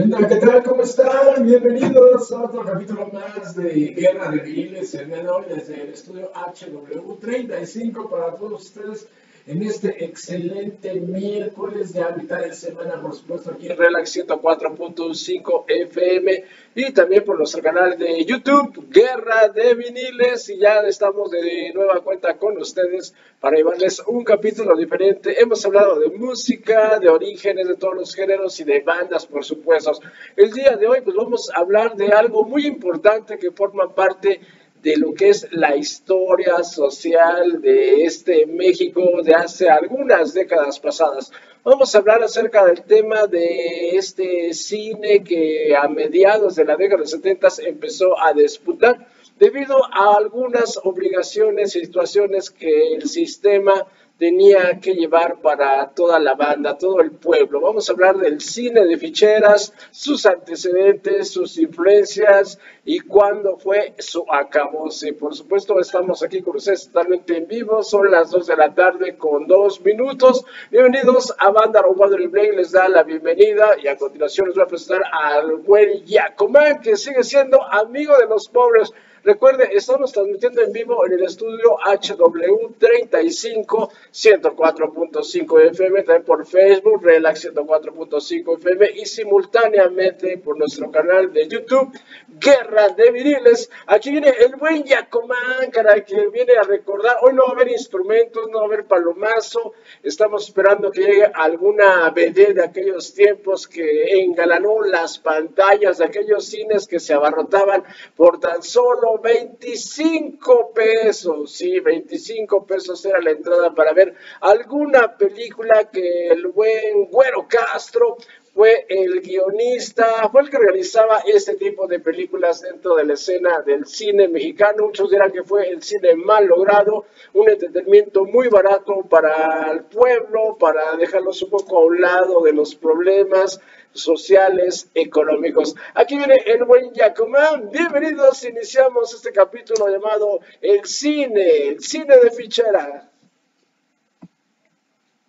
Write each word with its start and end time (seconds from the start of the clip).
¿Qué 0.00 0.04
onda? 0.04 0.26
¿Qué 0.26 0.36
tal? 0.36 0.62
¿Cómo 0.62 0.82
están? 0.82 1.44
Bienvenidos 1.44 2.32
a 2.32 2.44
otro 2.44 2.64
capítulo 2.64 3.08
más 3.08 3.54
de 3.54 3.88
Guerra 3.88 4.30
de 4.30 4.38
Viniles, 4.38 4.94
el 4.94 5.08
día 5.08 5.24
desde 5.46 5.82
el 5.82 5.90
estudio 5.90 6.32
HW35 6.32 8.08
para 8.08 8.34
todos 8.34 8.62
ustedes 8.62 9.06
en 9.50 9.64
este 9.64 10.04
excelente 10.04 10.94
miércoles 10.94 11.92
de 11.92 12.04
mitad 12.16 12.38
de 12.38 12.54
semana, 12.54 13.00
por 13.02 13.12
supuesto, 13.12 13.50
aquí 13.50 13.66
en 13.66 13.76
Relax 13.76 14.16
104.5 14.16 15.64
FM 15.66 16.44
y 16.76 16.92
también 16.92 17.24
por 17.24 17.36
nuestro 17.36 17.60
canal 17.60 17.98
de 17.98 18.24
YouTube, 18.24 18.86
Guerra 18.88 19.48
de 19.48 19.74
Viniles. 19.74 20.48
Y 20.50 20.58
ya 20.58 20.82
estamos 20.82 21.32
de 21.32 21.72
nueva 21.74 22.00
cuenta 22.00 22.36
con 22.36 22.58
ustedes 22.58 23.12
para 23.40 23.56
llevarles 23.56 24.00
un 24.06 24.22
capítulo 24.22 24.76
diferente. 24.76 25.42
Hemos 25.42 25.66
hablado 25.66 25.98
de 25.98 26.10
música, 26.10 27.00
de 27.00 27.08
orígenes 27.08 27.66
de 27.66 27.74
todos 27.74 27.96
los 27.96 28.14
géneros 28.14 28.60
y 28.60 28.64
de 28.64 28.80
bandas, 28.82 29.26
por 29.26 29.44
supuesto. 29.44 29.90
El 30.36 30.52
día 30.52 30.76
de 30.76 30.86
hoy, 30.86 31.00
pues 31.00 31.16
vamos 31.16 31.50
a 31.50 31.58
hablar 31.58 31.96
de 31.96 32.12
algo 32.12 32.44
muy 32.44 32.66
importante 32.66 33.36
que 33.36 33.50
forma 33.50 33.92
parte 33.92 34.28
de 34.28 34.40
lo 34.82 35.12
que 35.12 35.28
es 35.28 35.46
la 35.52 35.76
historia 35.76 36.62
social 36.64 37.60
de 37.60 38.04
este 38.04 38.46
México 38.46 39.22
de 39.22 39.34
hace 39.34 39.68
algunas 39.68 40.32
décadas 40.32 40.80
pasadas. 40.80 41.30
Vamos 41.62 41.94
a 41.94 41.98
hablar 41.98 42.22
acerca 42.22 42.64
del 42.64 42.82
tema 42.82 43.26
de 43.26 43.90
este 43.96 44.54
cine 44.54 45.22
que 45.22 45.76
a 45.76 45.86
mediados 45.88 46.56
de 46.56 46.64
la 46.64 46.76
década 46.76 46.96
de 46.96 47.02
los 47.02 47.10
70 47.10 47.48
empezó 47.66 48.18
a 48.18 48.32
disputar 48.32 49.06
debido 49.38 49.84
a 49.84 50.16
algunas 50.16 50.78
obligaciones 50.84 51.76
y 51.76 51.80
situaciones 51.80 52.50
que 52.50 52.94
el 52.94 53.08
sistema 53.08 53.86
tenía 54.20 54.78
que 54.80 54.92
llevar 54.92 55.40
para 55.40 55.88
toda 55.94 56.18
la 56.18 56.34
banda, 56.34 56.76
todo 56.76 57.00
el 57.00 57.10
pueblo. 57.10 57.58
Vamos 57.62 57.88
a 57.88 57.94
hablar 57.94 58.18
del 58.18 58.42
cine 58.42 58.84
de 58.84 58.98
ficheras, 58.98 59.72
sus 59.90 60.26
antecedentes, 60.26 61.30
sus 61.32 61.56
influencias 61.56 62.58
y 62.84 63.00
cuándo 63.00 63.56
fue 63.56 63.94
su 63.98 64.26
acabose. 64.30 65.14
Por 65.14 65.34
supuesto, 65.34 65.80
estamos 65.80 66.22
aquí 66.22 66.42
con 66.42 66.56
ustedes 66.56 66.88
totalmente 66.88 67.38
en 67.38 67.46
vivo. 67.46 67.82
Son 67.82 68.10
las 68.10 68.30
2 68.30 68.46
de 68.46 68.56
la 68.56 68.74
tarde 68.74 69.16
con 69.16 69.46
dos 69.46 69.80
minutos. 69.80 70.44
Bienvenidos 70.70 71.34
a 71.38 71.50
Banda 71.50 71.80
Robado 71.80 72.12
del 72.12 72.28
Play. 72.28 72.54
Les 72.54 72.72
da 72.72 72.90
la 72.90 73.02
bienvenida 73.02 73.70
y 73.82 73.88
a 73.88 73.96
continuación 73.96 74.48
les 74.48 74.56
voy 74.56 74.64
a 74.64 74.68
presentar 74.68 75.02
al 75.10 75.56
buen 75.56 76.04
Yacomán, 76.04 76.82
que 76.82 76.94
sigue 76.96 77.24
siendo 77.24 77.62
amigo 77.72 78.18
de 78.18 78.26
los 78.26 78.50
pobres. 78.50 78.92
Recuerde, 79.22 79.68
estamos 79.72 80.12
transmitiendo 80.12 80.62
en 80.62 80.72
vivo 80.72 81.04
en 81.04 81.12
el 81.12 81.24
estudio 81.24 81.76
HW35 81.76 83.90
104.5 84.10 85.60
FM, 85.72 86.02
también 86.04 86.24
por 86.24 86.46
Facebook, 86.46 87.02
Relax 87.02 87.52
104.5 87.52 88.58
FM 88.58 88.92
y 88.94 89.04
simultáneamente 89.04 90.38
por 90.38 90.56
nuestro 90.56 90.90
canal 90.90 91.34
de 91.34 91.48
YouTube, 91.48 91.92
Guerra 92.28 92.88
de 92.88 93.10
Viriles. 93.10 93.70
Aquí 93.86 94.10
viene 94.10 94.32
el 94.40 94.56
buen 94.56 94.84
Yacomán, 94.84 95.70
cara, 95.70 96.02
que 96.02 96.28
viene 96.28 96.54
a 96.54 96.62
recordar. 96.62 97.18
Hoy 97.20 97.34
no 97.34 97.42
va 97.42 97.50
a 97.50 97.56
haber 97.56 97.72
instrumentos, 97.72 98.48
no 98.50 98.60
va 98.60 98.64
a 98.64 98.68
haber 98.68 98.86
palomazo. 98.86 99.74
Estamos 100.02 100.46
esperando 100.46 100.90
que 100.90 101.02
llegue 101.02 101.30
alguna 101.34 102.08
BD 102.08 102.54
de 102.54 102.64
aquellos 102.64 103.12
tiempos 103.12 103.68
que 103.68 104.22
engalanó 104.22 104.80
las 104.80 105.18
pantallas 105.18 105.98
de 105.98 106.06
aquellos 106.06 106.46
cines 106.46 106.88
que 106.88 106.98
se 106.98 107.12
abarrotaban 107.12 107.84
por 108.16 108.40
tan 108.40 108.62
solo 108.62 109.09
25 109.18 110.72
pesos. 110.72 111.52
Sí, 111.52 111.80
25 111.80 112.66
pesos 112.66 113.04
era 113.04 113.20
la 113.20 113.30
entrada 113.30 113.74
para 113.74 113.92
ver 113.92 114.14
alguna 114.40 115.16
película 115.16 115.90
que 115.90 116.28
el 116.28 116.48
buen 116.48 117.06
Güero 117.10 117.46
Castro 117.48 118.16
fue 118.52 118.84
el 118.88 119.20
guionista, 119.20 120.28
fue 120.30 120.42
el 120.42 120.50
que 120.50 120.58
realizaba 120.58 121.22
este 121.24 121.54
tipo 121.54 121.86
de 121.86 122.00
películas 122.00 122.60
dentro 122.62 122.96
de 122.96 123.04
la 123.04 123.14
escena 123.14 123.62
del 123.62 123.86
cine 123.86 124.28
mexicano. 124.28 124.86
Muchos 124.86 125.10
dirán 125.10 125.30
que 125.30 125.44
fue 125.44 125.68
el 125.68 125.82
cine 125.82 126.16
mal 126.16 126.46
logrado, 126.46 127.06
un 127.34 127.48
entretenimiento 127.48 128.24
muy 128.24 128.48
barato 128.48 129.02
para 129.08 129.70
el 129.70 129.84
pueblo, 129.84 130.56
para 130.58 130.96
dejarlos 130.96 131.40
un 131.42 131.50
poco 131.50 131.78
a 131.78 131.84
un 131.84 132.00
lado 132.00 132.42
de 132.42 132.52
los 132.52 132.74
problemas 132.74 133.60
sociales, 133.92 134.88
económicos. 134.94 135.74
Aquí 135.94 136.16
viene 136.16 136.36
el 136.46 136.64
buen 136.64 136.92
Yacomán. 136.92 137.70
Bienvenidos, 137.70 138.44
iniciamos 138.44 139.14
este 139.14 139.32
capítulo 139.32 139.88
llamado 139.88 140.40
El 140.60 140.84
cine, 140.84 141.68
el 141.68 141.80
cine 141.80 142.16
de 142.18 142.30
fichera. 142.30 143.10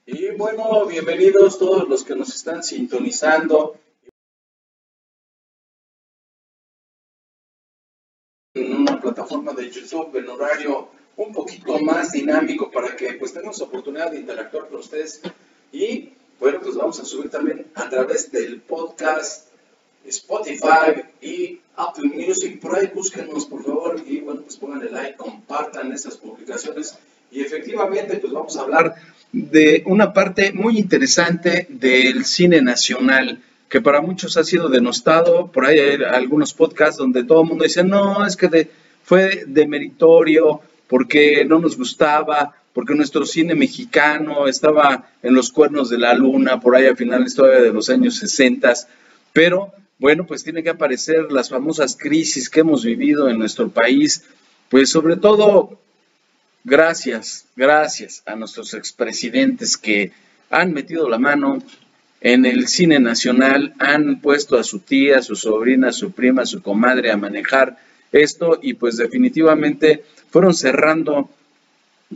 Y 0.05 0.29
bueno, 0.31 0.85
bienvenidos 0.85 1.57
todos 1.57 1.87
los 1.87 2.03
que 2.03 2.15
nos 2.15 2.35
están 2.35 2.63
sintonizando 2.63 3.77
en 8.53 8.73
una 8.73 8.99
plataforma 8.99 9.53
de 9.53 9.69
YouTube 9.69 10.15
en 10.17 10.27
horario 10.27 10.89
un 11.15 11.31
poquito 11.31 11.79
más 11.79 12.11
dinámico 12.11 12.69
para 12.71 12.95
que 12.95 13.13
pues 13.13 13.33
tengamos 13.33 13.61
oportunidad 13.61 14.11
de 14.11 14.19
interactuar 14.19 14.67
con 14.67 14.79
ustedes 14.79 15.21
y 15.71 16.13
bueno, 16.41 16.59
pues 16.59 16.75
vamos 16.75 16.99
a 16.99 17.05
subir 17.05 17.29
también 17.29 17.67
a 17.75 17.87
través 17.87 18.31
del 18.31 18.61
podcast 18.61 19.47
Spotify 20.07 21.03
y 21.21 21.59
Apple 21.75 22.09
Music. 22.15 22.59
Por 22.59 22.75
ahí 22.75 22.89
búsquenos, 22.91 23.45
por 23.45 23.63
favor, 23.63 24.01
y 24.07 24.21
bueno, 24.21 24.41
pues 24.41 24.57
pongan 24.57 24.81
el 24.81 24.91
like, 24.91 25.17
compartan 25.17 25.91
estas 25.91 26.17
publicaciones. 26.17 26.97
Y 27.31 27.41
efectivamente, 27.41 28.17
pues 28.17 28.33
vamos 28.33 28.57
a 28.57 28.61
hablar 28.61 28.95
de 29.31 29.83
una 29.85 30.11
parte 30.13 30.51
muy 30.51 30.79
interesante 30.79 31.67
del 31.69 32.25
cine 32.25 32.59
nacional, 32.59 33.39
que 33.69 33.79
para 33.79 34.01
muchos 34.01 34.35
ha 34.35 34.43
sido 34.43 34.67
denostado. 34.67 35.51
Por 35.51 35.67
ahí 35.67 35.77
hay 35.77 36.03
algunos 36.03 36.55
podcasts 36.55 36.97
donde 36.97 37.23
todo 37.23 37.43
el 37.43 37.49
mundo 37.49 37.65
dice, 37.65 37.83
no, 37.83 38.25
es 38.25 38.35
que 38.35 38.67
fue 39.03 39.43
demeritorio 39.45 40.59
porque 40.87 41.45
no 41.45 41.59
nos 41.59 41.77
gustaba, 41.77 42.55
porque 42.73 42.95
nuestro 42.95 43.25
cine 43.25 43.55
mexicano 43.55 44.47
estaba 44.47 45.09
en 45.21 45.33
los 45.33 45.51
cuernos 45.51 45.89
de 45.89 45.97
la 45.97 46.13
luna, 46.13 46.59
por 46.59 46.75
ahí 46.75 46.87
a 46.87 46.95
finales 46.95 47.35
todavía 47.35 47.61
de 47.61 47.73
los 47.73 47.89
años 47.89 48.15
60, 48.17 48.73
pero 49.33 49.73
bueno, 49.99 50.25
pues 50.25 50.43
tiene 50.43 50.63
que 50.63 50.69
aparecer 50.69 51.31
las 51.31 51.49
famosas 51.49 51.95
crisis 51.95 52.49
que 52.49 52.61
hemos 52.61 52.83
vivido 52.83 53.29
en 53.29 53.37
nuestro 53.37 53.69
país, 53.69 54.23
pues 54.69 54.89
sobre 54.89 55.17
todo 55.17 55.81
Gracias, 56.63 57.47
gracias 57.55 58.21
a 58.27 58.35
nuestros 58.35 58.75
expresidentes 58.75 59.77
que 59.77 60.11
han 60.51 60.73
metido 60.73 61.09
la 61.09 61.17
mano 61.17 61.63
en 62.19 62.45
el 62.45 62.67
cine 62.67 62.99
nacional, 62.99 63.73
han 63.79 64.21
puesto 64.21 64.59
a 64.59 64.63
su 64.63 64.77
tía, 64.77 65.17
a 65.17 65.21
su 65.23 65.35
sobrina, 65.35 65.89
a 65.89 65.93
su 65.93 66.11
prima, 66.11 66.43
a 66.43 66.45
su 66.45 66.61
comadre 66.61 67.09
a 67.09 67.17
manejar 67.17 67.79
esto 68.11 68.59
y 68.61 68.75
pues 68.75 68.97
definitivamente 68.97 70.03
fueron 70.29 70.53
cerrando 70.53 71.31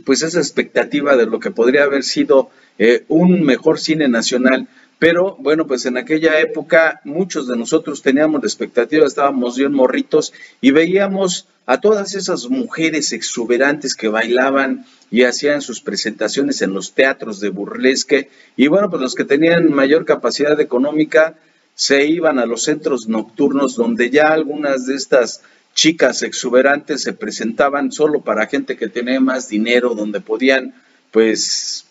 pues 0.04 0.22
esa 0.22 0.38
expectativa 0.38 1.16
de 1.16 1.26
lo 1.26 1.40
que 1.40 1.50
podría 1.50 1.84
haber 1.84 2.02
sido 2.02 2.50
eh, 2.78 3.04
un 3.08 3.42
mejor 3.42 3.78
cine 3.80 4.08
nacional. 4.08 4.68
Pero 4.98 5.36
bueno, 5.38 5.66
pues 5.66 5.84
en 5.84 5.98
aquella 5.98 6.40
época 6.40 7.00
muchos 7.04 7.46
de 7.48 7.56
nosotros 7.56 8.02
teníamos 8.02 8.40
la 8.42 8.48
expectativa, 8.48 9.06
estábamos 9.06 9.56
bien 9.56 9.72
morritos 9.72 10.32
y 10.60 10.70
veíamos 10.70 11.48
a 11.66 11.80
todas 11.80 12.14
esas 12.14 12.48
mujeres 12.48 13.12
exuberantes 13.12 13.94
que 13.94 14.08
bailaban 14.08 14.86
y 15.10 15.24
hacían 15.24 15.60
sus 15.60 15.80
presentaciones 15.80 16.62
en 16.62 16.72
los 16.72 16.92
teatros 16.92 17.40
de 17.40 17.50
burlesque. 17.50 18.30
Y 18.56 18.68
bueno, 18.68 18.88
pues 18.88 19.02
los 19.02 19.14
que 19.14 19.24
tenían 19.24 19.72
mayor 19.72 20.04
capacidad 20.04 20.58
económica 20.60 21.36
se 21.74 22.06
iban 22.06 22.38
a 22.38 22.46
los 22.46 22.62
centros 22.62 23.06
nocturnos 23.06 23.76
donde 23.76 24.08
ya 24.08 24.28
algunas 24.28 24.86
de 24.86 24.94
estas 24.94 25.42
chicas 25.76 26.22
exuberantes 26.22 27.02
se 27.02 27.12
presentaban 27.12 27.92
solo 27.92 28.22
para 28.22 28.46
gente 28.46 28.76
que 28.76 28.88
tenía 28.88 29.20
más 29.20 29.48
dinero, 29.48 29.94
donde 29.94 30.20
podían 30.20 30.74
pues 31.12 31.84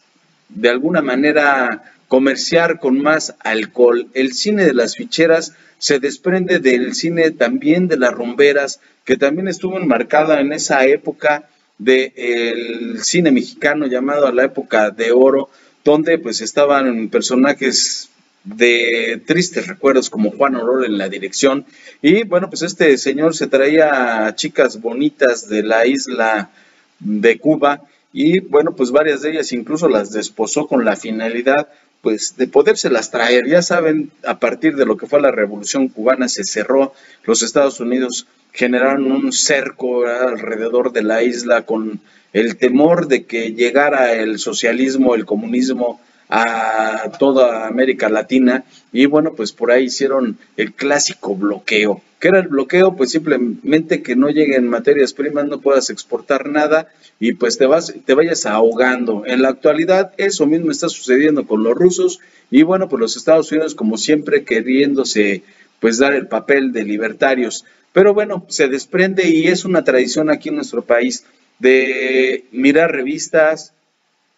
de 0.49 0.69
alguna 0.69 1.01
manera 1.01 1.93
comerciar 2.07 2.79
con 2.79 2.99
más 2.99 3.35
alcohol. 3.39 4.07
El 4.13 4.33
cine 4.33 4.65
de 4.65 4.73
las 4.73 4.95
ficheras 4.95 5.53
se 5.77 5.99
desprende 5.99 6.59
del 6.59 6.95
cine 6.95 7.29
también 7.29 7.87
de 7.87 7.97
las 7.97 8.11
rumberas, 8.11 8.79
que 9.05 9.17
también 9.17 9.47
estuvo 9.47 9.77
enmarcada 9.77 10.41
en 10.41 10.51
esa 10.51 10.85
época 10.85 11.47
del 11.77 13.03
cine 13.03 13.31
mexicano 13.31 13.85
llamado 13.85 14.25
a 14.25 14.33
la 14.33 14.45
época 14.45 14.89
de 14.89 15.11
oro, 15.11 15.49
donde 15.83 16.17
pues 16.17 16.41
estaban 16.41 17.09
personajes 17.09 18.09
de 18.45 19.21
tristes 19.25 19.67
recuerdos 19.67 20.09
como 20.09 20.31
Juan 20.31 20.55
Aurora 20.55 20.85
en 20.85 20.97
la 20.97 21.09
dirección 21.09 21.65
y 22.01 22.23
bueno 22.23 22.49
pues 22.49 22.61
este 22.61 22.97
señor 22.97 23.35
se 23.35 23.47
traía 23.47 24.27
a 24.27 24.35
chicas 24.35 24.79
bonitas 24.79 25.49
de 25.49 25.63
la 25.63 25.85
isla 25.87 26.51
de 26.99 27.39
Cuba 27.39 27.81
y 28.13 28.39
bueno 28.39 28.75
pues 28.75 28.91
varias 28.91 29.21
de 29.21 29.31
ellas 29.31 29.51
incluso 29.51 29.89
las 29.89 30.11
desposó 30.11 30.67
con 30.67 30.85
la 30.85 30.95
finalidad 30.95 31.67
pues 32.05 32.37
de 32.37 32.47
podérselas 32.47 33.09
traer. 33.09 33.47
Ya 33.47 33.63
saben, 33.63 34.11
a 34.27 34.37
partir 34.37 34.75
de 34.75 34.85
lo 34.85 34.95
que 34.95 35.07
fue 35.07 35.19
la 35.19 35.31
revolución 35.31 35.87
cubana 35.87 36.29
se 36.29 36.43
cerró, 36.43 36.93
los 37.23 37.41
Estados 37.41 37.79
Unidos 37.79 38.27
generaron 38.53 39.11
un 39.11 39.33
cerco 39.33 40.05
alrededor 40.05 40.93
de 40.93 41.01
la 41.01 41.23
isla 41.23 41.63
con 41.63 41.99
el 42.31 42.57
temor 42.57 43.07
de 43.07 43.23
que 43.23 43.53
llegara 43.53 44.13
el 44.13 44.37
socialismo, 44.37 45.15
el 45.15 45.25
comunismo 45.25 45.99
a 46.29 47.11
toda 47.19 47.67
América 47.67 48.09
Latina 48.09 48.63
y 48.91 49.05
bueno, 49.05 49.33
pues 49.33 49.51
por 49.51 49.71
ahí 49.71 49.85
hicieron 49.85 50.37
el 50.57 50.73
clásico 50.73 51.35
bloqueo. 51.35 52.01
¿Qué 52.19 52.29
era 52.29 52.39
el 52.39 52.47
bloqueo? 52.47 52.95
Pues 52.95 53.11
simplemente 53.11 54.01
que 54.01 54.15
no 54.15 54.29
lleguen 54.29 54.67
materias 54.67 55.13
primas, 55.13 55.45
no 55.45 55.59
puedas 55.59 55.89
exportar 55.89 56.49
nada 56.49 56.87
y 57.19 57.33
pues 57.33 57.57
te 57.57 57.65
vas 57.65 57.93
te 58.05 58.13
vayas 58.13 58.45
ahogando. 58.45 59.23
En 59.25 59.41
la 59.41 59.49
actualidad 59.49 60.13
eso 60.17 60.45
mismo 60.45 60.71
está 60.71 60.89
sucediendo 60.89 61.45
con 61.45 61.63
los 61.63 61.75
rusos 61.75 62.19
y 62.49 62.63
bueno, 62.63 62.89
pues 62.89 62.99
los 62.99 63.17
Estados 63.17 63.51
Unidos 63.51 63.75
como 63.75 63.97
siempre 63.97 64.43
queriéndose 64.43 65.43
pues 65.79 65.99
dar 65.99 66.13
el 66.13 66.27
papel 66.27 66.71
de 66.71 66.83
libertarios. 66.83 67.65
Pero 67.93 68.13
bueno, 68.13 68.45
se 68.49 68.67
desprende 68.67 69.29
y 69.29 69.47
es 69.47 69.63
una 69.63 69.83
tradición 69.83 70.29
aquí 70.29 70.49
en 70.49 70.55
nuestro 70.55 70.81
país 70.81 71.25
de 71.59 72.45
mirar 72.51 72.91
revistas, 72.91 73.73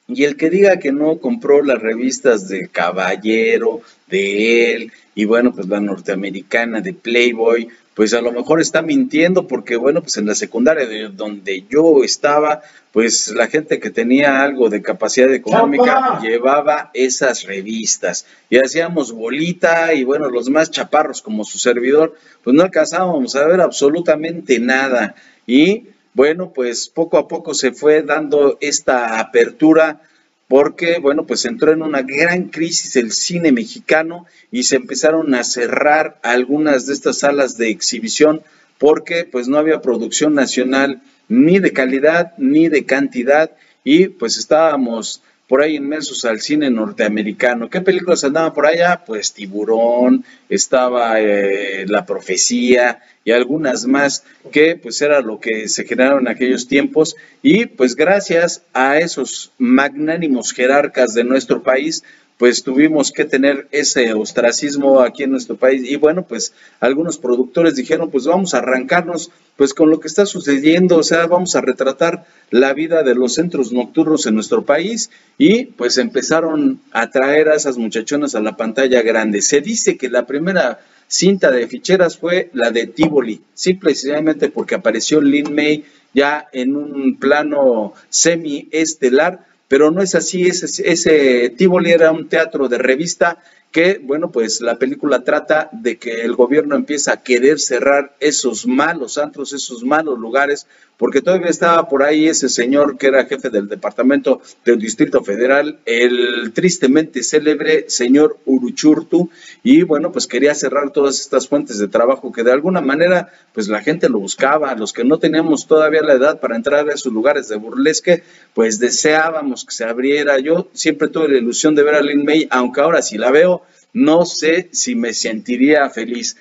y 0.07 0.23
el 0.23 0.37
que 0.37 0.49
diga 0.49 0.79
que 0.79 0.91
no 0.91 1.17
compró 1.17 1.61
las 1.61 1.81
revistas 1.81 2.47
de 2.47 2.69
Caballero, 2.69 3.81
de 4.07 4.73
él, 4.73 4.91
y 5.15 5.25
bueno, 5.25 5.53
pues 5.53 5.67
la 5.67 5.81
norteamericana 5.81 6.79
de 6.79 6.93
Playboy, 6.93 7.67
pues 7.93 8.13
a 8.13 8.21
lo 8.21 8.31
mejor 8.31 8.61
está 8.61 8.83
mintiendo 8.83 9.47
porque 9.47 9.75
bueno, 9.75 10.01
pues 10.01 10.17
en 10.17 10.27
la 10.27 10.35
secundaria 10.35 10.85
de 10.85 11.09
donde 11.09 11.65
yo 11.67 12.03
estaba, 12.03 12.61
pues 12.93 13.29
la 13.29 13.47
gente 13.47 13.79
que 13.79 13.89
tenía 13.89 14.43
algo 14.43 14.69
de 14.69 14.83
capacidad 14.83 15.33
económica 15.33 16.19
llevaba 16.21 16.91
esas 16.93 17.43
revistas 17.43 18.27
y 18.49 18.59
hacíamos 18.59 19.11
bolita 19.11 19.93
y 19.95 20.03
bueno, 20.03 20.29
los 20.29 20.49
más 20.49 20.69
chaparros 20.69 21.21
como 21.23 21.43
su 21.43 21.57
servidor, 21.57 22.15
pues 22.43 22.55
no 22.55 22.61
alcanzábamos 22.61 23.35
a 23.35 23.47
ver 23.47 23.61
absolutamente 23.61 24.59
nada. 24.59 25.15
Y 25.47 25.87
bueno, 26.17 26.51
pues 26.51 26.89
poco 26.89 27.19
a 27.19 27.27
poco 27.27 27.53
se 27.53 27.73
fue 27.73 28.01
dando 28.01 28.57
esta 28.59 29.19
apertura 29.19 30.01
porque, 30.47 30.97
bueno, 30.97 31.27
pues 31.27 31.45
entró 31.45 31.71
en 31.71 31.83
una 31.83 32.01
gran 32.01 32.45
crisis 32.45 32.95
el 32.95 33.11
cine 33.11 33.51
mexicano 33.51 34.25
y 34.49 34.63
se 34.63 34.77
empezaron 34.77 35.35
a 35.35 35.43
cerrar 35.43 36.17
algunas 36.23 36.87
de 36.87 36.93
estas 36.93 37.19
salas 37.19 37.55
de 37.59 37.69
exhibición 37.69 38.41
porque 38.79 39.25
pues 39.25 39.47
no 39.47 39.59
había 39.59 39.79
producción 39.79 40.33
nacional 40.33 41.03
ni 41.29 41.59
de 41.59 41.71
calidad 41.71 42.33
ni 42.39 42.67
de 42.67 42.83
cantidad 42.83 43.51
y 43.83 44.07
pues 44.07 44.39
estábamos 44.39 45.21
por 45.47 45.61
ahí 45.61 45.75
inmersos 45.75 46.25
al 46.25 46.41
cine 46.41 46.69
norteamericano. 46.69 47.69
¿Qué 47.69 47.81
películas 47.81 48.23
andaban 48.23 48.53
por 48.53 48.65
allá? 48.65 49.03
Pues 49.05 49.31
Tiburón, 49.31 50.25
estaba 50.49 51.21
eh, 51.21 51.85
La 51.87 52.05
Profecía 52.05 52.99
y 53.23 53.31
algunas 53.31 53.85
más 53.85 54.23
que 54.51 54.75
pues 54.75 55.01
era 55.01 55.21
lo 55.21 55.39
que 55.39 55.67
se 55.67 55.85
generaron 55.85 56.21
en 56.21 56.27
aquellos 56.29 56.67
tiempos 56.67 57.15
y 57.41 57.65
pues 57.65 57.95
gracias 57.95 58.63
a 58.73 58.97
esos 58.99 59.51
magnánimos 59.57 60.53
jerarcas 60.53 61.13
de 61.13 61.23
nuestro 61.23 61.63
país 61.63 62.03
pues 62.37 62.61
tuvimos 62.63 63.11
que 63.11 63.25
tener 63.25 63.67
ese 63.71 64.13
ostracismo 64.13 65.01
aquí 65.01 65.23
en 65.23 65.31
nuestro 65.31 65.55
país. 65.55 65.83
Y 65.89 65.95
bueno, 65.95 66.23
pues 66.23 66.53
algunos 66.79 67.17
productores 67.17 67.75
dijeron, 67.75 68.11
pues 68.11 68.25
vamos 68.25 68.53
a 68.53 68.59
arrancarnos 68.59 69.31
pues 69.55 69.73
con 69.73 69.89
lo 69.89 69.99
que 69.99 70.07
está 70.07 70.27
sucediendo, 70.27 70.97
o 70.97 71.03
sea, 71.03 71.25
vamos 71.25 71.55
a 71.55 71.61
retratar 71.61 72.27
la 72.51 72.73
vida 72.73 73.01
de 73.01 73.15
los 73.15 73.33
centros 73.33 73.71
nocturnos 73.71 74.27
en 74.27 74.35
nuestro 74.35 74.63
país. 74.63 75.09
Y 75.39 75.65
pues 75.65 75.97
empezaron 75.97 76.79
a 76.91 77.09
traer 77.09 77.49
a 77.49 77.55
esas 77.55 77.77
muchachonas 77.77 78.35
a 78.35 78.39
la 78.39 78.55
pantalla 78.55 79.01
grande. 79.01 79.41
Se 79.41 79.61
dice 79.61 79.97
que 79.97 80.09
la 80.09 80.27
primera 80.27 80.79
cinta 81.07 81.49
de 81.49 81.67
ficheras 81.67 82.17
fue 82.17 82.51
la 82.53 82.69
de 82.69 82.85
Tivoli, 82.85 83.41
simplemente 83.53 84.49
porque 84.49 84.75
apareció 84.75 85.21
Lin 85.21 85.55
May 85.55 85.85
ya 86.13 86.47
en 86.51 86.75
un 86.75 87.17
plano 87.17 87.93
semi-estelar 88.09 89.45
pero 89.67 89.91
no 89.91 90.01
es 90.01 90.15
así, 90.15 90.47
ese, 90.47 90.89
ese 90.89 91.49
Tivoli 91.49 91.91
era 91.91 92.11
un 92.11 92.29
teatro 92.29 92.67
de 92.69 92.77
revista 92.77 93.39
que, 93.71 93.99
bueno, 94.01 94.31
pues 94.31 94.61
la 94.61 94.79
película 94.79 95.23
trata 95.23 95.69
de 95.71 95.97
que 95.97 96.21
el 96.21 96.35
gobierno 96.35 96.75
empieza 96.75 97.13
a 97.13 97.23
querer 97.23 97.59
cerrar 97.59 98.15
esos 98.19 98.65
malos 98.65 99.17
antros, 99.17 99.53
esos 99.53 99.83
malos 99.83 100.17
lugares, 100.17 100.67
porque 100.97 101.21
todavía 101.21 101.49
estaba 101.49 101.87
por 101.87 102.03
ahí 102.03 102.27
ese 102.27 102.49
señor 102.49 102.97
que 102.97 103.07
era 103.07 103.25
jefe 103.25 103.49
del 103.49 103.67
departamento 103.67 104.41
del 104.65 104.79
Distrito 104.79 105.23
Federal, 105.23 105.79
el 105.85 106.51
tristemente 106.53 107.23
célebre 107.23 107.85
señor 107.87 108.37
Uruchurtu, 108.45 109.29
y 109.63 109.83
bueno, 109.83 110.11
pues 110.11 110.27
quería 110.27 110.55
cerrar 110.55 110.91
todas 110.91 111.19
estas 111.19 111.47
fuentes 111.47 111.77
de 111.77 111.87
trabajo 111.87 112.31
que 112.31 112.43
de 112.43 112.51
alguna 112.51 112.81
manera, 112.81 113.31
pues 113.53 113.67
la 113.67 113.81
gente 113.81 114.09
lo 114.09 114.19
buscaba, 114.19 114.73
los 114.75 114.93
que 114.93 115.03
no 115.03 115.19
teníamos 115.19 115.67
todavía 115.67 116.01
la 116.01 116.13
edad 116.13 116.39
para 116.39 116.55
entrar 116.55 116.89
a 116.89 116.93
esos 116.93 117.13
lugares 117.13 117.47
de 117.47 117.57
burlesque, 117.57 118.23
pues 118.53 118.79
deseábamos 118.79 119.65
que 119.65 119.73
se 119.73 119.85
abriera. 119.85 120.39
Yo 120.39 120.69
siempre 120.73 121.09
tuve 121.09 121.29
la 121.29 121.37
ilusión 121.37 121.75
de 121.75 121.83
ver 121.83 121.95
a 121.95 122.01
Lin 122.01 122.25
May, 122.25 122.47
aunque 122.49 122.81
ahora 122.81 123.01
si 123.01 123.17
la 123.17 123.31
veo, 123.31 123.63
no 123.93 124.25
sé 124.25 124.69
si 124.71 124.95
me 124.95 125.13
sentiría 125.13 125.89
feliz. 125.89 126.37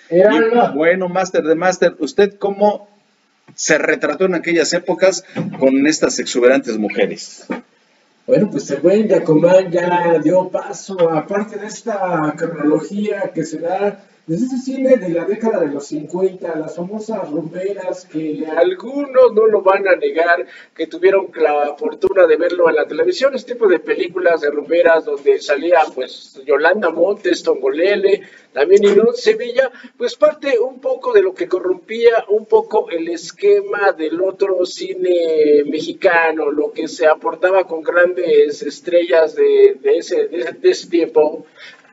bueno, 0.75 1.09
Master 1.09 1.45
de 1.45 1.55
Master, 1.55 1.95
¿usted 1.99 2.35
cómo 2.39 2.96
se 3.57 3.79
retrató 3.79 4.27
en 4.27 4.35
aquellas 4.35 4.73
épocas 4.73 5.25
con 5.59 5.87
estas 5.87 6.21
exuberantes 6.21 6.79
mujeres? 6.79 7.47
Bueno, 8.27 8.51
pues 8.51 8.71
el 8.71 8.81
buen 8.81 9.09
Yacomán 9.09 9.71
ya 9.71 10.19
dio 10.23 10.49
paso, 10.49 11.11
aparte 11.11 11.59
de 11.59 11.67
esta 11.67 12.35
cronología 12.37 13.33
que 13.35 13.45
se 13.45 13.59
da 13.59 14.05
desde 14.27 14.47
ese 14.47 14.59
cine 14.59 14.97
de 14.97 15.11
la 15.11 15.25
década 15.25 15.61
de 15.61 15.69
los 15.69 15.87
50, 15.87 16.57
las 16.57 16.75
famosas 16.75 17.31
rumberas 17.31 18.07
que 18.07 18.45
algunos 18.45 19.33
no 19.33 19.47
lo 19.47 19.63
van 19.63 19.87
a 19.87 19.95
negar, 19.95 20.45
que 20.75 20.89
tuvieron 20.89 21.31
la 21.37 21.77
fortuna 21.77 22.27
de 22.27 22.37
verlo 22.37 22.69
en 22.69 22.75
la 22.75 22.89
televisión, 22.89 23.37
este 23.37 23.53
tipo 23.53 23.69
de 23.69 23.79
películas 23.79 24.41
de 24.41 24.51
rumberas 24.51 25.05
donde 25.05 25.41
salía 25.41 25.79
pues 25.95 26.41
Yolanda 26.45 26.91
Montes, 26.91 27.45
Tongolele, 27.45 28.23
también 28.53 28.83
Inón 28.83 29.15
Sevilla, 29.15 29.71
pues 29.97 30.17
parte 30.17 30.59
un 30.59 30.81
poco 30.81 31.13
de 31.13 31.23
lo 31.23 31.33
que 31.33 31.47
corrompía 31.47 32.25
un 32.29 32.47
poco 32.47 32.91
el 32.91 33.09
esquema 33.09 33.93
del 33.93 34.21
otro 34.21 34.67
cine 34.67 35.63
mexicano, 35.67 36.51
lo 36.51 36.73
que 36.73 36.89
se 36.89 37.07
aportaba 37.07 37.65
con 37.65 37.81
grandes 37.81 38.61
estrellas 38.63 39.37
de, 39.37 39.79
ese, 39.85 40.27
de 40.27 40.71
ese 40.71 40.89
tiempo. 40.89 41.47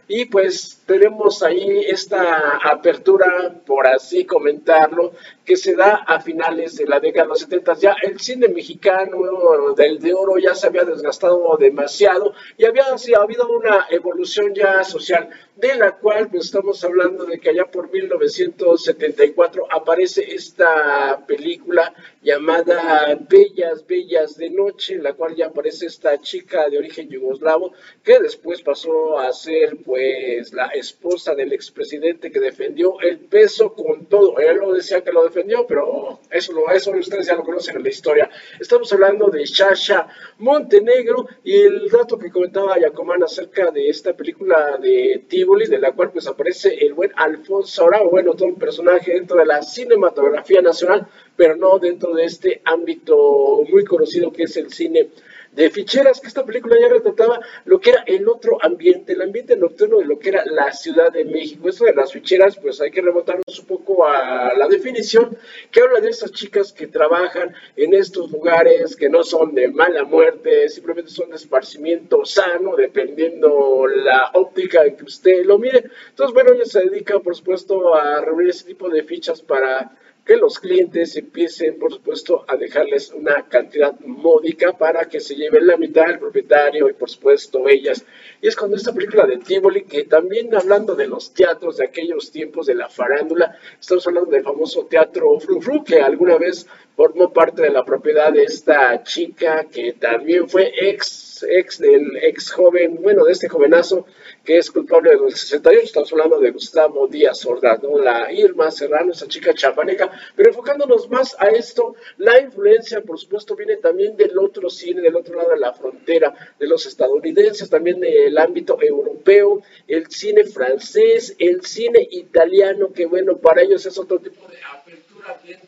Y 0.08 0.26
pues 0.26 0.82
tenemos 0.86 1.42
ahí 1.44 1.86
esta 1.88 2.58
apertura, 2.64 3.54
por 3.66 3.88
así 3.88 4.26
comentarlo, 4.26 5.14
que 5.46 5.58
se 5.58 5.76
da 5.76 6.04
a 6.08 6.20
finales 6.20 6.76
de 6.78 6.86
la 6.86 7.00
década 7.00 7.26
de 7.26 7.30
los 7.30 7.40
70. 7.40 7.74
Ya 7.76 7.96
el 8.02 8.20
cine 8.20 8.48
mexicano 8.48 9.74
del 9.76 10.00
de 10.00 10.14
oro 10.14 10.38
ya 10.38 10.56
se 10.56 10.68
había 10.68 10.84
desgastado 10.84 11.58
demasiado 11.60 12.34
y 12.58 12.66
había 12.66 12.84
ha 12.84 13.22
habido 13.22 13.48
una 13.50 13.88
evolución 13.90 14.54
ya 14.54 14.84
social, 14.84 15.30
de 15.56 15.76
la 15.76 15.94
cual 15.94 16.30
pues, 16.30 16.46
estamos 16.46 16.84
hablando 16.84 17.26
de 17.26 17.40
que 17.40 17.50
allá 17.50 17.66
por 17.66 17.92
1974 17.92 19.68
aparece 19.72 20.34
esta 20.34 21.24
película 21.26 21.94
llamada 22.22 23.18
Bellas, 23.30 23.86
Bellas 23.86 24.38
de 24.38 24.50
Noche, 24.50 24.96
en 24.96 25.04
la 25.04 25.14
cual 25.14 25.36
ya 25.36 25.48
aparece 25.48 25.88
esta 25.88 26.20
chica 26.22 26.70
de 26.70 26.78
origen 26.78 27.10
yugoslavo, 27.10 27.74
que 28.04 28.20
después 28.20 28.62
pasó 28.62 29.20
a 29.20 29.32
ser 29.34 29.78
pues 29.84 30.54
la 30.54 30.68
esposa 30.68 31.36
del 31.36 31.54
expresidente 31.54 32.32
que 32.32 32.40
defendió 32.40 33.00
el 33.02 33.20
peso 33.20 33.74
con 33.74 34.06
todo. 34.06 34.40
Él 34.40 34.58
lo 34.58 34.74
decía 34.74 35.04
que 35.04 35.12
lo 35.12 35.24
defendió, 35.24 35.33
pero 35.68 36.20
eso, 36.30 36.54
lo, 36.54 36.70
eso 36.70 36.92
ustedes 36.92 37.28
ya 37.28 37.36
lo 37.36 37.44
conocen 37.44 37.78
en 37.78 37.84
la 37.84 37.90
historia. 37.90 38.30
Estamos 38.60 38.92
hablando 38.94 39.28
de 39.28 39.44
Shasha 39.46 40.08
Montenegro 40.40 41.28
y 41.44 41.56
el 41.56 41.90
dato 41.90 42.18
que 42.18 42.30
comentaba 42.30 42.80
Yacomán 42.80 43.24
acerca 43.24 43.72
de 43.72 43.90
esta 43.90 44.14
película 44.14 44.78
de 44.78 45.26
Tivoli, 45.28 45.68
de 45.68 45.80
la 45.80 45.92
cual 45.92 46.12
pues 46.12 46.28
aparece 46.28 46.74
el 46.86 46.94
buen 46.94 47.12
Alfonso 47.16 47.88
Arau, 47.88 48.10
bueno, 48.10 48.34
todo 48.34 48.50
un 48.50 48.56
personaje 48.56 49.14
dentro 49.14 49.38
de 49.38 49.46
la 49.46 49.62
cinematografía 49.62 50.62
nacional, 50.62 51.08
pero 51.36 51.56
no 51.56 51.80
dentro 51.80 52.14
de 52.14 52.26
este 52.26 52.62
ámbito 52.64 53.64
muy 53.70 53.84
conocido 53.84 54.32
que 54.32 54.44
es 54.44 54.56
el 54.58 54.72
cine 54.72 55.10
de 55.56 55.70
ficheras, 55.70 56.20
que 56.20 56.28
esta 56.28 56.46
película 56.46 56.76
ya 56.80 56.88
retrataba 56.88 57.40
lo 57.66 57.80
que 57.80 57.92
era 57.92 58.04
el 58.08 58.28
otro 58.28 58.58
ambiente, 58.62 59.14
el 59.14 59.22
ambiente 59.22 59.56
nocturno 59.56 60.00
de 60.00 60.06
lo 60.06 60.18
que 60.18 60.30
era 60.30 60.44
la 60.46 60.72
Ciudad 60.72 61.12
de 61.12 61.26
México. 61.26 61.70
Eso 61.70 61.86
de 61.86 61.94
las 61.94 62.12
ficheras, 62.12 62.58
pues 62.58 62.82
hay 62.82 62.92
que 62.92 63.02
remontarnos 63.02 63.60
un 63.60 63.66
poco 63.66 64.06
a 64.06 64.54
la 64.56 64.68
definición 64.68 65.38
que 65.72 65.82
habla 65.82 66.00
de 66.00 66.10
esas 66.10 66.32
chicas 66.32 66.74
que 66.74 66.88
trabajan 66.88 67.54
en 67.76 67.94
estos 67.94 68.32
lugares 68.32 68.96
que 68.96 69.10
no 69.10 69.24
son 69.24 69.54
de 69.54 69.68
mala 69.68 70.04
muerte, 70.04 70.70
simplemente 70.70 71.12
son 71.12 71.30
de 71.30 71.36
esparcimiento 71.36 72.26
sano, 72.26 72.76
dependiendo 72.76 73.86
la 73.88 74.32
óptica 74.34 74.84
en 74.86 74.96
que 74.96 75.04
usted 75.04 75.46
lo 75.46 75.60
mire. 75.60 75.84
Entonces, 76.10 76.34
bueno, 76.34 76.54
ella 76.54 76.66
se 76.66 76.82
dedica, 76.82 77.20
por 77.20 77.36
supuesto, 77.36 77.94
a 77.94 78.22
reunir 78.22 78.50
ese 78.50 78.66
tipo 78.66 78.90
de 78.90 79.04
fichas 79.04 79.42
para 79.42 79.92
que 80.26 80.38
los 80.38 80.60
clientes 80.60 81.18
empiecen, 81.18 81.78
por 81.78 81.92
supuesto, 81.92 82.46
a 82.48 82.56
dejarles 82.56 83.12
una 83.12 83.48
cantidad 83.50 84.00
módica 84.00 84.72
para 84.78 85.06
que 85.10 85.20
se 85.20 85.36
lleven 85.36 85.68
la 85.68 85.76
mitad 85.76 86.10
el 86.10 86.20
propietario 86.20 86.90
y, 86.90 86.94
por 86.94 87.10
supuesto, 87.10 87.68
ellas. 87.68 88.06
Y 88.42 88.48
es 88.48 88.56
cuando 88.56 88.78
esta 88.78 88.94
película 88.94 89.26
de 89.26 89.38
Tivoli, 89.40 89.84
que 89.84 90.06
también 90.06 90.56
hablando 90.56 90.96
de 90.96 91.08
los 91.08 91.34
teatros 91.34 91.78
de 91.78 91.86
aquellos 91.86 92.32
tiempos 92.32 92.68
de 92.68 92.76
la 92.76 92.88
farándula, 92.88 93.58
estamos 93.80 94.08
hablando 94.08 94.32
del 94.32 94.44
famoso 94.44 94.86
teatro 94.86 95.38
Fru 95.40 95.62
Fru, 95.62 95.84
que 95.84 96.02
alguna 96.02 96.38
vez 96.38 96.68
formó 96.96 97.34
parte 97.34 97.64
de 97.64 97.72
la 97.72 97.84
propiedad 97.84 98.32
de 98.32 98.44
esta 98.44 99.04
chica 99.04 99.66
que 99.66 99.94
también 99.94 100.48
fue 100.48 100.72
ex 100.76 101.33
ex, 101.44 101.80
del 101.80 102.18
ex 102.22 102.52
joven, 102.52 103.00
bueno, 103.02 103.24
de 103.26 103.32
este 103.32 103.50
jovenazo 103.50 104.06
que 104.44 104.58
es 104.58 104.70
culpable 104.72 105.12
de 105.12 105.18
los 105.18 105.34
68, 105.40 105.82
estamos 105.84 106.12
hablando 106.12 106.40
de 106.40 106.52
Gustavo 106.52 107.08
Díaz 107.08 107.46
Ordaz, 107.46 107.82
¿no? 107.82 107.98
La 107.98 108.32
Irma 108.32 108.70
Serrano, 108.72 109.12
esa 109.12 109.28
chica 109.28 109.54
chapaneca, 109.54 110.12
pero 110.36 110.50
enfocándonos 110.50 111.10
más 111.10 111.36
a 111.40 111.50
esto, 111.50 111.96
la 112.18 112.42
influencia, 112.42 113.02
por 113.02 113.18
supuesto, 113.20 113.56
viene 113.56 113.78
también 113.78 114.18
del 114.18 114.38
otro 114.38 114.70
cine, 114.70 115.02
del 115.02 115.16
otro 115.16 115.36
lado 115.36 115.52
de 115.52 115.60
la 115.60 115.74
frontera, 115.74 116.34
de 116.60 116.68
los 116.68 116.86
estadounidenses, 116.86 117.70
también 117.70 118.00
del 118.00 118.38
ámbito 118.38 118.78
europeo, 118.82 119.62
el 119.88 120.08
cine 120.08 120.44
francés, 120.44 121.36
el 121.40 121.66
cine 121.66 122.08
italiano, 122.12 122.92
que 122.94 123.06
bueno, 123.06 123.38
para 123.38 123.62
ellos 123.62 123.86
es 123.86 123.98
otro 123.98 124.20
tipo 124.20 124.48
de 124.48 124.58
apertura 124.64 125.40
dentro 125.46 125.63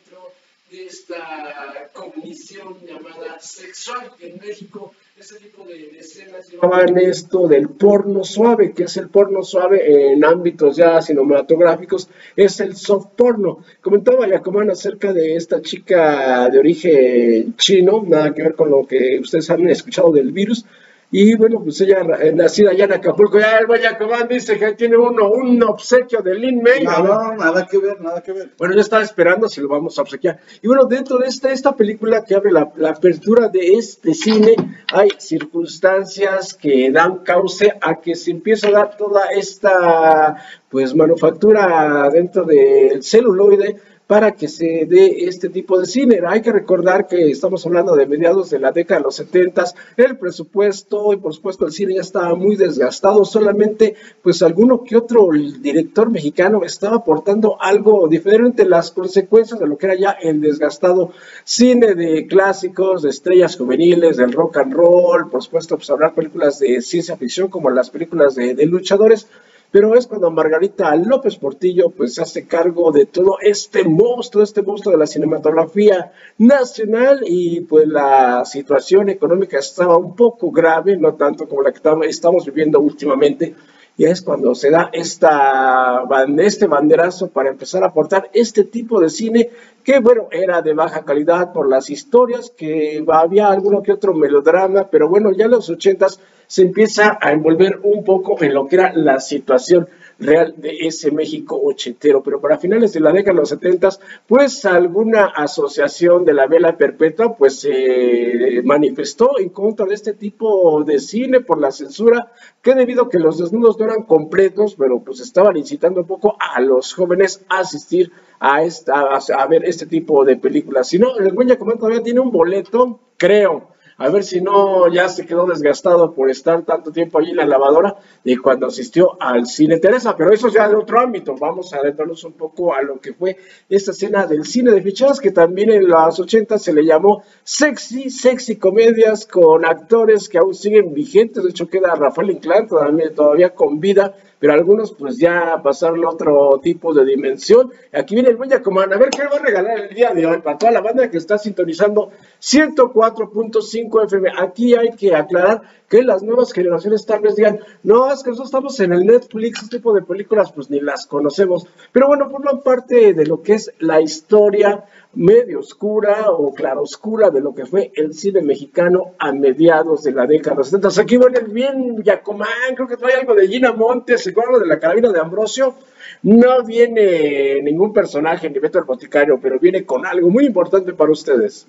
de 0.76 0.86
esta 0.86 1.88
comisión 1.94 2.76
llamada 2.86 3.40
sexual 3.40 4.12
en 4.20 4.38
México 4.38 4.92
ese 5.18 5.36
tipo 5.36 5.64
de, 5.64 5.98
escenas 5.98 6.50
llevaban 6.50 6.98
esto 6.98 7.48
del 7.48 7.70
porno 7.70 8.22
suave, 8.22 8.72
que 8.74 8.82
es 8.82 8.98
el 8.98 9.08
porno 9.08 9.42
suave 9.42 10.12
en 10.12 10.22
ámbitos 10.22 10.76
ya 10.76 11.00
cinematográficos, 11.00 12.10
es 12.36 12.60
el 12.60 12.76
soft 12.76 13.12
porno. 13.16 13.64
Comentaba 13.80 14.28
Yacomán 14.28 14.70
acerca 14.70 15.14
de 15.14 15.36
esta 15.36 15.62
chica 15.62 16.50
de 16.50 16.58
origen 16.58 17.56
chino, 17.56 18.04
nada 18.06 18.34
que 18.34 18.42
ver 18.42 18.54
con 18.54 18.70
lo 18.70 18.86
que 18.86 19.18
ustedes 19.18 19.48
han 19.48 19.66
escuchado 19.70 20.12
del 20.12 20.32
virus, 20.32 20.66
y 21.10 21.36
bueno, 21.36 21.60
pues 21.62 21.80
ella, 21.80 22.00
eh, 22.20 22.32
nacida 22.32 22.70
allá 22.70 22.86
en 22.86 22.92
Acapulco, 22.94 23.38
ya 23.38 23.58
el 23.58 23.66
Vallacobán 23.66 24.26
dice 24.26 24.58
que 24.58 24.72
tiene 24.72 24.96
uno, 24.96 25.30
un 25.30 25.62
obsequio 25.62 26.20
de 26.20 26.34
Lin 26.34 26.60
May. 26.60 26.82
No, 26.82 27.34
nada 27.34 27.66
que 27.66 27.78
ver, 27.78 28.00
nada 28.00 28.20
que 28.22 28.32
ver. 28.32 28.50
Bueno, 28.58 28.74
yo 28.74 28.80
estaba 28.80 29.04
esperando 29.04 29.48
si 29.48 29.60
lo 29.60 29.68
vamos 29.68 29.98
a 29.98 30.02
obsequiar. 30.02 30.40
Y 30.60 30.66
bueno, 30.66 30.84
dentro 30.86 31.18
de 31.18 31.28
esta, 31.28 31.52
esta 31.52 31.76
película 31.76 32.24
que 32.24 32.34
abre 32.34 32.50
la, 32.50 32.72
la 32.76 32.90
apertura 32.90 33.48
de 33.48 33.74
este 33.74 34.14
cine, 34.14 34.56
hay 34.92 35.10
circunstancias 35.18 36.54
que 36.54 36.90
dan 36.90 37.18
cauce 37.18 37.72
a 37.80 38.00
que 38.00 38.16
se 38.16 38.32
empiece 38.32 38.66
a 38.66 38.72
dar 38.72 38.96
toda 38.96 39.26
esta 39.30 40.36
pues 40.68 40.94
manufactura 40.94 42.08
dentro 42.12 42.44
del 42.44 43.02
celuloide 43.02 43.76
para 44.06 44.32
que 44.32 44.48
se 44.48 44.86
dé 44.88 45.24
este 45.24 45.48
tipo 45.48 45.78
de 45.78 45.86
cine. 45.86 46.20
Hay 46.26 46.40
que 46.40 46.52
recordar 46.52 47.08
que 47.08 47.30
estamos 47.30 47.66
hablando 47.66 47.96
de 47.96 48.06
mediados 48.06 48.50
de 48.50 48.60
la 48.60 48.70
década 48.70 49.00
de 49.00 49.04
los 49.04 49.16
70, 49.16 49.64
el 49.96 50.16
presupuesto 50.16 51.12
y 51.12 51.16
por 51.16 51.34
supuesto 51.34 51.66
el 51.66 51.72
cine 51.72 51.94
ya 51.94 52.02
estaba 52.02 52.34
muy 52.34 52.56
desgastado, 52.56 53.24
solamente 53.24 53.96
pues 54.22 54.42
alguno 54.42 54.84
que 54.84 54.96
otro 54.96 55.28
director 55.60 56.10
mexicano 56.10 56.62
estaba 56.64 56.96
aportando 56.96 57.60
algo 57.60 58.06
diferente, 58.06 58.64
las 58.64 58.92
consecuencias 58.92 59.58
de 59.58 59.66
lo 59.66 59.76
que 59.76 59.86
era 59.86 59.96
ya 59.96 60.10
el 60.10 60.40
desgastado 60.40 61.10
cine 61.44 61.94
de 61.94 62.26
clásicos, 62.26 63.02
de 63.02 63.10
estrellas 63.10 63.56
juveniles, 63.56 64.16
del 64.16 64.32
rock 64.32 64.58
and 64.58 64.72
roll, 64.72 65.28
por 65.30 65.42
supuesto 65.42 65.76
pues 65.76 65.90
hablar 65.90 66.14
películas 66.14 66.60
de 66.60 66.80
ciencia 66.80 67.16
ficción 67.16 67.48
como 67.48 67.70
las 67.70 67.90
películas 67.90 68.36
de 68.36 68.66
luchadores, 68.66 69.26
pero 69.70 69.94
es 69.94 70.06
cuando 70.06 70.30
Margarita 70.30 70.94
López 70.96 71.36
Portillo 71.36 71.90
pues 71.90 72.14
se 72.14 72.22
hace 72.22 72.46
cargo 72.46 72.92
de 72.92 73.06
todo 73.06 73.38
este 73.40 73.84
monstruo, 73.84 74.42
este 74.42 74.62
monstruo 74.62 74.92
de 74.92 74.98
la 74.98 75.06
cinematografía 75.06 76.12
nacional 76.38 77.20
y 77.26 77.60
pues 77.60 77.86
la 77.86 78.44
situación 78.44 79.08
económica 79.08 79.58
estaba 79.58 79.96
un 79.96 80.14
poco 80.16 80.50
grave, 80.50 80.96
no 80.96 81.14
tanto 81.14 81.48
como 81.48 81.62
la 81.62 81.72
que 81.72 81.80
estamos 82.08 82.46
viviendo 82.46 82.80
últimamente, 82.80 83.54
y 83.98 84.04
es 84.04 84.20
cuando 84.20 84.54
se 84.54 84.70
da 84.70 84.90
esta, 84.92 86.02
este 86.38 86.66
banderazo 86.66 87.28
para 87.28 87.48
empezar 87.48 87.82
a 87.82 87.86
aportar 87.86 88.28
este 88.34 88.64
tipo 88.64 89.00
de 89.00 89.08
cine 89.08 89.50
que, 89.82 90.00
bueno, 90.00 90.28
era 90.30 90.60
de 90.60 90.74
baja 90.74 91.04
calidad 91.04 91.52
por 91.52 91.68
las 91.68 91.88
historias, 91.88 92.50
que 92.50 93.02
había 93.08 93.48
alguno 93.48 93.82
que 93.82 93.92
otro 93.92 94.12
melodrama, 94.12 94.88
pero 94.90 95.08
bueno, 95.08 95.32
ya 95.32 95.46
en 95.46 95.52
los 95.52 95.70
ochentas 95.70 96.20
se 96.46 96.62
empieza 96.62 97.18
a 97.20 97.32
envolver 97.32 97.80
un 97.82 98.04
poco 98.04 98.42
en 98.42 98.54
lo 98.54 98.66
que 98.66 98.76
era 98.76 98.92
la 98.94 99.20
situación 99.20 99.88
real 100.18 100.54
de 100.56 100.78
ese 100.80 101.10
México 101.10 101.60
ochentero. 101.62 102.22
Pero 102.22 102.40
para 102.40 102.58
finales 102.58 102.92
de 102.92 103.00
la 103.00 103.12
década 103.12 103.34
de 103.34 103.40
los 103.40 103.48
setentas, 103.48 104.00
pues 104.26 104.64
alguna 104.64 105.26
asociación 105.26 106.24
de 106.24 106.34
la 106.34 106.46
vela 106.46 106.76
perpetua, 106.76 107.36
pues 107.36 107.60
se 107.60 108.62
manifestó 108.64 109.38
en 109.38 109.50
contra 109.50 109.86
de 109.86 109.94
este 109.94 110.14
tipo 110.14 110.82
de 110.84 110.98
cine 110.98 111.40
por 111.40 111.60
la 111.60 111.70
censura, 111.70 112.32
que 112.62 112.74
debido 112.74 113.04
a 113.04 113.10
que 113.10 113.18
los 113.18 113.38
desnudos 113.38 113.78
no 113.78 113.84
eran 113.86 114.02
completos, 114.04 114.74
pero 114.76 115.00
pues 115.00 115.20
estaban 115.20 115.56
incitando 115.56 116.00
un 116.00 116.06
poco 116.06 116.36
a 116.40 116.60
los 116.60 116.94
jóvenes 116.94 117.44
a 117.48 117.60
asistir 117.60 118.10
a, 118.38 118.62
esta, 118.62 119.16
a, 119.16 119.46
ver 119.46 119.64
este 119.64 119.86
tipo 119.86 120.24
de 120.24 120.36
películas. 120.36 120.88
Si 120.88 120.98
no, 120.98 121.16
el 121.16 121.32
buen 121.32 121.48
Yacomán 121.48 121.78
todavía 121.78 122.02
tiene 122.02 122.20
un 122.20 122.30
boleto, 122.30 123.00
creo, 123.16 123.68
a 123.98 124.08
ver 124.10 124.24
si 124.24 124.40
no 124.40 124.88
ya 124.88 125.08
se 125.08 125.24
quedó 125.24 125.46
desgastado 125.46 126.12
por 126.12 126.30
estar 126.30 126.62
tanto 126.62 126.92
tiempo 126.92 127.18
allí 127.18 127.30
en 127.30 127.38
la 127.38 127.46
lavadora 127.46 127.96
y 128.24 128.36
cuando 128.36 128.66
asistió 128.66 129.16
al 129.20 129.46
cine 129.46 129.78
Teresa, 129.78 130.16
pero 130.16 130.32
eso 130.32 130.48
ya 130.48 130.68
de 130.68 130.76
otro 130.76 131.00
ámbito, 131.00 131.34
vamos 131.38 131.72
a 131.72 131.78
adentrarnos 131.78 132.22
un 132.24 132.32
poco 132.32 132.74
a 132.74 132.82
lo 132.82 133.00
que 133.00 133.14
fue 133.14 133.36
esta 133.68 133.92
escena 133.92 134.26
del 134.26 134.44
cine 134.44 134.70
de 134.70 134.82
fichadas 134.82 135.20
que 135.20 135.30
también 135.30 135.70
en 135.70 135.88
los 135.88 136.20
80 136.20 136.58
se 136.58 136.72
le 136.72 136.84
llamó 136.84 137.22
sexy, 137.42 138.10
sexy 138.10 138.56
comedias 138.56 139.26
con 139.26 139.64
actores 139.64 140.28
que 140.28 140.38
aún 140.38 140.54
siguen 140.54 140.92
vigentes, 140.92 141.42
de 141.42 141.50
hecho 141.50 141.68
queda 141.68 141.94
Rafael 141.94 142.30
Inclán 142.30 142.68
todavía 142.68 143.54
con 143.54 143.80
vida, 143.80 144.14
pero 144.38 144.52
algunos 144.52 144.92
pues 144.92 145.18
ya 145.18 145.60
pasaron 145.62 146.04
a 146.04 146.10
otro 146.10 146.60
tipo 146.62 146.92
de 146.92 147.04
dimensión. 147.04 147.72
Aquí 147.92 148.14
viene 148.14 148.30
el 148.30 148.36
buen 148.36 148.50
Yacomán, 148.50 148.92
a 148.92 148.98
ver 148.98 149.10
qué 149.10 149.24
va 149.24 149.36
a 149.36 149.42
regalar 149.42 149.78
el 149.80 149.94
día 149.94 150.12
de 150.12 150.26
hoy 150.26 150.38
para 150.38 150.58
toda 150.58 150.72
la 150.72 150.80
banda 150.80 151.10
que 151.10 151.18
está 151.18 151.38
sintonizando 151.38 152.10
104.5 152.40 154.04
FM. 154.04 154.30
Aquí 154.38 154.74
hay 154.74 154.90
que 154.90 155.14
aclarar 155.14 155.62
que 155.88 156.02
las 156.02 156.22
nuevas 156.22 156.52
generaciones 156.52 157.06
tal 157.06 157.20
vez 157.20 157.36
digan, 157.36 157.60
no, 157.82 158.12
es 158.12 158.22
que 158.22 158.30
nosotros 158.30 158.48
estamos 158.48 158.80
en 158.80 158.92
el 158.92 159.06
Netflix, 159.06 159.62
este 159.62 159.78
tipo 159.78 159.94
de 159.94 160.02
películas 160.02 160.52
pues 160.52 160.68
ni 160.68 160.80
las 160.80 161.06
conocemos, 161.06 161.66
pero 161.92 162.08
bueno, 162.08 162.28
forman 162.28 162.60
parte 162.60 163.14
de 163.14 163.26
lo 163.26 163.42
que 163.42 163.54
es 163.54 163.72
la 163.78 164.00
historia 164.00 164.84
medio 165.16 165.60
oscura 165.60 166.30
o 166.30 166.54
claroscura 166.54 167.30
de 167.30 167.40
lo 167.40 167.54
que 167.54 167.66
fue 167.66 167.90
el 167.94 168.14
cine 168.14 168.42
mexicano 168.42 169.14
a 169.18 169.32
mediados 169.32 170.04
de 170.04 170.12
la 170.12 170.26
década 170.26 170.54
de 170.54 170.58
los 170.58 170.68
70. 170.68 171.00
Aquí 171.00 171.16
viene 171.16 171.40
bien 171.40 172.02
Yacomán, 172.02 172.74
creo 172.74 172.86
que 172.86 172.96
trae 172.96 173.14
algo 173.14 173.34
de 173.34 173.48
Gina 173.48 173.72
Montes, 173.72 174.22
¿se 174.22 174.30
acuerdan 174.30 174.60
de 174.60 174.66
la 174.66 174.78
carabina 174.78 175.10
de 175.10 175.18
Ambrosio? 175.18 175.74
No 176.22 176.62
viene 176.64 177.62
ningún 177.62 177.92
personaje 177.92 178.48
ni 178.50 178.58
Beto 178.58 178.78
el 178.78 178.84
Boticario, 178.84 179.40
pero 179.40 179.58
viene 179.58 179.84
con 179.84 180.06
algo 180.06 180.28
muy 180.28 180.44
importante 180.44 180.92
para 180.92 181.10
ustedes. 181.10 181.66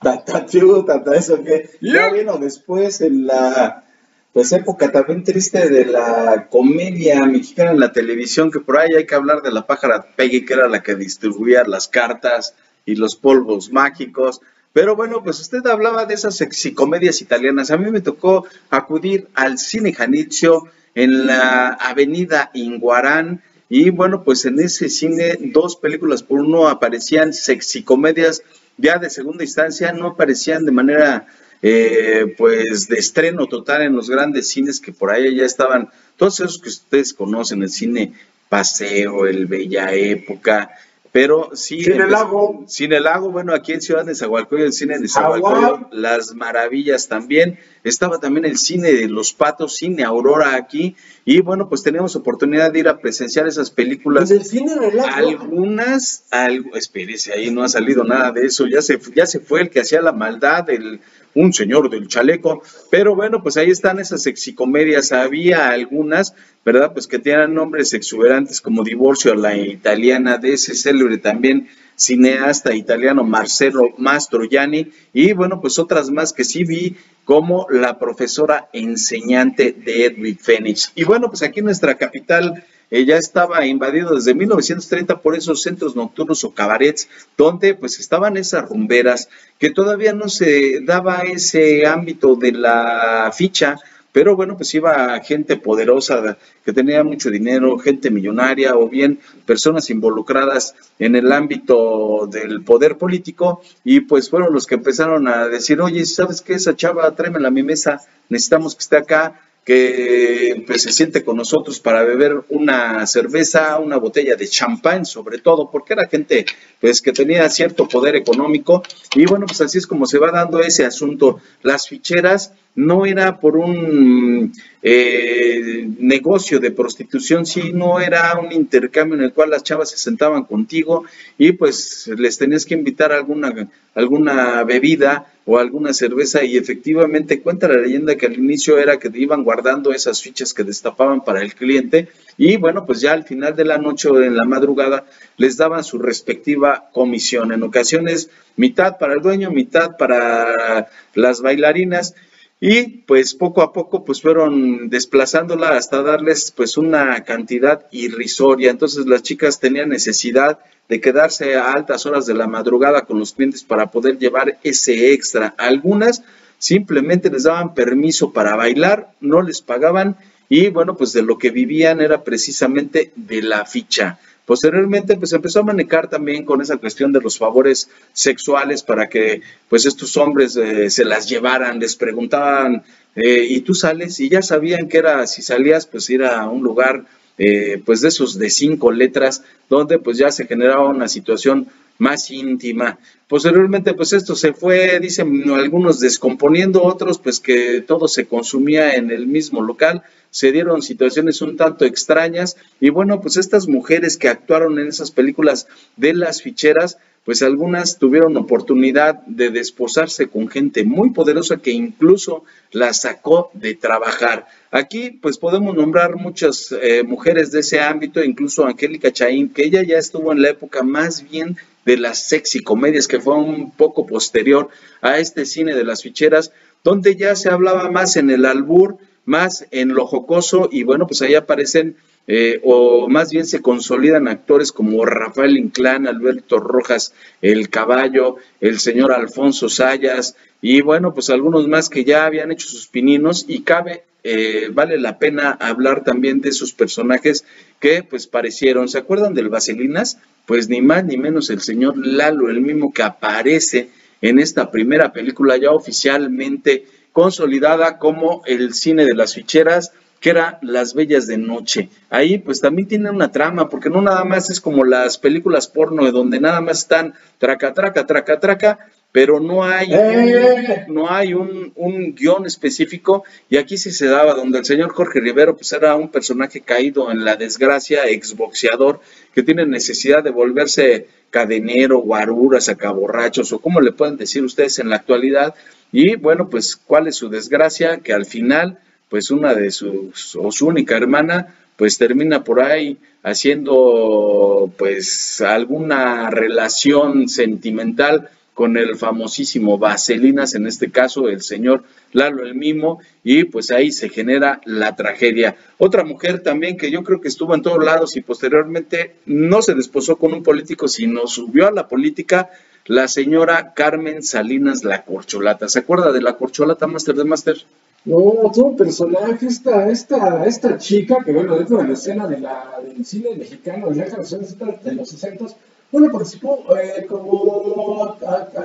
Tata 0.00 0.44
tata 0.86 1.14
eso 1.14 1.42
que 1.42 1.70
ya 1.80 2.10
vino 2.10 2.36
después 2.36 3.00
en 3.00 3.26
la 3.26 3.84
pues 4.32 4.50
época 4.52 4.90
también 4.90 5.24
triste 5.24 5.68
de 5.68 5.84
la 5.84 6.48
comedia 6.50 7.24
mexicana 7.26 7.72
en 7.72 7.80
la 7.80 7.92
televisión, 7.92 8.50
que 8.50 8.60
por 8.60 8.78
ahí 8.78 8.94
hay 8.94 9.06
que 9.06 9.14
hablar 9.14 9.42
de 9.42 9.52
la 9.52 9.66
pájara 9.66 10.06
Peggy, 10.16 10.46
que 10.46 10.54
era 10.54 10.68
la 10.68 10.82
que 10.82 10.94
distribuía 10.94 11.64
las 11.64 11.86
cartas 11.86 12.54
y 12.84 12.96
los 12.96 13.16
polvos 13.16 13.70
mágicos. 13.70 14.40
Pero 14.72 14.96
bueno, 14.96 15.22
pues 15.22 15.40
usted 15.40 15.66
hablaba 15.66 16.06
de 16.06 16.14
esas 16.14 16.36
sexicomedias 16.36 17.20
italianas. 17.20 17.70
A 17.70 17.76
mí 17.76 17.90
me 17.90 18.00
tocó 18.00 18.46
acudir 18.70 19.28
al 19.34 19.58
cine 19.58 19.92
Janitzio 19.92 20.64
en 20.94 21.26
la 21.26 21.68
avenida 21.68 22.50
Inguarán. 22.54 23.42
Y 23.68 23.90
bueno, 23.90 24.22
pues 24.22 24.44
en 24.44 24.60
ese 24.60 24.88
cine, 24.88 25.38
dos 25.40 25.76
películas 25.76 26.22
por 26.22 26.40
uno 26.40 26.68
aparecían 26.68 27.32
sexicomedias 27.32 28.42
ya 28.76 28.98
de 28.98 29.10
segunda 29.10 29.44
instancia, 29.44 29.92
no 29.92 30.08
aparecían 30.08 30.64
de 30.64 30.72
manera 30.72 31.26
eh, 31.62 32.34
pues 32.36 32.88
de 32.88 32.98
estreno 32.98 33.46
total 33.46 33.82
en 33.82 33.94
los 33.94 34.10
grandes 34.10 34.48
cines 34.48 34.80
que 34.80 34.92
por 34.92 35.10
ahí 35.10 35.36
ya 35.36 35.44
estaban, 35.44 35.88
todos 36.16 36.40
esos 36.40 36.58
que 36.58 36.68
ustedes 36.68 37.14
conocen, 37.14 37.62
el 37.62 37.70
cine 37.70 38.12
Paseo, 38.48 39.26
el 39.26 39.46
Bella 39.46 39.92
Época, 39.92 40.70
pero 41.12 41.50
sí. 41.54 41.84
Cine 41.84 42.08
Lago. 42.08 42.64
Cine 42.66 42.98
Lago, 42.98 43.30
bueno, 43.30 43.54
aquí 43.54 43.72
en 43.72 43.82
Ciudad 43.82 44.04
de 44.04 44.14
Zahualcoyo, 44.14 44.64
el 44.64 44.72
cine 44.72 44.98
de 44.98 45.08
Zahualcoyo, 45.08 45.88
Las 45.92 46.34
Maravillas 46.34 47.06
también. 47.06 47.58
Estaba 47.84 48.18
también 48.18 48.46
el 48.46 48.56
cine 48.56 48.92
de 48.92 49.08
Los 49.08 49.34
Patos, 49.34 49.76
Cine 49.76 50.04
Aurora 50.04 50.54
aquí. 50.54 50.96
Y 51.26 51.42
bueno, 51.42 51.68
pues 51.68 51.82
tenemos 51.82 52.16
oportunidad 52.16 52.72
de 52.72 52.78
ir 52.78 52.88
a 52.88 52.98
presenciar 52.98 53.46
esas 53.46 53.70
películas. 53.70 54.30
¿El 54.30 54.44
cine 54.44 54.74
de 54.74 54.90
Lago? 54.90 55.10
Algunas, 55.14 56.24
algo, 56.30 56.76
espérese, 56.76 57.34
ahí 57.34 57.50
no 57.50 57.62
ha 57.62 57.68
salido 57.68 58.04
nada 58.04 58.32
de 58.32 58.46
eso. 58.46 58.66
Ya 58.66 58.80
se, 58.80 58.98
ya 59.14 59.26
se 59.26 59.40
fue 59.40 59.60
el 59.60 59.70
que 59.70 59.80
hacía 59.80 60.00
la 60.00 60.12
maldad, 60.12 60.70
el, 60.70 61.00
un 61.34 61.52
señor 61.52 61.90
del 61.90 62.08
chaleco. 62.08 62.62
Pero 62.90 63.14
bueno, 63.14 63.42
pues 63.42 63.56
ahí 63.56 63.70
están 63.70 63.98
esas 63.98 64.22
sexicomedias. 64.22 65.12
Había 65.12 65.70
algunas, 65.70 66.34
¿verdad? 66.64 66.92
Pues 66.92 67.06
que 67.06 67.18
tienen 67.18 67.54
nombres 67.54 67.94
exuberantes 67.94 68.60
como 68.60 68.84
Divorcio 68.84 69.32
a 69.32 69.36
la 69.36 69.56
italiana 69.56 70.38
de 70.38 70.54
ese 70.54 70.74
célebre 70.74 71.18
también 71.18 71.68
cineasta 71.94 72.74
italiano 72.74 73.22
Marcelo 73.22 73.90
Mastroianni 73.98 74.90
y 75.12 75.32
bueno, 75.34 75.60
pues 75.60 75.78
otras 75.78 76.10
más 76.10 76.32
que 76.32 76.44
sí 76.44 76.64
vi 76.64 76.96
como 77.24 77.66
la 77.70 77.98
profesora 77.98 78.68
enseñante 78.72 79.72
de 79.72 80.06
Edwin 80.06 80.38
Phoenix. 80.38 80.90
Y 80.94 81.04
bueno, 81.04 81.28
pues 81.28 81.42
aquí 81.42 81.62
nuestra 81.62 81.96
capital 81.96 82.64
ya 82.92 83.16
estaba 83.16 83.64
invadido 83.66 84.14
desde 84.14 84.34
1930 84.34 85.20
por 85.22 85.34
esos 85.34 85.62
centros 85.62 85.96
nocturnos 85.96 86.44
o 86.44 86.52
cabarets, 86.52 87.08
donde 87.38 87.74
pues 87.74 87.98
estaban 87.98 88.36
esas 88.36 88.68
rumberas, 88.68 89.28
que 89.58 89.70
todavía 89.70 90.12
no 90.12 90.28
se 90.28 90.80
daba 90.82 91.22
ese 91.22 91.86
ámbito 91.86 92.36
de 92.36 92.52
la 92.52 93.32
ficha, 93.34 93.78
pero 94.12 94.36
bueno, 94.36 94.58
pues 94.58 94.74
iba 94.74 95.18
gente 95.20 95.56
poderosa 95.56 96.36
que 96.66 96.72
tenía 96.74 97.02
mucho 97.02 97.30
dinero, 97.30 97.78
gente 97.78 98.10
millonaria 98.10 98.76
o 98.76 98.88
bien 98.88 99.18
personas 99.46 99.88
involucradas 99.88 100.74
en 100.98 101.16
el 101.16 101.32
ámbito 101.32 102.28
del 102.30 102.62
poder 102.62 102.98
político 102.98 103.62
y 103.84 104.00
pues 104.00 104.28
fueron 104.28 104.52
los 104.52 104.66
que 104.66 104.74
empezaron 104.74 105.28
a 105.28 105.48
decir, 105.48 105.80
oye, 105.80 106.04
¿sabes 106.04 106.42
qué? 106.42 106.54
Esa 106.54 106.76
chava, 106.76 107.14
tráemela 107.16 107.48
a 107.48 107.50
mi 107.50 107.62
mesa, 107.62 108.02
necesitamos 108.28 108.74
que 108.74 108.82
esté 108.82 108.98
acá 108.98 109.40
que 109.64 110.64
pues, 110.66 110.82
se 110.82 110.92
siente 110.92 111.24
con 111.24 111.36
nosotros 111.36 111.78
para 111.80 112.02
beber 112.02 112.42
una 112.48 113.06
cerveza, 113.06 113.78
una 113.78 113.96
botella 113.96 114.34
de 114.36 114.48
champán, 114.48 115.06
sobre 115.06 115.38
todo, 115.38 115.70
porque 115.70 115.92
era 115.92 116.08
gente 116.08 116.46
pues 116.82 117.00
que 117.00 117.12
tenía 117.12 117.48
cierto 117.48 117.86
poder 117.86 118.16
económico. 118.16 118.82
Y 119.14 119.24
bueno, 119.24 119.46
pues 119.46 119.60
así 119.60 119.78
es 119.78 119.86
como 119.86 120.04
se 120.04 120.18
va 120.18 120.32
dando 120.32 120.58
ese 120.58 120.84
asunto. 120.84 121.40
Las 121.62 121.88
ficheras 121.88 122.52
no 122.74 123.06
era 123.06 123.38
por 123.38 123.56
un 123.56 124.52
eh, 124.82 125.88
negocio 126.00 126.58
de 126.58 126.72
prostitución, 126.72 127.46
sino 127.46 128.00
era 128.00 128.36
un 128.40 128.50
intercambio 128.50 129.16
en 129.16 129.22
el 129.22 129.32
cual 129.32 129.50
las 129.50 129.62
chavas 129.62 129.90
se 129.90 129.96
sentaban 129.96 130.42
contigo 130.42 131.04
y 131.38 131.52
pues 131.52 132.10
les 132.16 132.36
tenías 132.36 132.64
que 132.64 132.74
invitar 132.74 133.12
alguna, 133.12 133.68
alguna 133.94 134.64
bebida 134.64 135.32
o 135.44 135.58
alguna 135.58 135.92
cerveza. 135.92 136.42
Y 136.42 136.56
efectivamente 136.56 137.42
cuenta 137.42 137.68
la 137.68 137.76
leyenda 137.76 138.16
que 138.16 138.26
al 138.26 138.36
inicio 138.36 138.76
era 138.78 138.98
que 138.98 139.08
iban 139.14 139.44
guardando 139.44 139.92
esas 139.92 140.20
fichas 140.20 140.52
que 140.52 140.64
destapaban 140.64 141.22
para 141.22 141.42
el 141.42 141.54
cliente 141.54 142.08
y 142.36 142.56
bueno, 142.56 142.86
pues 142.86 143.00
ya 143.00 143.12
al 143.12 143.24
final 143.24 143.54
de 143.54 143.64
la 143.64 143.78
noche 143.78 144.08
o 144.08 144.20
en 144.20 144.36
la 144.36 144.44
madrugada 144.44 145.04
les 145.36 145.56
daban 145.56 145.84
su 145.84 145.98
respectiva 145.98 146.88
comisión. 146.92 147.52
En 147.52 147.62
ocasiones 147.62 148.30
mitad 148.56 148.98
para 148.98 149.14
el 149.14 149.20
dueño, 149.20 149.50
mitad 149.50 149.96
para 149.96 150.88
las 151.14 151.40
bailarinas 151.40 152.14
y 152.60 152.84
pues 152.84 153.34
poco 153.34 153.62
a 153.62 153.72
poco 153.72 154.04
pues 154.04 154.22
fueron 154.22 154.88
desplazándola 154.88 155.76
hasta 155.76 156.02
darles 156.02 156.52
pues 156.52 156.76
una 156.76 157.24
cantidad 157.24 157.86
irrisoria. 157.90 158.70
Entonces 158.70 159.06
las 159.06 159.22
chicas 159.22 159.60
tenían 159.60 159.88
necesidad 159.88 160.58
de 160.88 161.00
quedarse 161.00 161.56
a 161.56 161.72
altas 161.72 162.06
horas 162.06 162.26
de 162.26 162.34
la 162.34 162.46
madrugada 162.46 163.02
con 163.02 163.18
los 163.18 163.32
clientes 163.32 163.62
para 163.64 163.90
poder 163.90 164.18
llevar 164.18 164.58
ese 164.62 165.12
extra. 165.12 165.54
Algunas 165.58 166.22
simplemente 166.58 167.30
les 167.30 167.44
daban 167.44 167.74
permiso 167.74 168.32
para 168.32 168.54
bailar, 168.54 169.12
no 169.20 169.42
les 169.42 169.60
pagaban 169.60 170.16
y 170.54 170.68
bueno, 170.68 170.94
pues 170.98 171.14
de 171.14 171.22
lo 171.22 171.38
que 171.38 171.50
vivían 171.50 172.02
era 172.02 172.22
precisamente 172.22 173.10
de 173.16 173.40
la 173.40 173.64
ficha. 173.64 174.18
Posteriormente, 174.44 175.16
pues 175.16 175.32
empezó 175.32 175.60
a 175.60 175.62
manejar 175.62 176.10
también 176.10 176.44
con 176.44 176.60
esa 176.60 176.76
cuestión 176.76 177.10
de 177.10 177.22
los 177.22 177.38
favores 177.38 177.88
sexuales 178.12 178.82
para 178.82 179.08
que, 179.08 179.40
pues 179.70 179.86
estos 179.86 180.14
hombres 180.18 180.54
eh, 180.56 180.90
se 180.90 181.06
las 181.06 181.26
llevaran, 181.26 181.80
les 181.80 181.96
preguntaban, 181.96 182.82
eh, 183.16 183.46
¿y 183.48 183.62
tú 183.62 183.72
sales? 183.72 184.20
Y 184.20 184.28
ya 184.28 184.42
sabían 184.42 184.90
que 184.90 184.98
era, 184.98 185.26
si 185.26 185.40
salías, 185.40 185.86
pues 185.86 186.10
ir 186.10 186.22
a 186.22 186.46
un 186.50 186.62
lugar, 186.62 187.06
eh, 187.38 187.80
pues 187.86 188.02
de 188.02 188.08
esos 188.08 188.38
de 188.38 188.50
cinco 188.50 188.92
letras, 188.92 189.42
donde 189.70 189.98
pues 190.00 190.18
ya 190.18 190.30
se 190.30 190.46
generaba 190.46 190.86
una 190.86 191.08
situación 191.08 191.68
más 192.02 192.32
íntima. 192.32 192.98
Posteriormente, 193.28 193.94
pues 193.94 194.12
esto 194.12 194.34
se 194.34 194.52
fue, 194.52 194.98
dicen 194.98 195.48
algunos, 195.50 196.00
descomponiendo, 196.00 196.82
otros, 196.82 197.18
pues 197.18 197.38
que 197.38 197.80
todo 197.80 198.08
se 198.08 198.26
consumía 198.26 198.96
en 198.96 199.12
el 199.12 199.28
mismo 199.28 199.62
local. 199.62 200.02
Se 200.30 200.50
dieron 200.50 200.82
situaciones 200.82 201.40
un 201.42 201.56
tanto 201.56 201.84
extrañas 201.84 202.56
y 202.80 202.90
bueno, 202.90 203.20
pues 203.20 203.36
estas 203.36 203.68
mujeres 203.68 204.16
que 204.16 204.28
actuaron 204.28 204.80
en 204.80 204.88
esas 204.88 205.12
películas 205.12 205.68
de 205.96 206.14
las 206.14 206.42
ficheras, 206.42 206.98
pues 207.24 207.42
algunas 207.42 207.98
tuvieron 207.98 208.36
oportunidad 208.36 209.20
de 209.26 209.50
desposarse 209.50 210.28
con 210.28 210.48
gente 210.48 210.84
muy 210.84 211.10
poderosa 211.10 211.58
que 211.58 211.70
incluso 211.70 212.44
la 212.72 212.92
sacó 212.92 213.50
de 213.54 213.74
trabajar. 213.74 214.46
Aquí 214.70 215.10
pues 215.10 215.38
podemos 215.38 215.76
nombrar 215.76 216.16
muchas 216.16 216.74
eh, 216.82 217.04
mujeres 217.04 217.52
de 217.52 217.60
ese 217.60 217.80
ámbito, 217.80 218.24
incluso 218.24 218.66
Angélica 218.66 219.12
Chaín, 219.12 219.50
que 219.50 219.64
ella 219.64 219.82
ya 219.82 219.98
estuvo 219.98 220.32
en 220.32 220.42
la 220.42 220.50
época 220.50 220.82
más 220.82 221.28
bien 221.30 221.56
de 221.84 221.96
las 221.96 222.28
sexy 222.28 222.60
comedias, 222.60 223.08
que 223.08 223.20
fue 223.20 223.36
un 223.36 223.70
poco 223.70 224.06
posterior 224.06 224.68
a 225.00 225.18
este 225.18 225.44
cine 225.44 225.74
de 225.74 225.84
las 225.84 226.02
ficheras, 226.02 226.52
donde 226.84 227.16
ya 227.16 227.36
se 227.36 227.50
hablaba 227.50 227.90
más 227.90 228.16
en 228.16 228.30
el 228.30 228.44
albur, 228.46 228.98
más 229.24 229.66
en 229.70 229.94
lo 229.94 230.06
jocoso, 230.06 230.68
y 230.70 230.82
bueno, 230.82 231.06
pues 231.06 231.22
ahí 231.22 231.34
aparecen, 231.34 231.96
eh, 232.26 232.60
o 232.64 233.08
más 233.08 233.30
bien 233.30 233.46
se 233.46 233.60
consolidan 233.60 234.28
actores 234.28 234.72
como 234.72 235.04
Rafael 235.04 235.56
Inclán, 235.58 236.06
Alberto 236.06 236.58
Rojas, 236.58 237.14
El 237.40 237.68
Caballo, 237.68 238.36
el 238.60 238.78
señor 238.78 239.12
Alfonso 239.12 239.68
Sayas, 239.68 240.36
y 240.60 240.80
bueno, 240.80 241.12
pues 241.14 241.30
algunos 241.30 241.66
más 241.66 241.88
que 241.88 242.04
ya 242.04 242.24
habían 242.24 242.52
hecho 242.52 242.68
sus 242.68 242.86
pininos, 242.86 243.44
y 243.48 243.62
cabe 243.62 244.04
eh, 244.24 244.68
vale 244.72 244.98
la 244.98 245.18
pena 245.18 245.50
hablar 245.50 246.04
también 246.04 246.40
de 246.40 246.50
esos 246.50 246.72
personajes 246.72 247.44
que 247.80 248.04
pues 248.04 248.28
parecieron, 248.28 248.88
¿se 248.88 248.98
acuerdan 248.98 249.34
del 249.34 249.48
Vaselinas? 249.48 250.18
Pues 250.46 250.68
ni 250.68 250.80
más 250.80 251.04
ni 251.04 251.16
menos 251.16 251.50
el 251.50 251.60
señor 251.60 251.94
Lalo, 251.96 252.48
el 252.48 252.60
mismo 252.60 252.92
que 252.92 253.02
aparece 253.02 253.88
en 254.20 254.38
esta 254.38 254.70
primera 254.70 255.12
película 255.12 255.56
ya 255.56 255.72
oficialmente 255.72 256.84
consolidada 257.12 257.98
como 257.98 258.42
el 258.46 258.74
cine 258.74 259.04
de 259.04 259.14
las 259.14 259.34
ficheras, 259.34 259.92
que 260.22 260.30
era 260.30 260.60
Las 260.62 260.94
Bellas 260.94 261.26
de 261.26 261.36
Noche. 261.36 261.88
Ahí 262.08 262.38
pues 262.38 262.60
también 262.60 262.86
tiene 262.86 263.10
una 263.10 263.32
trama, 263.32 263.68
porque 263.68 263.90
no 263.90 264.00
nada 264.00 264.24
más 264.24 264.50
es 264.50 264.60
como 264.60 264.84
las 264.84 265.18
películas 265.18 265.66
porno, 265.66 266.10
donde 266.12 266.38
nada 266.38 266.60
más 266.60 266.78
están 266.78 267.14
traca, 267.38 267.74
traca, 267.74 268.06
traca, 268.06 268.38
traca, 268.38 268.78
pero 269.10 269.40
no 269.40 269.64
hay, 269.64 269.88
eh. 269.90 270.86
no 270.88 271.10
hay 271.10 271.34
un, 271.34 271.72
un, 271.74 272.14
guion 272.14 272.46
específico 272.46 273.24
y 273.50 273.56
aquí 273.56 273.76
sí 273.76 273.90
se 273.90 274.06
daba, 274.06 274.34
donde 274.34 274.60
el 274.60 274.64
señor 274.64 274.92
Jorge 274.92 275.18
Rivero 275.18 275.56
pues 275.56 275.72
era 275.72 275.96
un 275.96 276.08
personaje 276.08 276.60
caído 276.60 277.10
en 277.10 277.24
la 277.24 277.34
desgracia, 277.34 278.06
exboxeador, 278.06 279.00
que 279.34 279.42
tiene 279.42 279.66
necesidad 279.66 280.22
de 280.22 280.30
volverse 280.30 281.08
cadenero, 281.30 281.98
guarura, 281.98 282.60
sacaborrachos 282.60 283.52
o 283.52 283.58
como 283.58 283.80
le 283.80 283.90
pueden 283.90 284.16
decir 284.16 284.44
ustedes 284.44 284.78
en 284.78 284.88
la 284.88 284.96
actualidad 284.96 285.54
y 285.90 286.14
bueno 286.14 286.48
pues 286.48 286.76
cuál 286.76 287.08
es 287.08 287.16
su 287.16 287.28
desgracia 287.28 287.98
que 287.98 288.12
al 288.12 288.24
final 288.24 288.78
pues 289.12 289.30
una 289.30 289.52
de 289.52 289.70
sus 289.70 290.34
o 290.36 290.50
su 290.50 290.66
única 290.66 290.96
hermana 290.96 291.54
pues 291.76 291.98
termina 291.98 292.42
por 292.42 292.60
ahí 292.62 292.96
haciendo 293.22 294.72
pues 294.78 295.42
alguna 295.42 296.30
relación 296.30 297.28
sentimental 297.28 298.30
con 298.54 298.78
el 298.78 298.96
famosísimo 298.96 299.76
Vaselinas, 299.76 300.54
en 300.54 300.66
este 300.66 300.90
caso 300.90 301.28
el 301.28 301.42
señor 301.42 301.84
Lalo 302.12 302.42
el 302.42 302.54
Mimo, 302.54 303.00
y 303.22 303.44
pues 303.44 303.70
ahí 303.70 303.92
se 303.92 304.08
genera 304.08 304.62
la 304.64 304.96
tragedia. 304.96 305.56
Otra 305.76 306.04
mujer 306.04 306.42
también 306.42 306.78
que 306.78 306.90
yo 306.90 307.04
creo 307.04 307.20
que 307.20 307.28
estuvo 307.28 307.54
en 307.54 307.60
todos 307.60 307.84
lados 307.84 308.16
y 308.16 308.22
posteriormente 308.22 309.16
no 309.26 309.60
se 309.60 309.74
desposó 309.74 310.16
con 310.16 310.32
un 310.32 310.42
político, 310.42 310.88
sino 310.88 311.26
subió 311.26 311.68
a 311.68 311.72
la 311.72 311.86
política, 311.86 312.48
la 312.86 313.08
señora 313.08 313.74
Carmen 313.74 314.22
Salinas 314.22 314.84
La 314.84 315.04
Corcholata. 315.04 315.68
¿Se 315.68 315.80
acuerda 315.80 316.12
de 316.12 316.22
La 316.22 316.38
Corcholata, 316.38 316.86
Master 316.86 317.14
de 317.14 317.24
Master? 317.24 317.56
No, 318.04 318.16
un 318.16 318.76
personaje, 318.76 319.46
esta, 319.46 319.88
esta, 319.88 320.44
esta 320.44 320.76
chica 320.76 321.18
que, 321.24 321.32
bueno, 321.32 321.56
dentro 321.56 321.78
de 321.78 321.88
la 321.88 321.92
escena 321.92 322.26
de 322.26 322.40
la, 322.40 322.80
del 322.82 323.04
cine 323.04 323.36
mexicano 323.36 323.90
de 323.90 324.04
de 324.04 324.92
los 324.92 325.08
60 325.08 325.46
bueno, 325.92 326.10
participó 326.10 326.64
eh, 326.74 327.04
como 327.06 328.16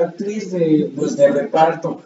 actriz 0.02 0.50
de, 0.52 0.90
pues, 0.96 1.18
de 1.18 1.30
reparto 1.30 2.02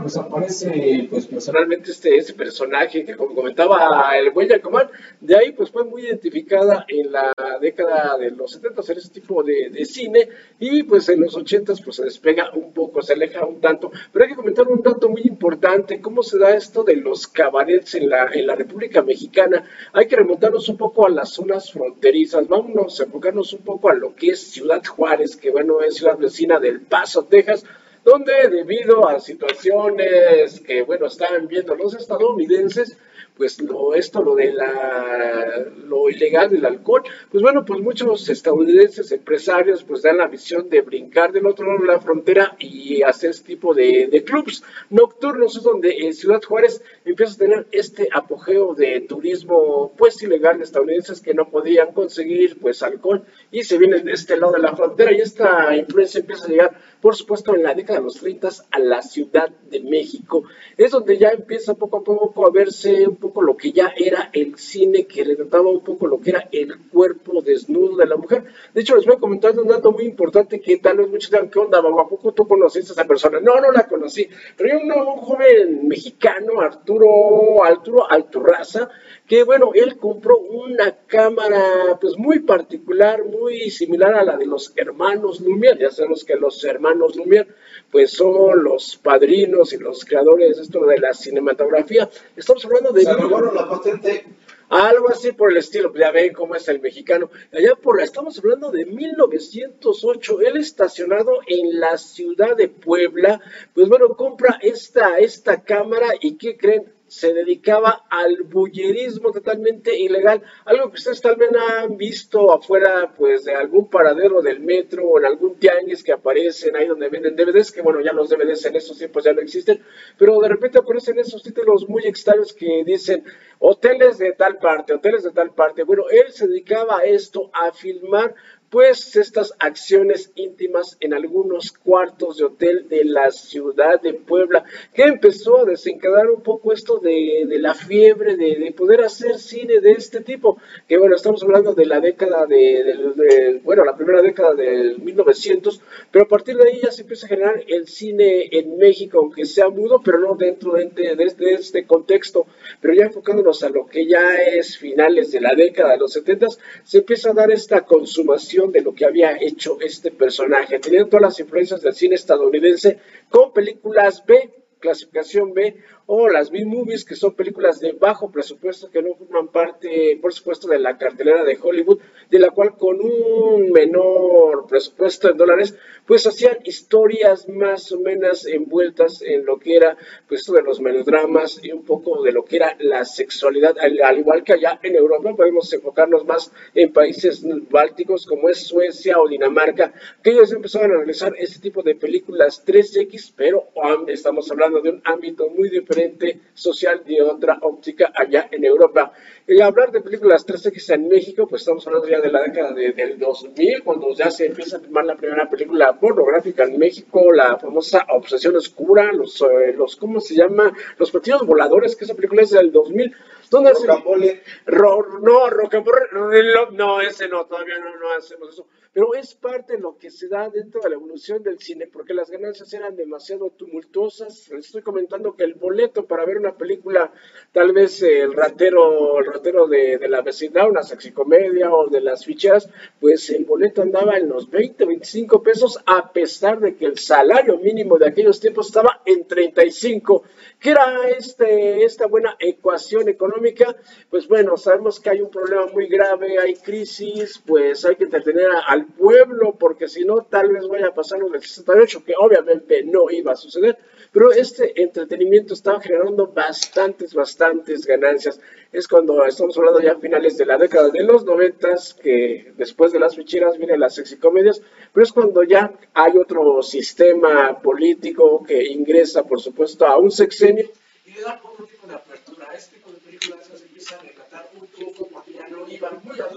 pues 0.00 0.16
aparece 0.16 1.06
pues 1.08 1.26
personalmente 1.26 1.92
este, 1.92 2.16
este 2.16 2.32
personaje 2.32 3.04
que 3.04 3.16
como 3.16 3.34
comentaba 3.34 4.10
el 4.18 4.30
buen 4.32 4.48
Yacomán, 4.48 4.88
de 5.20 5.36
ahí 5.36 5.52
pues 5.52 5.70
fue 5.70 5.84
muy 5.84 6.02
identificada 6.02 6.84
en 6.88 7.12
la 7.12 7.32
década 7.60 8.18
de 8.18 8.32
los 8.32 8.52
70 8.52 8.82
en 8.88 8.98
ese 8.98 9.10
tipo 9.10 9.42
de, 9.42 9.84
cine. 9.84 10.28
Y 10.58 10.82
pues 10.82 11.08
en 11.08 11.20
los 11.20 11.36
80 11.36 11.74
pues 11.84 11.96
se 11.96 12.04
despega 12.04 12.50
un 12.54 12.72
poco, 12.72 13.02
se 13.02 13.12
aleja 13.12 13.46
un 13.46 13.60
tanto, 13.60 13.92
pero 14.12 14.24
hay 14.24 14.30
que 14.30 14.36
comentar 14.36 14.66
un 14.66 14.82
dato 14.82 15.08
muy 15.08 15.22
importante, 15.24 16.00
cómo 16.00 16.22
se 16.22 16.38
da 16.38 16.54
esto 16.54 16.82
de 16.82 16.96
los 16.96 17.28
cabarets 17.28 17.94
en 17.94 18.08
la, 18.08 18.30
en 18.32 18.46
la 18.46 18.56
República 18.56 19.02
Mexicana, 19.02 19.64
hay 19.92 20.06
que 20.06 20.16
remontarnos 20.16 20.68
un 20.68 20.76
poco 20.76 21.06
a 21.06 21.10
las 21.10 21.30
zonas 21.30 21.72
fronterizas, 21.72 22.48
vámonos 22.48 23.00
a 23.00 23.04
enfocarnos 23.04 23.52
un 23.52 23.60
poco 23.60 23.88
a 23.88 23.94
lo 23.94 24.14
que 24.14 24.30
es 24.30 24.40
Ciudad 24.40 24.84
Juárez, 24.84 25.36
que 25.36 25.50
bueno 25.50 25.80
es 25.82 25.96
ciudad 25.96 26.18
vecina 26.18 26.58
del 26.58 26.80
Paso, 26.80 27.24
Texas, 27.24 27.64
donde 28.08 28.48
debido 28.48 29.06
a 29.06 29.20
situaciones 29.20 30.60
que, 30.60 30.82
bueno, 30.82 31.06
estaban 31.06 31.46
viendo 31.46 31.74
los 31.74 31.94
estadounidenses, 31.94 32.96
pues 33.38 33.62
lo, 33.62 33.94
esto, 33.94 34.22
lo 34.22 34.34
de 34.34 34.52
la, 34.52 35.64
lo 35.86 36.10
ilegal 36.10 36.50
del 36.50 36.66
alcohol, 36.66 37.04
pues 37.30 37.42
bueno, 37.42 37.64
pues 37.64 37.80
muchos 37.80 38.28
estadounidenses 38.28 39.10
empresarios 39.12 39.84
pues 39.84 40.02
dan 40.02 40.18
la 40.18 40.26
visión 40.26 40.68
de 40.68 40.82
brincar 40.82 41.32
del 41.32 41.46
otro 41.46 41.66
lado 41.66 41.80
de 41.80 41.86
la 41.86 42.00
frontera 42.00 42.56
y 42.58 43.02
hacer 43.02 43.30
este 43.30 43.46
tipo 43.46 43.72
de, 43.72 44.08
de 44.08 44.24
clubs 44.24 44.64
nocturnos, 44.90 45.56
es 45.56 45.62
donde 45.62 45.96
en 45.98 46.12
Ciudad 46.12 46.42
Juárez 46.42 46.82
empieza 47.04 47.34
a 47.34 47.38
tener 47.38 47.66
este 47.70 48.08
apogeo 48.12 48.74
de 48.74 49.00
turismo 49.02 49.92
pues 49.96 50.20
ilegal 50.22 50.58
de 50.58 50.64
estadounidenses 50.64 51.20
que 51.20 51.34
no 51.34 51.48
podían 51.48 51.92
conseguir 51.92 52.58
pues 52.58 52.82
alcohol 52.82 53.24
y 53.52 53.62
se 53.62 53.78
vienen 53.78 54.04
de 54.04 54.12
este 54.12 54.36
lado 54.36 54.52
de 54.52 54.60
la 54.60 54.74
frontera. 54.74 55.12
Y 55.12 55.20
esta 55.20 55.76
influencia 55.76 56.20
empieza 56.20 56.46
a 56.46 56.48
llegar 56.48 56.76
por 57.00 57.14
supuesto 57.14 57.54
en 57.54 57.62
la 57.62 57.74
década 57.74 58.00
de 58.00 58.04
los 58.04 58.16
30 58.16 58.48
a 58.70 58.78
la 58.78 59.02
Ciudad 59.02 59.50
de 59.70 59.80
México. 59.80 60.44
Es 60.76 60.90
donde 60.90 61.16
ya 61.18 61.28
empieza 61.28 61.74
poco 61.74 61.98
a 61.98 62.04
poco 62.04 62.46
a 62.46 62.50
verse 62.50 63.06
un 63.06 63.16
poco 63.16 63.27
lo 63.42 63.56
que 63.56 63.72
ya 63.72 63.92
era 63.96 64.30
el 64.32 64.56
cine, 64.58 65.06
que 65.06 65.24
retrataba 65.24 65.68
un 65.68 65.82
poco 65.82 66.06
lo 66.06 66.20
que 66.20 66.30
era 66.30 66.48
el 66.50 66.78
cuerpo 66.88 67.42
desnudo 67.42 67.96
de 67.96 68.06
la 68.06 68.16
mujer. 68.16 68.44
De 68.74 68.80
hecho, 68.80 68.96
les 68.96 69.06
voy 69.06 69.16
a 69.16 69.20
comentar 69.20 69.58
un 69.58 69.68
dato 69.68 69.92
muy 69.92 70.04
importante 70.04 70.60
que 70.60 70.78
tal 70.78 70.98
vez 70.98 71.08
muchos 71.08 71.30
digan, 71.30 71.50
¿qué 71.50 71.58
onda, 71.58 71.78
¿A 71.78 72.08
poco 72.08 72.32
tú 72.32 72.46
conociste 72.46 72.92
a 72.92 72.94
esa 72.94 73.04
persona? 73.04 73.40
No, 73.40 73.60
no 73.60 73.72
la 73.72 73.86
conocí, 73.86 74.28
pero 74.56 74.78
un, 74.78 74.90
un 74.90 75.16
joven 75.18 75.88
mexicano, 75.88 76.60
Arturo, 76.60 77.64
Arturo 77.64 78.10
Alturraza, 78.10 78.88
que 79.28 79.44
bueno, 79.44 79.72
él 79.74 79.98
compró 79.98 80.38
una 80.38 80.96
cámara 81.06 81.98
pues 82.00 82.16
muy 82.16 82.40
particular, 82.40 83.22
muy 83.24 83.68
similar 83.70 84.14
a 84.14 84.24
la 84.24 84.38
de 84.38 84.46
los 84.46 84.72
hermanos 84.74 85.42
Lumière. 85.42 85.78
Ya 85.78 85.90
sabemos 85.90 86.24
que 86.24 86.34
los 86.34 86.64
hermanos 86.64 87.14
Lumière 87.14 87.48
pues 87.90 88.12
son 88.12 88.64
los 88.64 88.96
padrinos 88.96 89.74
y 89.74 89.78
los 89.78 90.06
creadores 90.06 90.56
de 90.56 90.62
esto 90.62 90.86
de 90.86 90.98
la 90.98 91.12
cinematografía. 91.12 92.08
Estamos 92.36 92.64
hablando 92.64 92.90
de... 92.92 93.02
Se 93.02 93.12
la 93.12 93.68
patente. 93.68 94.24
Algo 94.70 95.10
así 95.10 95.32
por 95.32 95.50
el 95.50 95.58
estilo, 95.58 95.90
pues 95.90 96.00
ya 96.02 96.10
ven 96.10 96.32
cómo 96.32 96.54
es 96.54 96.66
el 96.68 96.80
mexicano. 96.80 97.30
Allá 97.52 97.74
por, 97.74 98.00
estamos 98.00 98.38
hablando 98.38 98.70
de 98.70 98.86
1908, 98.86 100.40
él 100.42 100.56
estacionado 100.58 101.40
en 101.46 101.80
la 101.80 101.96
ciudad 101.96 102.56
de 102.56 102.68
Puebla, 102.68 103.40
pues 103.74 103.88
bueno, 103.88 104.08
compra 104.08 104.58
esta, 104.60 105.18
esta 105.18 105.62
cámara 105.62 106.08
y 106.20 106.36
¿qué 106.36 106.56
creen? 106.56 106.97
Se 107.08 107.32
dedicaba 107.32 108.04
al 108.10 108.42
bullerismo 108.42 109.32
totalmente 109.32 109.98
ilegal, 109.98 110.42
algo 110.64 110.90
que 110.90 110.96
ustedes 110.96 111.20
tal 111.20 111.36
vez 111.36 111.50
han 111.80 111.96
visto 111.96 112.52
afuera 112.52 113.14
pues 113.16 113.44
de 113.44 113.54
algún 113.54 113.88
paradero 113.88 114.42
del 114.42 114.60
metro 114.60 115.08
o 115.08 115.18
en 115.18 115.24
algún 115.24 115.58
tianguis 115.58 116.04
que 116.04 116.12
aparecen 116.12 116.76
ahí 116.76 116.86
donde 116.86 117.08
venden 117.08 117.34
DVDs, 117.34 117.72
que 117.72 117.82
bueno, 117.82 118.00
ya 118.00 118.12
los 118.12 118.28
DVDs 118.28 118.66
en 118.66 118.76
esos 118.76 118.98
tiempos 118.98 119.24
ya 119.24 119.32
no 119.32 119.40
existen, 119.40 119.82
pero 120.16 120.38
de 120.38 120.48
repente 120.48 120.78
aparecen 120.78 121.18
esos 121.18 121.42
títulos 121.42 121.88
muy 121.88 122.04
extraños 122.04 122.52
que 122.52 122.84
dicen 122.84 123.24
hoteles 123.58 124.18
de 124.18 124.32
tal 124.32 124.58
parte, 124.58 124.94
hoteles 124.94 125.24
de 125.24 125.30
tal 125.30 125.54
parte. 125.54 125.82
Bueno, 125.84 126.04
él 126.10 126.32
se 126.32 126.46
dedicaba 126.46 126.98
a 126.98 127.04
esto, 127.04 127.50
a 127.52 127.72
filmar 127.72 128.34
pues 128.70 129.16
estas 129.16 129.54
acciones 129.58 130.30
íntimas 130.34 130.96
en 131.00 131.14
algunos 131.14 131.72
cuartos 131.72 132.36
de 132.36 132.44
hotel 132.44 132.86
de 132.88 133.04
la 133.04 133.30
ciudad 133.30 134.00
de 134.00 134.14
Puebla, 134.14 134.64
que 134.92 135.04
empezó 135.04 135.60
a 135.60 135.64
desencadenar 135.64 136.30
un 136.30 136.42
poco 136.42 136.72
esto 136.72 136.98
de, 136.98 137.46
la 137.58 137.74
fiebre 137.74 138.36
de, 138.36 138.72
poder 138.76 139.00
hacer 139.02 139.38
cine 139.38 139.80
de 139.80 139.92
este 139.92 140.20
tipo, 140.20 140.58
que 140.86 140.98
bueno, 140.98 141.16
estamos 141.16 141.42
hablando 141.42 141.74
de 141.74 141.86
la 141.86 142.00
década 142.00 142.46
de, 142.46 143.60
bueno, 143.64 143.84
la 143.84 143.96
primera 143.96 144.20
década 144.20 144.54
del 144.54 144.98
1900, 144.98 145.80
pero 146.10 146.26
a 146.26 146.28
partir 146.28 146.56
de 146.56 146.68
ahí 146.68 146.80
ya 146.82 146.90
se 146.90 147.02
empieza 147.02 147.26
a 147.26 147.30
generar 147.30 147.64
el 147.66 147.88
cine 147.88 148.48
en 148.52 148.76
México, 148.76 149.18
aunque 149.18 149.46
sea 149.46 149.68
mudo, 149.70 150.02
pero 150.04 150.18
no 150.18 150.34
dentro 150.34 150.72
de, 150.72 150.88
de 150.88 151.24
este, 151.24 151.54
este 151.54 151.86
contexto, 151.86 152.46
pero 152.80 152.94
ya 152.94 153.06
enfocándonos 153.06 153.62
a 153.62 153.70
lo 153.70 153.86
que 153.86 154.06
ya 154.06 154.36
es 154.36 154.76
finales 154.76 155.32
de 155.32 155.40
la 155.40 155.54
década 155.54 155.92
de 155.92 155.98
los 155.98 156.12
70, 156.12 156.46
se 156.84 156.98
empieza 156.98 157.30
a 157.30 157.34
dar 157.34 157.50
esta 157.50 157.80
consumación 157.82 158.57
de 158.66 158.80
lo 158.80 158.94
que 158.94 159.04
había 159.04 159.36
hecho 159.40 159.78
este 159.80 160.10
personaje, 160.10 160.78
teniendo 160.78 161.08
todas 161.08 161.22
las 161.22 161.40
influencias 161.40 161.80
del 161.80 161.94
cine 161.94 162.16
estadounidense 162.16 162.98
con 163.30 163.52
películas 163.52 164.24
B, 164.26 164.50
clasificación 164.78 165.52
B, 165.52 165.76
o 166.06 166.28
las 166.28 166.50
B-movies, 166.50 167.04
que 167.04 167.14
son 167.14 167.34
películas 167.34 167.80
de 167.80 167.92
bajo 167.92 168.30
presupuesto 168.30 168.90
que 168.90 169.02
no 169.02 169.14
forman 169.14 169.48
parte, 169.48 170.18
por 170.22 170.32
supuesto, 170.32 170.66
de 170.66 170.78
la 170.78 170.96
cartelera 170.96 171.44
de 171.44 171.58
Hollywood, 171.60 172.00
de 172.30 172.38
la 172.38 172.50
cual 172.50 172.76
con 172.76 172.98
un 173.00 173.70
menor 173.70 174.66
presupuesto 174.66 175.30
en 175.30 175.36
dólares, 175.36 175.76
pues 176.06 176.26
hacían 176.26 176.58
historias 176.64 177.48
más 177.48 177.92
o 177.92 178.00
menos 178.00 178.46
envueltas 178.46 179.20
en 179.22 179.44
lo 179.44 179.58
que 179.58 179.76
era, 179.76 179.96
pues, 180.26 180.46
de 180.46 180.62
los 180.62 180.80
melodramas 180.80 181.60
y 181.62 181.72
un 181.72 181.84
poco 181.84 182.22
de 182.22 182.32
lo 182.32 182.44
que 182.44 182.56
era 182.56 182.74
la 182.80 183.04
sexualidad, 183.04 183.76
al, 183.78 184.18
igual 184.18 184.42
que 184.42 184.54
allá 184.54 184.80
en 184.82 184.96
Europa 184.96 185.34
podemos 185.36 185.70
enfocarnos 185.72 186.24
más 186.24 186.50
en 186.74 186.92
países 186.92 187.44
bálticos 187.70 188.26
como 188.26 188.48
es 188.48 188.66
Suecia 188.66 189.20
o 189.20 189.28
Dinamarca, 189.28 189.92
que 190.22 190.30
ellos 190.30 190.52
empezaron 190.52 190.92
a 190.92 190.94
analizar 190.94 191.34
este 191.38 191.60
tipo 191.60 191.82
de 191.82 191.94
películas 191.94 192.64
3X, 192.66 193.34
pero 193.36 193.68
estamos 194.06 194.50
hablando 194.50 194.67
de 194.70 194.90
un 194.90 195.02
ámbito 195.04 195.48
muy 195.48 195.68
diferente 195.70 196.40
social 196.54 197.02
de 197.04 197.22
otra 197.22 197.58
óptica 197.62 198.12
allá 198.14 198.48
en 198.50 198.64
Europa. 198.64 199.12
Y 199.46 199.60
hablar 199.60 199.90
de 199.90 200.02
películas 200.02 200.46
3X 200.46 200.94
en 200.94 201.08
México, 201.08 201.46
pues 201.48 201.62
estamos 201.62 201.86
hablando 201.86 202.08
ya 202.08 202.20
de 202.20 202.30
la 202.30 202.42
década 202.42 202.72
del 202.72 203.18
2000, 203.18 203.82
cuando 203.82 204.12
ya 204.14 204.30
se 204.30 204.46
empieza 204.46 204.76
a 204.76 204.80
filmar 204.80 205.06
la 205.06 205.16
primera 205.16 205.48
película 205.48 205.98
pornográfica 205.98 206.64
en 206.64 206.78
México, 206.78 207.32
la 207.32 207.56
famosa 207.56 208.06
Obsesión 208.10 208.56
Oscura, 208.56 209.10
los, 209.12 209.40
eh, 209.40 209.72
los 209.74 209.96
¿cómo 209.96 210.20
se 210.20 210.34
llama? 210.34 210.72
Los 210.98 211.10
partidos 211.10 211.46
voladores, 211.46 211.96
que 211.96 212.04
esa 212.04 212.14
película 212.14 212.42
es 212.42 212.50
del 212.50 212.70
2000. 212.70 213.14
¿Dónde 213.50 213.72
Rocambole. 213.72 214.42
Ro, 214.66 215.20
no, 215.22 215.48
Rocambole, 215.48 216.00
no, 216.12 217.00
ese 217.00 217.28
no, 217.28 217.46
todavía 217.46 217.78
no, 217.78 217.96
no 217.96 218.12
hacemos 218.12 218.50
eso 218.50 218.66
pero 218.98 219.14
es 219.14 219.34
parte 219.34 219.74
de 219.74 219.78
lo 219.78 219.96
que 219.96 220.10
se 220.10 220.26
da 220.26 220.48
dentro 220.48 220.80
de 220.80 220.88
la 220.88 220.96
evolución 220.96 221.40
del 221.42 221.60
cine, 221.60 221.86
porque 221.86 222.14
las 222.14 222.30
ganancias 222.30 222.72
eran 222.72 222.96
demasiado 222.96 223.50
tumultuosas. 223.50 224.50
Les 224.58 224.66
estoy 224.66 224.82
comentando 224.82 225.36
que 225.36 225.44
el 225.44 225.54
boleto 225.54 226.04
para 226.04 226.24
ver 226.24 226.38
una 226.38 226.52
película, 226.56 227.12
tal 227.52 227.70
vez 227.70 228.02
el 228.02 228.32
ratero, 228.32 229.20
el 229.20 229.26
ratero 229.26 229.68
de, 229.68 230.00
la 230.08 230.20
vecindad, 230.20 230.68
una 230.68 230.82
sexicomedia 230.82 231.72
o 231.72 231.86
de 231.86 232.00
las 232.00 232.24
ficheras, 232.24 232.68
pues 232.98 233.30
el 233.30 233.44
boleto 233.44 233.82
andaba 233.82 234.16
en 234.16 234.28
los 234.28 234.50
20, 234.50 234.84
25 234.84 235.44
pesos, 235.44 235.78
a 235.86 236.12
pesar 236.12 236.58
de 236.58 236.74
que 236.74 236.86
el 236.86 236.98
salario 236.98 237.56
mínimo 237.58 237.98
de 237.98 238.08
aquellos 238.08 238.40
tiempos 238.40 238.66
estaba 238.66 239.00
en 239.04 239.28
35. 239.28 240.24
¿Qué 240.58 240.70
era 240.70 241.08
este, 241.08 241.84
esta 241.84 242.08
buena 242.08 242.34
ecuación 242.40 243.08
económica? 243.08 243.76
Pues 244.10 244.26
bueno, 244.26 244.56
sabemos 244.56 244.98
que 244.98 245.10
hay 245.10 245.20
un 245.20 245.30
problema 245.30 245.66
muy 245.66 245.86
grave, 245.86 246.36
hay 246.36 246.56
crisis, 246.56 247.40
pues 247.46 247.84
hay 247.84 247.94
que 247.94 248.04
entretener 248.04 248.50
al 248.66 248.86
pueblo, 248.86 249.54
porque 249.56 249.86
si 249.86 250.04
no, 250.04 250.24
tal 250.24 250.48
vez 250.48 250.66
vaya 250.66 250.88
a 250.88 250.94
pasar 250.94 251.20
lo 251.20 251.28
del 251.28 251.42
68, 251.42 252.02
que 252.04 252.14
obviamente 252.18 252.82
no 252.82 253.08
iba 253.08 253.34
a 253.34 253.36
suceder, 253.36 253.78
pero 254.12 254.32
este 254.32 254.80
entretenimiento 254.80 255.54
estaba 255.54 255.80
generando 255.80 256.26
bastantes, 256.26 257.14
bastantes 257.14 257.86
ganancias. 257.86 258.40
Es 258.72 258.86
cuando 258.86 259.24
estamos 259.24 259.56
hablando 259.56 259.80
ya 259.80 259.92
a 259.92 259.98
finales 259.98 260.36
de 260.36 260.46
la 260.46 260.58
década 260.58 260.90
de 260.90 261.02
los 261.02 261.24
noventas, 261.24 261.94
que 261.94 262.52
después 262.56 262.92
de 262.92 263.00
las 263.00 263.16
ficheras 263.16 263.56
vienen 263.58 263.80
las 263.80 263.94
sexicomedias, 263.94 264.60
pero 264.92 265.04
es 265.04 265.12
cuando 265.12 265.42
ya 265.42 265.72
hay 265.94 266.16
otro 266.16 266.62
sistema 266.62 267.60
político 267.60 268.44
que 268.44 268.64
ingresa, 268.64 269.24
por 269.24 269.40
supuesto, 269.40 269.86
a 269.86 269.98
un 269.98 270.10
sexenio 270.10 270.68
y 271.06 271.12
le 271.12 271.22
da 271.22 271.40
otro 271.42 271.64
tipo 271.66 271.86
de 271.86 271.94
apertura. 271.94 272.48
Este 272.54 272.76
tipo 272.76 272.90
de 272.90 272.98
películas 272.98 273.48
empieza 273.62 273.96
a 273.96 274.02
retratar 274.02 274.50
un 274.54 274.66
poco 274.66 275.08
porque 275.08 275.32
ya 275.32 275.48
no 275.48 275.66
iban 275.68 276.00
muy 276.04 276.20
a 276.20 276.28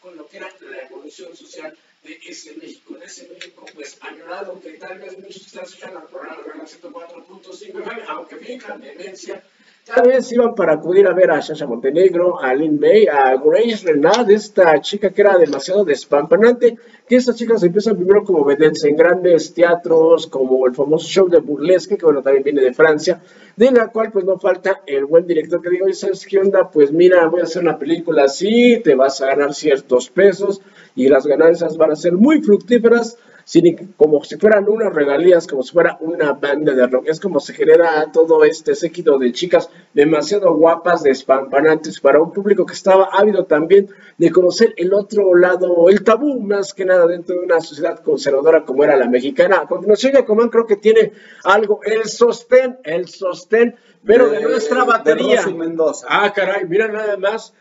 con 0.00 0.16
lo 0.16 0.26
que 0.26 0.36
era 0.36 0.48
la 0.60 0.82
evolución 0.82 1.34
social 1.36 1.76
de 2.04 2.20
ese 2.26 2.54
México, 2.54 2.94
de 2.94 3.06
ese 3.06 3.28
México 3.28 3.64
pues 3.74 3.96
añorado 4.02 4.60
que 4.60 4.72
tal 4.74 4.98
vez 4.98 5.18
muchos 5.18 5.46
están 5.46 5.64
escuchando 5.64 6.00
el 6.00 6.04
programa 6.06 6.42
de 6.42 6.60
104.5 6.60 8.04
aunque 8.08 8.36
finjan 8.36 8.80
demencia, 8.80 9.42
tal 9.84 10.08
vez 10.08 10.32
iban 10.32 10.54
para 10.54 10.74
acudir 10.74 11.06
a 11.06 11.12
ver 11.12 11.30
a 11.30 11.40
Shasha 11.40 11.66
Montenegro, 11.66 12.40
a 12.40 12.54
Lynn 12.54 12.80
May, 12.80 13.06
a 13.06 13.36
Grace 13.36 13.86
Renard, 13.86 14.30
esta 14.30 14.80
chica 14.80 15.10
que 15.10 15.20
era 15.20 15.36
demasiado 15.36 15.84
despampanante, 15.84 16.78
que 17.06 17.16
estas 17.16 17.36
chicas 17.36 17.62
empiezan 17.62 17.96
primero 17.96 18.24
como 18.24 18.44
vedettes 18.44 18.84
en 18.84 18.96
grandes 18.96 19.52
teatros, 19.52 20.26
como 20.26 20.66
el 20.66 20.74
famoso 20.74 21.06
show 21.06 21.28
de 21.28 21.38
burlesque, 21.38 21.98
que 21.98 22.06
bueno, 22.06 22.22
también 22.22 22.44
viene 22.44 22.62
de 22.62 22.72
Francia, 22.72 23.20
de 23.56 23.70
la 23.70 23.88
cual 23.88 24.10
pues 24.10 24.24
no 24.24 24.38
falta 24.38 24.80
el 24.86 25.04
buen 25.04 25.26
director 25.26 25.60
que 25.60 25.70
diga, 25.70 25.84
oye, 25.84 25.94
¿sabes 25.94 26.26
qué 26.26 26.38
onda? 26.38 26.70
Pues 26.70 26.90
mira, 26.90 27.26
voy 27.26 27.40
a 27.40 27.44
hacer 27.44 27.62
una 27.62 27.78
película 27.78 28.24
así, 28.24 28.80
te 28.82 28.94
vas 28.94 29.20
a 29.20 29.26
ganar 29.26 29.52
ciertos 29.52 30.08
pesos 30.08 30.62
y 30.96 31.08
las 31.08 31.26
ganancias 31.26 31.76
van 31.76 31.92
a 31.92 31.96
ser 31.96 32.12
muy 32.12 32.40
fructíferas. 32.40 33.18
Como 33.96 34.24
si 34.24 34.36
fueran 34.36 34.68
unas 34.68 34.92
regalías, 34.94 35.46
como 35.46 35.62
si 35.62 35.72
fuera 35.72 35.98
una 36.00 36.32
banda 36.32 36.72
de 36.72 36.86
rock. 36.86 37.08
Es 37.08 37.20
como 37.20 37.40
se 37.40 37.52
genera 37.52 38.10
todo 38.12 38.42
este 38.44 38.74
séquito 38.74 39.18
de 39.18 39.32
chicas 39.32 39.68
demasiado 39.92 40.54
guapas, 40.54 41.02
despampanantes 41.02 42.00
para 42.00 42.20
un 42.20 42.32
público 42.32 42.64
que 42.64 42.72
estaba 42.72 43.10
ávido 43.12 43.44
también 43.44 43.90
de 44.16 44.30
conocer 44.30 44.72
el 44.76 44.94
otro 44.94 45.34
lado, 45.34 45.88
el 45.88 46.02
tabú 46.02 46.40
más 46.40 46.72
que 46.72 46.84
nada 46.84 47.06
dentro 47.06 47.36
de 47.36 47.44
una 47.44 47.60
sociedad 47.60 47.98
conservadora 48.00 48.64
como 48.64 48.82
era 48.82 48.96
la 48.96 49.08
mexicana. 49.08 49.60
A 49.62 49.66
continuación, 49.66 50.14
Yacomán 50.14 50.48
creo 50.48 50.66
que 50.66 50.76
tiene 50.76 51.12
algo, 51.44 51.80
el 51.84 52.04
sostén, 52.04 52.78
el 52.82 53.08
sostén, 53.08 53.76
pero 54.04 54.28
de, 54.30 54.40
nuestra 54.40 54.84
batería. 54.84 55.46
Mendoza. 55.46 56.06
Ah, 56.08 56.32
caray, 56.32 56.64
mira 56.66 56.88
nada 56.88 57.16
más. 57.16 57.52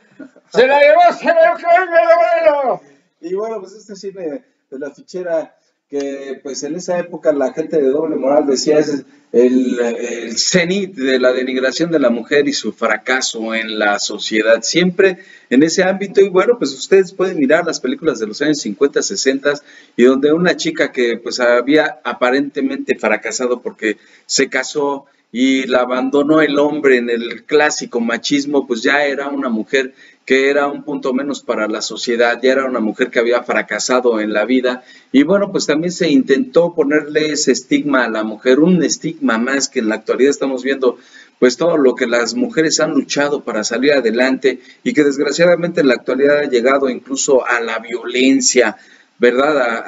Se 0.50 0.67
la 0.67 0.80
llevó, 0.80 1.17
se 1.17 1.26
la 1.26 1.58
llevó, 1.58 2.82
Y 3.22 3.34
bueno, 3.34 3.60
pues 3.60 3.74
este 3.74 3.96
cine 3.96 4.43
de 4.69 4.80
la 4.80 4.91
fichera 4.91 5.56
que 5.93 6.39
pues 6.41 6.63
en 6.63 6.73
esa 6.75 6.97
época 6.97 7.32
la 7.32 7.53
gente 7.53 7.79
de 7.79 7.89
doble 7.89 8.15
moral 8.15 8.47
decía 8.47 8.79
es 8.79 9.06
el, 9.32 9.79
el 9.79 10.36
cenit 10.39 10.95
de 10.95 11.19
la 11.19 11.32
denigración 11.32 11.91
de 11.91 11.99
la 11.99 12.10
mujer 12.10 12.47
y 12.47 12.53
su 12.53 12.73
fracaso 12.73 13.53
en 13.53 13.77
la 13.77 13.99
sociedad, 13.99 14.63
siempre 14.63 15.19
en 15.51 15.62
ese 15.62 15.84
ámbito. 15.84 16.19
Y 16.19 16.29
bueno, 16.29 16.58
pues 16.58 16.71
ustedes 16.73 17.12
pueden 17.12 17.38
mirar 17.38 17.67
las 17.67 17.79
películas 17.79 18.17
de 18.17 18.25
los 18.25 18.41
años 18.41 18.60
50, 18.62 19.03
60 19.03 19.53
y 19.95 20.03
donde 20.06 20.34
una 20.34 20.58
chica 20.58 20.91
que 20.91 21.17
pues 21.17 21.39
había 21.39 21.99
aparentemente 22.03 22.97
fracasado 22.97 23.62
porque 23.62 23.97
se 24.25 24.49
casó 24.49 25.06
y 25.32 25.67
la 25.67 25.82
abandonó 25.82 26.41
el 26.41 26.58
hombre 26.58 26.97
en 26.97 27.10
el 27.12 27.43
clásico 27.43 27.99
machismo, 27.99 28.65
pues 28.65 28.82
ya 28.82 29.06
era 29.06 29.29
una 29.29 29.49
mujer 29.49 29.93
que 30.26 30.50
era 30.50 30.68
un 30.68 30.84
punto 30.84 31.14
menos 31.14 31.42
para 31.42 31.68
la 31.68 31.82
sociedad, 31.82 32.40
ya 32.42 32.54
era 32.54 32.66
una 32.66 32.80
mujer 32.80 33.10
que 33.10 33.20
había 33.20 33.44
fracasado 33.44 34.20
en 34.20 34.32
la 34.32 34.46
vida 34.46 34.84
y 35.12 35.24
bueno, 35.24 35.52
pues 35.52 35.66
también 35.66 35.92
se 35.92 36.10
intentó 36.10 36.74
ponerle 36.74 37.32
ese 37.32 37.52
estigma 37.52 38.06
a 38.06 38.10
la 38.10 38.24
mujer, 38.24 38.60
un 38.60 38.82
estigma 38.84 39.38
más 39.38 39.68
que 39.68 39.80
en 39.80 39.90
la 39.90 39.96
actualidad 39.96 40.32
estamos 40.32 40.64
viendo 40.64 40.98
pues 41.40 41.58
todo 41.58 41.76
lo 41.76 41.94
que 41.94 42.08
las 42.08 42.36
mujeres 42.36 42.80
han 42.80 42.92
luchado 42.92 43.44
para 43.44 43.66
salir 43.66 43.92
adelante 43.92 44.62
y 44.82 44.94
que 44.94 45.04
desgraciadamente 45.04 45.82
en 45.82 45.90
la 45.90 45.96
actualidad 45.96 46.40
ha 46.40 46.50
llegado 46.50 46.90
incluso 46.90 47.46
a 47.46 47.60
la 47.60 47.80
violencia, 47.80 48.78
¿verdad? 49.20 49.84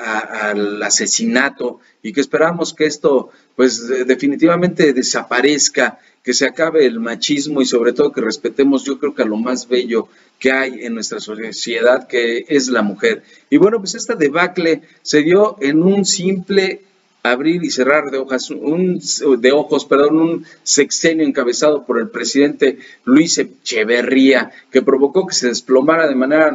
al 0.49 0.83
asesinato 0.83 1.79
y 2.03 2.11
que 2.11 2.19
esperamos 2.19 2.73
que 2.73 2.85
esto 2.85 3.31
pues 3.55 3.87
definitivamente 4.05 4.91
desaparezca, 4.91 5.97
que 6.25 6.33
se 6.33 6.47
acabe 6.47 6.85
el 6.85 6.99
machismo 6.99 7.61
y 7.61 7.65
sobre 7.65 7.93
todo 7.93 8.11
que 8.11 8.19
respetemos 8.19 8.83
yo 8.83 8.99
creo 8.99 9.13
que 9.13 9.21
a 9.21 9.25
lo 9.25 9.37
más 9.37 9.69
bello 9.69 10.07
que 10.39 10.51
hay 10.51 10.83
en 10.83 10.95
nuestra 10.95 11.19
sociedad 11.19 12.07
que 12.07 12.45
es 12.49 12.67
la 12.67 12.81
mujer. 12.81 13.23
Y 13.49 13.57
bueno, 13.57 13.77
pues 13.77 13.93
esta 13.93 14.15
debacle 14.15 14.81
se 15.03 15.21
dio 15.21 15.55
en 15.61 15.83
un 15.83 16.03
simple 16.03 16.81
abrir 17.21 17.63
y 17.63 17.69
cerrar 17.69 18.11
de 18.11 18.17
hojas, 18.17 18.49
un, 18.49 18.99
de 19.39 19.51
ojos, 19.51 19.85
perdón, 19.85 20.17
un 20.17 20.45
sexenio 20.63 21.25
encabezado 21.25 21.85
por 21.85 21.99
el 21.99 22.09
presidente 22.09 22.79
Luis 23.03 23.37
Echeverría, 23.37 24.51
que 24.71 24.81
provocó 24.81 25.25
que 25.25 25.35
se 25.35 25.47
desplomara 25.47 26.07
de 26.07 26.15
manera 26.15 26.53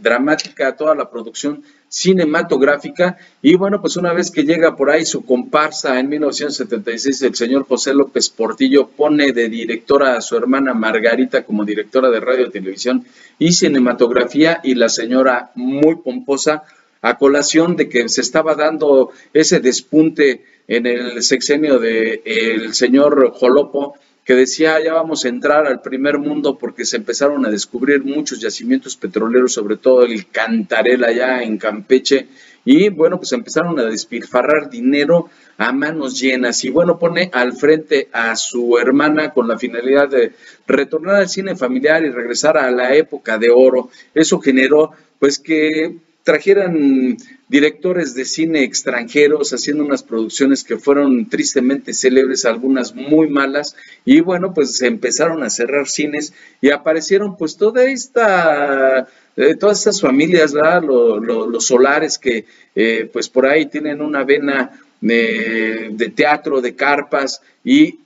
dramática 0.00 0.76
toda 0.76 0.94
la 0.94 1.10
producción 1.10 1.62
cinematográfica. 1.92 3.18
Y 3.42 3.54
bueno, 3.54 3.82
pues 3.82 3.96
una 3.96 4.14
vez 4.14 4.30
que 4.30 4.44
llega 4.44 4.74
por 4.74 4.90
ahí 4.90 5.04
su 5.04 5.26
comparsa 5.26 6.00
en 6.00 6.08
1976, 6.08 7.22
el 7.22 7.34
señor 7.34 7.66
José 7.66 7.92
López 7.92 8.30
Portillo 8.30 8.88
pone 8.88 9.32
de 9.32 9.50
directora 9.50 10.16
a 10.16 10.22
su 10.22 10.34
hermana 10.34 10.72
Margarita 10.72 11.44
como 11.44 11.66
directora 11.66 12.08
de 12.08 12.20
radio, 12.20 12.50
televisión 12.50 13.04
y 13.38 13.52
cinematografía 13.52 14.60
y 14.64 14.74
la 14.74 14.88
señora 14.88 15.50
muy 15.54 15.96
pomposa 15.96 16.62
a 17.02 17.18
colación 17.18 17.76
de 17.76 17.90
que 17.90 18.08
se 18.08 18.22
estaba 18.22 18.54
dando 18.54 19.10
ese 19.34 19.60
despunte 19.60 20.44
en 20.68 20.86
el 20.86 21.22
sexenio 21.22 21.78
del 21.78 22.22
el 22.24 22.72
señor 22.72 23.32
Jolopo, 23.34 23.96
que 24.24 24.34
decía 24.34 24.82
ya 24.82 24.92
vamos 24.92 25.24
a 25.24 25.28
entrar 25.28 25.66
al 25.66 25.80
primer 25.80 26.18
mundo 26.18 26.56
porque 26.56 26.84
se 26.84 26.96
empezaron 26.96 27.44
a 27.44 27.50
descubrir 27.50 28.04
muchos 28.04 28.40
yacimientos 28.40 28.96
petroleros, 28.96 29.52
sobre 29.52 29.76
todo 29.76 30.04
el 30.04 30.28
Cantarel 30.28 31.04
allá 31.04 31.42
en 31.42 31.58
Campeche, 31.58 32.28
y 32.64 32.90
bueno, 32.90 33.16
pues 33.16 33.32
empezaron 33.32 33.78
a 33.80 33.84
despilfarrar 33.84 34.70
dinero 34.70 35.28
a 35.58 35.72
manos 35.72 36.20
llenas 36.20 36.64
y 36.64 36.70
bueno, 36.70 36.98
pone 36.98 37.28
al 37.32 37.54
frente 37.54 38.08
a 38.12 38.36
su 38.36 38.78
hermana 38.78 39.32
con 39.32 39.48
la 39.48 39.58
finalidad 39.58 40.08
de 40.08 40.32
retornar 40.66 41.16
al 41.16 41.28
cine 41.28 41.56
familiar 41.56 42.04
y 42.04 42.10
regresar 42.10 42.56
a 42.56 42.70
la 42.70 42.94
época 42.94 43.36
de 43.38 43.50
oro. 43.50 43.90
Eso 44.14 44.40
generó 44.40 44.92
pues 45.18 45.38
que 45.38 45.96
trajeran 46.22 47.16
directores 47.48 48.14
de 48.14 48.24
cine 48.24 48.62
extranjeros 48.62 49.52
haciendo 49.52 49.84
unas 49.84 50.02
producciones 50.02 50.64
que 50.64 50.78
fueron 50.78 51.28
tristemente 51.28 51.92
célebres, 51.92 52.44
algunas 52.44 52.94
muy 52.94 53.28
malas, 53.28 53.76
y 54.04 54.20
bueno, 54.20 54.54
pues 54.54 54.76
se 54.76 54.86
empezaron 54.86 55.42
a 55.42 55.50
cerrar 55.50 55.88
cines 55.88 56.32
y 56.60 56.70
aparecieron 56.70 57.36
pues 57.36 57.56
toda 57.56 57.84
esta, 57.84 59.08
eh, 59.36 59.54
todas 59.56 59.78
estas 59.78 60.00
familias, 60.00 60.54
los 60.82 61.66
solares 61.66 62.18
que 62.18 62.46
eh, 62.74 63.08
pues 63.12 63.28
por 63.28 63.46
ahí 63.46 63.66
tienen 63.66 64.00
una 64.00 64.24
vena 64.24 64.70
de, 65.00 65.90
de 65.92 66.08
teatro, 66.10 66.60
de 66.60 66.74
carpas, 66.74 67.42
y 67.64 67.98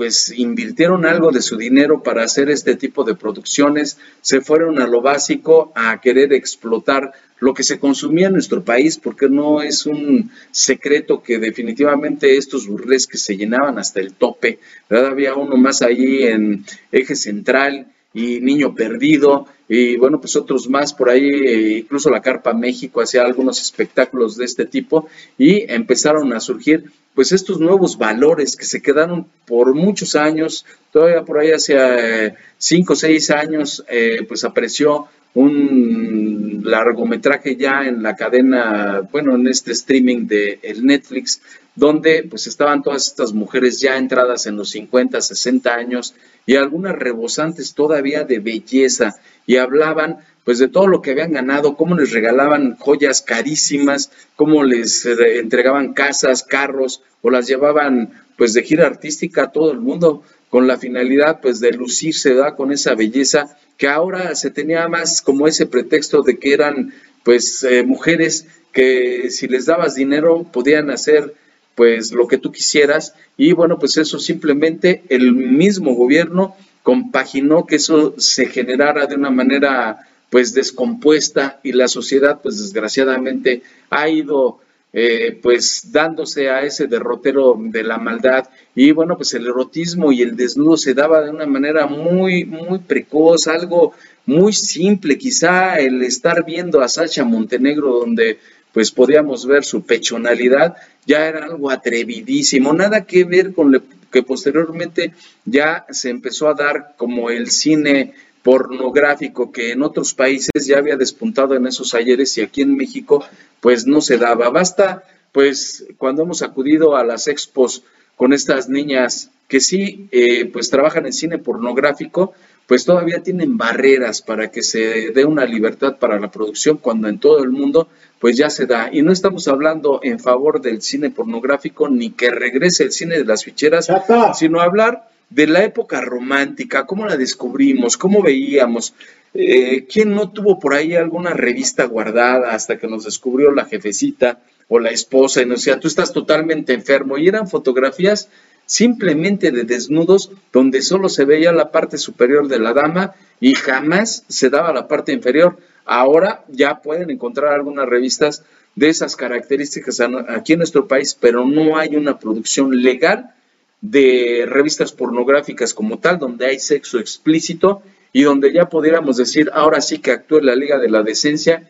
pues 0.00 0.32
invirtieron 0.34 1.04
algo 1.04 1.30
de 1.30 1.42
su 1.42 1.58
dinero 1.58 2.02
para 2.02 2.24
hacer 2.24 2.48
este 2.48 2.74
tipo 2.74 3.04
de 3.04 3.14
producciones, 3.14 3.98
se 4.22 4.40
fueron 4.40 4.80
a 4.80 4.86
lo 4.86 5.02
básico, 5.02 5.72
a 5.74 6.00
querer 6.00 6.32
explotar 6.32 7.12
lo 7.38 7.52
que 7.52 7.62
se 7.62 7.78
consumía 7.78 8.28
en 8.28 8.32
nuestro 8.32 8.64
país, 8.64 8.96
porque 8.96 9.28
no 9.28 9.60
es 9.60 9.84
un 9.84 10.30
secreto 10.52 11.22
que 11.22 11.38
definitivamente 11.38 12.38
estos 12.38 12.66
burlesques 12.66 13.20
se 13.20 13.36
llenaban 13.36 13.78
hasta 13.78 14.00
el 14.00 14.14
tope, 14.14 14.58
¿verdad? 14.88 15.10
Había 15.10 15.34
uno 15.34 15.58
más 15.58 15.82
allí 15.82 16.22
en 16.22 16.64
Eje 16.90 17.14
Central 17.14 17.86
y 18.12 18.40
Niño 18.40 18.74
Perdido, 18.74 19.46
y 19.68 19.96
bueno, 19.96 20.20
pues 20.20 20.34
otros 20.34 20.68
más 20.68 20.92
por 20.92 21.10
ahí, 21.10 21.28
eh, 21.28 21.78
incluso 21.78 22.10
la 22.10 22.20
Carpa 22.20 22.52
México 22.52 23.00
hacía 23.00 23.22
algunos 23.22 23.60
espectáculos 23.60 24.36
de 24.36 24.44
este 24.44 24.66
tipo 24.66 25.08
y 25.38 25.70
empezaron 25.72 26.32
a 26.32 26.40
surgir 26.40 26.90
pues 27.14 27.32
estos 27.32 27.60
nuevos 27.60 27.96
valores 27.98 28.56
que 28.56 28.64
se 28.64 28.82
quedaron 28.82 29.26
por 29.46 29.74
muchos 29.74 30.16
años, 30.16 30.64
todavía 30.92 31.22
por 31.22 31.38
ahí 31.38 31.50
hace 31.50 31.74
eh, 31.76 32.34
cinco 32.58 32.94
o 32.94 32.96
seis 32.96 33.30
años, 33.30 33.84
eh, 33.88 34.24
pues 34.26 34.42
apareció 34.44 35.06
un 35.34 36.62
largometraje 36.64 37.56
ya 37.56 37.82
en 37.86 38.02
la 38.02 38.16
cadena, 38.16 39.02
bueno, 39.12 39.36
en 39.36 39.46
este 39.46 39.72
streaming 39.72 40.26
de 40.26 40.58
el 40.62 40.84
Netflix, 40.84 41.40
donde 41.80 42.26
pues 42.28 42.46
estaban 42.46 42.82
todas 42.82 43.06
estas 43.06 43.32
mujeres 43.32 43.80
ya 43.80 43.96
entradas 43.96 44.46
en 44.46 44.54
los 44.54 44.68
50, 44.68 45.18
60 45.18 45.74
años 45.74 46.14
y 46.44 46.56
algunas 46.56 46.94
rebosantes 46.94 47.72
todavía 47.72 48.24
de 48.24 48.38
belleza 48.38 49.16
y 49.46 49.56
hablaban 49.56 50.18
pues 50.44 50.58
de 50.58 50.68
todo 50.68 50.86
lo 50.86 51.00
que 51.00 51.12
habían 51.12 51.32
ganado, 51.32 51.78
cómo 51.78 51.96
les 51.96 52.12
regalaban 52.12 52.76
joyas 52.76 53.22
carísimas, 53.22 54.10
cómo 54.36 54.62
les 54.62 55.06
eh, 55.06 55.38
entregaban 55.38 55.94
casas, 55.94 56.42
carros 56.42 57.02
o 57.22 57.30
las 57.30 57.46
llevaban 57.46 58.10
pues 58.36 58.52
de 58.52 58.62
gira 58.62 58.86
artística 58.86 59.44
a 59.44 59.50
todo 59.50 59.72
el 59.72 59.80
mundo 59.80 60.22
con 60.50 60.66
la 60.66 60.76
finalidad 60.76 61.40
pues 61.40 61.60
de 61.60 61.72
lucirse 61.72 62.34
¿verdad? 62.34 62.56
con 62.56 62.72
esa 62.72 62.94
belleza 62.94 63.56
que 63.78 63.88
ahora 63.88 64.34
se 64.34 64.50
tenía 64.50 64.86
más 64.86 65.22
como 65.22 65.48
ese 65.48 65.64
pretexto 65.64 66.20
de 66.20 66.38
que 66.38 66.52
eran 66.52 66.92
pues 67.24 67.62
eh, 67.64 67.84
mujeres 67.84 68.46
que 68.70 69.30
si 69.30 69.48
les 69.48 69.64
dabas 69.64 69.94
dinero 69.94 70.44
podían 70.52 70.90
hacer 70.90 71.34
pues 71.74 72.12
lo 72.12 72.26
que 72.26 72.38
tú 72.38 72.52
quisieras. 72.52 73.14
Y 73.36 73.52
bueno 73.52 73.78
pues 73.78 73.96
eso 73.96 74.18
simplemente 74.18 75.02
el 75.08 75.32
mismo 75.32 75.94
gobierno 75.94 76.56
compaginó 76.82 77.66
que 77.66 77.76
eso 77.76 78.14
se 78.18 78.46
generara 78.46 79.06
de 79.06 79.14
una 79.14 79.30
manera 79.30 80.06
pues 80.30 80.54
descompuesta 80.54 81.60
y 81.62 81.72
la 81.72 81.88
sociedad 81.88 82.40
pues 82.42 82.58
desgraciadamente 82.58 83.62
ha 83.90 84.08
ido 84.08 84.60
eh, 84.92 85.38
pues 85.40 85.92
dándose 85.92 86.50
a 86.50 86.62
ese 86.62 86.86
derrotero 86.86 87.56
de 87.58 87.84
la 87.84 87.98
maldad. 87.98 88.48
Y 88.74 88.92
bueno 88.92 89.16
pues 89.16 89.34
el 89.34 89.46
erotismo 89.46 90.12
y 90.12 90.22
el 90.22 90.36
desnudo 90.36 90.76
se 90.76 90.94
daba 90.94 91.22
de 91.22 91.30
una 91.30 91.46
manera 91.46 91.86
muy 91.86 92.44
muy 92.44 92.78
precoz 92.78 93.46
algo 93.48 93.92
muy 94.26 94.52
simple. 94.52 95.18
Quizá 95.18 95.78
el 95.78 96.02
estar 96.02 96.44
viendo 96.44 96.80
a 96.80 96.88
Sacha 96.88 97.24
Montenegro 97.24 98.00
donde 98.00 98.38
pues 98.72 98.90
podíamos 98.90 99.46
ver 99.46 99.64
su 99.64 99.82
pechonalidad 99.82 100.76
ya 101.06 101.26
era 101.26 101.44
algo 101.44 101.70
atrevidísimo 101.70 102.72
nada 102.72 103.04
que 103.04 103.24
ver 103.24 103.52
con 103.52 103.72
lo 103.72 103.82
que 104.10 104.22
posteriormente 104.22 105.14
ya 105.44 105.86
se 105.90 106.10
empezó 106.10 106.48
a 106.48 106.54
dar 106.54 106.94
como 106.96 107.30
el 107.30 107.50
cine 107.50 108.14
pornográfico 108.42 109.52
que 109.52 109.72
en 109.72 109.82
otros 109.82 110.14
países 110.14 110.66
ya 110.66 110.78
había 110.78 110.96
despuntado 110.96 111.54
en 111.54 111.66
esos 111.66 111.94
ayeres 111.94 112.36
y 112.38 112.42
aquí 112.42 112.62
en 112.62 112.76
México 112.76 113.24
pues 113.60 113.86
no 113.86 114.00
se 114.00 114.16
daba. 114.16 114.48
Basta 114.50 115.04
pues 115.32 115.86
cuando 115.98 116.22
hemos 116.22 116.42
acudido 116.42 116.96
a 116.96 117.04
las 117.04 117.28
expos 117.28 117.82
con 118.16 118.32
estas 118.32 118.68
niñas 118.68 119.30
que 119.48 119.60
sí 119.60 120.08
eh, 120.10 120.46
pues 120.46 120.70
trabajan 120.70 121.06
en 121.06 121.12
cine 121.12 121.38
pornográfico, 121.38 122.34
pues 122.66 122.84
todavía 122.84 123.22
tienen 123.22 123.56
barreras 123.56 124.22
para 124.22 124.50
que 124.50 124.62
se 124.62 125.10
dé 125.10 125.24
una 125.24 125.44
libertad 125.44 125.96
para 125.98 126.20
la 126.20 126.30
producción 126.30 126.76
cuando 126.76 127.08
en 127.08 127.18
todo 127.18 127.42
el 127.42 127.50
mundo 127.50 127.88
pues 128.20 128.36
ya 128.36 128.50
se 128.50 128.66
da. 128.66 128.90
Y 128.92 129.02
no 129.02 129.12
estamos 129.12 129.48
hablando 129.48 130.00
en 130.02 130.20
favor 130.20 130.60
del 130.60 130.82
cine 130.82 131.10
pornográfico 131.10 131.88
ni 131.88 132.10
que 132.10 132.30
regrese 132.30 132.84
el 132.84 132.92
cine 132.92 133.18
de 133.18 133.24
las 133.24 133.44
ficheras, 133.44 133.88
sino 134.34 134.60
hablar 134.60 135.08
de 135.30 135.46
la 135.46 135.64
época 135.64 136.00
romántica, 136.00 136.86
cómo 136.86 137.06
la 137.06 137.16
descubrimos, 137.16 137.96
cómo 137.96 138.22
veíamos. 138.22 138.94
Eh, 139.32 139.86
¿Quién 139.90 140.14
no 140.14 140.30
tuvo 140.30 140.58
por 140.58 140.74
ahí 140.74 140.94
alguna 140.94 141.30
revista 141.30 141.84
guardada 141.84 142.52
hasta 142.52 142.78
que 142.78 142.88
nos 142.88 143.04
descubrió 143.04 143.52
la 143.52 143.64
jefecita 143.64 144.40
o 144.68 144.80
la 144.80 144.90
esposa 144.90 145.40
y 145.40 145.46
nos 145.46 145.60
decía, 145.60 145.80
tú 145.80 145.88
estás 145.88 146.12
totalmente 146.12 146.74
enfermo? 146.74 147.16
Y 147.16 147.28
eran 147.28 147.48
fotografías 147.48 148.28
simplemente 148.70 149.50
de 149.50 149.64
desnudos 149.64 150.30
donde 150.52 150.80
solo 150.80 151.08
se 151.08 151.24
veía 151.24 151.50
la 151.50 151.72
parte 151.72 151.98
superior 151.98 152.46
de 152.46 152.60
la 152.60 152.72
dama 152.72 153.16
y 153.40 153.56
jamás 153.56 154.22
se 154.28 154.48
daba 154.48 154.72
la 154.72 154.86
parte 154.86 155.12
inferior. 155.12 155.58
Ahora 155.84 156.44
ya 156.46 156.80
pueden 156.80 157.10
encontrar 157.10 157.52
algunas 157.52 157.88
revistas 157.88 158.44
de 158.76 158.88
esas 158.88 159.16
características 159.16 159.98
aquí 160.28 160.52
en 160.52 160.60
nuestro 160.60 160.86
país, 160.86 161.18
pero 161.20 161.44
no 161.44 161.78
hay 161.78 161.96
una 161.96 162.20
producción 162.20 162.80
legal 162.80 163.34
de 163.80 164.44
revistas 164.46 164.92
pornográficas 164.92 165.74
como 165.74 165.98
tal, 165.98 166.20
donde 166.20 166.46
hay 166.46 166.60
sexo 166.60 167.00
explícito 167.00 167.82
y 168.12 168.22
donde 168.22 168.52
ya 168.52 168.68
pudiéramos 168.68 169.16
decir, 169.16 169.50
ahora 169.52 169.80
sí 169.80 169.98
que 169.98 170.12
actúe 170.12 170.42
la 170.42 170.54
Liga 170.54 170.78
de 170.78 170.90
la 170.90 171.02
Decencia. 171.02 171.68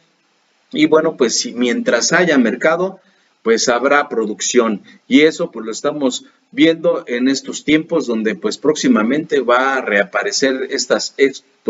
Y 0.71 0.85
bueno, 0.85 1.17
pues 1.17 1.39
si 1.39 1.55
mientras 1.55 2.13
haya 2.13 2.37
mercado, 2.37 3.01
pues 3.43 3.71
habrá 3.71 4.07
producción. 4.11 4.83
Y 5.09 5.23
eso 5.23 5.51
pues 5.51 5.65
lo 5.65 5.73
estamos 5.73 6.27
viendo 6.53 7.05
en 7.07 7.29
estos 7.29 7.65
tiempos 7.65 8.07
donde 8.07 8.35
pues 8.35 8.59
próximamente 8.59 9.41
va 9.41 9.75
a 9.75 9.81
reaparecer 9.81 10.69
estas 10.71 11.15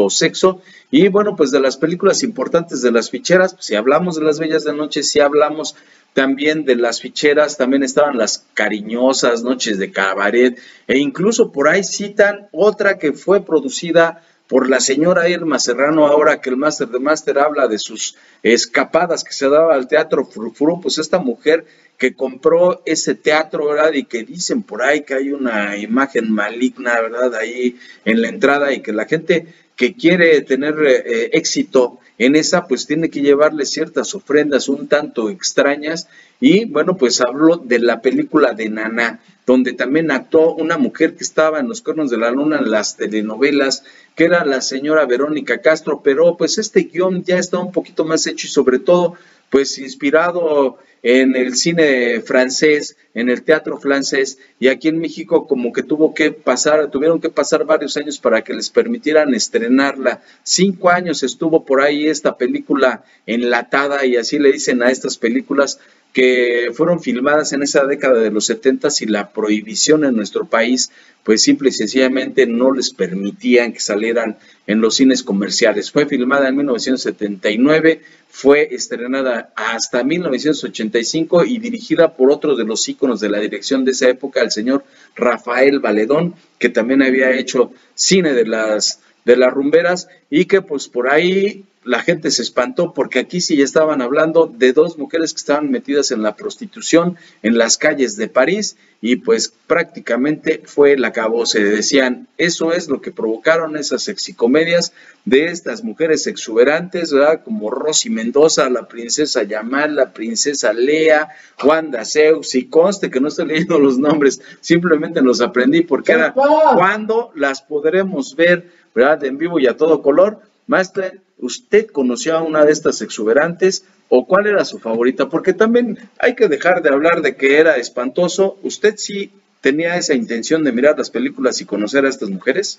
sexo. 0.09 0.63
Y 0.91 1.09
bueno, 1.09 1.37
pues 1.37 1.51
de 1.51 1.61
las 1.61 1.77
películas 1.77 2.23
importantes 2.23 2.81
de 2.81 2.93
las 2.93 3.11
ficheras, 3.11 3.55
pues, 3.55 3.67
si 3.67 3.75
hablamos 3.75 4.17
de 4.17 4.25
las 4.25 4.39
bellas 4.39 4.65
de 4.65 4.73
noche, 4.73 5.03
si 5.03 5.21
hablamos 5.21 5.77
también 6.15 6.65
de 6.65 6.77
las 6.77 7.01
ficheras, 7.01 7.57
también 7.57 7.83
estaban 7.83 8.17
las 8.17 8.47
cariñosas 8.55 9.43
noches 9.43 9.79
de 9.79 9.93
cabaret, 9.93 10.59
e 10.87 10.99
incluso 10.99 11.53
por 11.53 11.69
ahí 11.69 11.85
citan 11.85 12.49
otra 12.51 12.99
que 12.99 13.13
fue 13.13 13.45
producida 13.45 14.23
por 14.49 14.69
la 14.69 14.81
señora 14.81 15.29
Irma 15.29 15.61
Serrano, 15.61 16.07
ahora 16.07 16.41
que 16.41 16.51
el 16.51 16.57
máster 16.57 16.89
de 16.89 16.99
máster 16.99 17.39
habla 17.39 17.69
de 17.69 17.79
sus 17.79 18.17
escapadas 18.43 19.23
que 19.23 19.33
se 19.33 19.49
daba 19.49 19.75
al 19.75 19.87
teatro 19.87 20.25
Frufru, 20.25 20.81
pues 20.81 20.99
esta 20.99 21.21
mujer 21.21 21.67
que 22.01 22.15
compró 22.15 22.81
ese 22.87 23.15
teatro, 23.15 23.69
¿verdad? 23.69 23.93
Y 23.93 24.05
que 24.05 24.25
dicen 24.25 24.63
por 24.63 24.83
ahí 24.83 25.03
que 25.03 25.13
hay 25.13 25.33
una 25.33 25.77
imagen 25.77 26.33
maligna, 26.33 26.99
¿verdad? 26.99 27.35
Ahí 27.35 27.77
en 28.07 28.23
la 28.23 28.29
entrada 28.31 28.73
y 28.73 28.81
que 28.81 28.95
la 28.95 29.05
gente 29.05 29.47
que 29.77 29.93
quiere 29.95 30.41
tener 30.41 30.77
eh, 30.83 31.29
éxito 31.35 31.99
en 32.17 32.37
esa, 32.37 32.67
pues 32.67 32.87
tiene 32.87 33.11
que 33.11 33.21
llevarle 33.21 33.67
ciertas 33.67 34.15
ofrendas 34.15 34.71
un 34.71 34.89
tanto 34.89 35.29
extrañas. 35.29 36.09
Y 36.41 36.65
bueno, 36.65 36.97
pues 36.97 37.21
habló 37.21 37.59
de 37.59 37.81
la 37.81 38.01
película 38.01 38.55
de 38.55 38.71
Nana, 38.71 39.21
donde 39.45 39.75
también 39.75 40.11
actuó 40.11 40.55
una 40.55 40.79
mujer 40.79 41.17
que 41.17 41.25
estaba 41.25 41.61
en 41.61 41.69
los 41.69 41.83
cuernos 41.83 42.11
de 42.11 42.17
la 42.17 42.31
luna 42.31 42.61
en 42.61 42.71
las 42.71 42.97
telenovelas, 42.97 43.85
que 44.17 44.25
era 44.25 44.47
la 44.47 44.63
señora 44.63 45.05
Verónica 45.05 45.61
Castro, 45.61 46.01
pero 46.03 46.39
pues 46.39 46.57
este 46.57 46.85
guion 46.85 47.25
ya 47.25 47.39
está 47.39 47.59
un 47.59 47.73
poquito 47.73 48.07
más 48.07 48.27
hecho 48.27 48.47
y 48.47 48.51
sobre 48.51 48.79
todo 48.79 49.17
pues 49.51 49.79
inspirado 49.79 50.79
en 51.03 51.35
el 51.35 51.57
cine 51.57 52.21
francés, 52.21 52.97
en 53.15 53.31
el 53.31 53.43
teatro 53.43 53.79
francés, 53.79 54.39
y 54.59 54.69
aquí 54.69 54.89
en 54.89 54.99
México 54.99 55.47
como 55.47 55.73
que 55.73 55.83
tuvo 55.83 56.15
que 56.15 56.31
pasar, 56.31 56.91
tuvieron 56.91 57.21
que 57.21 57.31
pasar 57.31 57.65
varios 57.65 57.97
años 57.97 58.19
para 58.19 58.43
que 58.43 58.55
les 58.55 58.71
permitieran 58.71 59.35
estrenarla. 59.35 60.23
Cinco 60.43 60.91
años 60.91 61.23
estuvo 61.23 61.65
por 61.65 61.81
ahí 61.81 62.07
esta 62.07 62.37
película 62.37 63.05
enlatada 63.27 64.05
y 64.05 64.17
así 64.17 64.39
le 64.39 64.53
dicen 64.53 64.83
a 64.83 64.91
estas 64.91 65.17
películas 65.17 65.81
que 66.13 66.73
fueron 66.75 67.01
filmadas 67.01 67.53
en 67.53 67.63
esa 67.63 67.87
década 67.87 68.21
de 68.21 68.31
los 68.31 68.47
70 68.47 68.89
y 69.01 69.07
la 69.07 69.31
prohibición 69.31 70.05
en 70.05 70.17
nuestro 70.17 70.45
país, 70.45 70.91
pues 71.23 71.43
simple 71.43 71.69
y 71.69 71.73
sencillamente 71.73 72.47
no 72.47 72.73
les 72.73 72.91
permitían 72.91 73.73
que 73.73 73.81
salieran 73.81 74.39
en 74.67 74.81
los 74.81 74.97
cines 74.97 75.23
comerciales. 75.23 75.91
Fue 75.91 76.07
filmada 76.07 76.49
en 76.49 76.57
1979, 76.57 78.01
fue 78.29 78.75
estrenada 78.75 79.53
hasta 79.55 80.03
1985 80.03 81.45
y 81.45 81.59
dirigida 81.59 82.17
por 82.17 82.31
otro 82.31 82.57
de 82.57 82.65
los 82.65 82.89
íconos 82.89 83.21
de 83.21 83.29
la 83.29 83.39
dirección 83.39 83.85
de 83.85 83.93
esa 83.93 84.09
época, 84.09 84.41
el 84.41 84.51
señor 84.51 84.85
Rafael 85.15 85.79
Valedón, 85.79 86.35
que 86.59 86.71
también 86.71 87.03
había 87.03 87.33
hecho 87.33 87.73
cine 87.95 88.33
de 88.33 88.47
las 88.47 89.01
de 89.25 89.37
las 89.37 89.53
rumberas 89.53 90.09
y 90.31 90.47
que 90.47 90.63
pues 90.63 90.89
por 90.89 91.11
ahí 91.11 91.65
la 91.83 92.03
gente 92.03 92.31
se 92.31 92.43
espantó 92.43 92.93
porque 92.93 93.21
aquí 93.21 93.41
sí 93.41 93.57
ya 93.57 93.65
estaban 93.65 94.03
hablando 94.03 94.47
de 94.47 94.75
dos 94.75 94.99
mujeres 94.99 95.33
que 95.33 95.39
estaban 95.39 95.71
metidas 95.71 96.11
en 96.11 96.23
la 96.23 96.37
prostitución 96.37 97.17
en 97.43 97.57
las 97.57 97.79
calles 97.79 98.17
de 98.17 98.29
París 98.29 98.77
y 99.01 99.17
pues 99.17 99.55
prácticamente 99.67 100.61
fue 100.67 100.93
el 100.93 101.05
acabo. 101.07 101.47
Se 101.47 101.65
decían, 101.65 102.29
eso 102.37 102.73
es 102.73 102.89
lo 102.89 103.01
que 103.01 103.13
provocaron 103.13 103.79
esas 103.79 104.03
sexicomedias 104.03 104.93
de 105.25 105.47
estas 105.47 105.83
mujeres 105.83 106.27
exuberantes, 106.27 107.13
¿verdad? 107.13 107.43
Como 107.43 107.71
Rosy 107.71 108.11
Mendoza, 108.11 108.69
la 108.69 108.87
princesa 108.87 109.43
Yamal, 109.43 109.97
la 109.97 110.13
princesa 110.13 110.75
Lea, 110.75 111.29
Wanda 111.65 112.05
Zeus, 112.05 112.55
y 112.55 112.67
conste 112.67 113.11
que 113.11 113.21
no 113.21 113.29
estoy 113.29 113.47
leyendo 113.47 113.79
los 113.79 113.97
nombres, 113.97 114.43
simplemente 114.61 115.23
los 115.23 115.41
aprendí 115.41 115.81
porque 115.81 116.13
era 116.13 116.35
cuando 116.35 117.33
las 117.35 117.63
podremos 117.63 118.37
ver, 118.37 118.71
¿verdad? 118.95 119.25
En 119.25 119.39
vivo 119.39 119.59
y 119.59 119.67
a 119.67 119.79
todo 119.79 120.03
color. 120.03 120.50
Master, 120.71 121.21
¿usted 121.39 121.89
conoció 121.89 122.39
a 122.39 122.43
una 122.43 122.65
de 122.65 122.71
estas 122.71 123.03
exuberantes 123.03 123.85
o 124.09 124.25
cuál 124.25 124.47
era 124.47 124.65
su 124.65 124.79
favorita? 124.79 125.29
Porque 125.29 125.53
también 125.53 125.99
hay 126.17 126.37
que 126.37 126.47
dejar 126.47 126.81
de 126.81 126.91
hablar 126.91 127.23
de 127.23 127.35
que 127.35 127.59
era 127.59 127.77
espantoso. 127.77 128.57
¿Usted 128.63 128.95
sí 128.97 129.33
tenía 129.61 129.97
esa 129.97 130.15
intención 130.15 130.63
de 130.63 130.71
mirar 130.71 130.97
las 130.97 131.11
películas 131.11 131.61
y 131.61 131.65
conocer 131.65 132.05
a 132.05 132.09
estas 132.09 132.31
mujeres? 132.31 132.79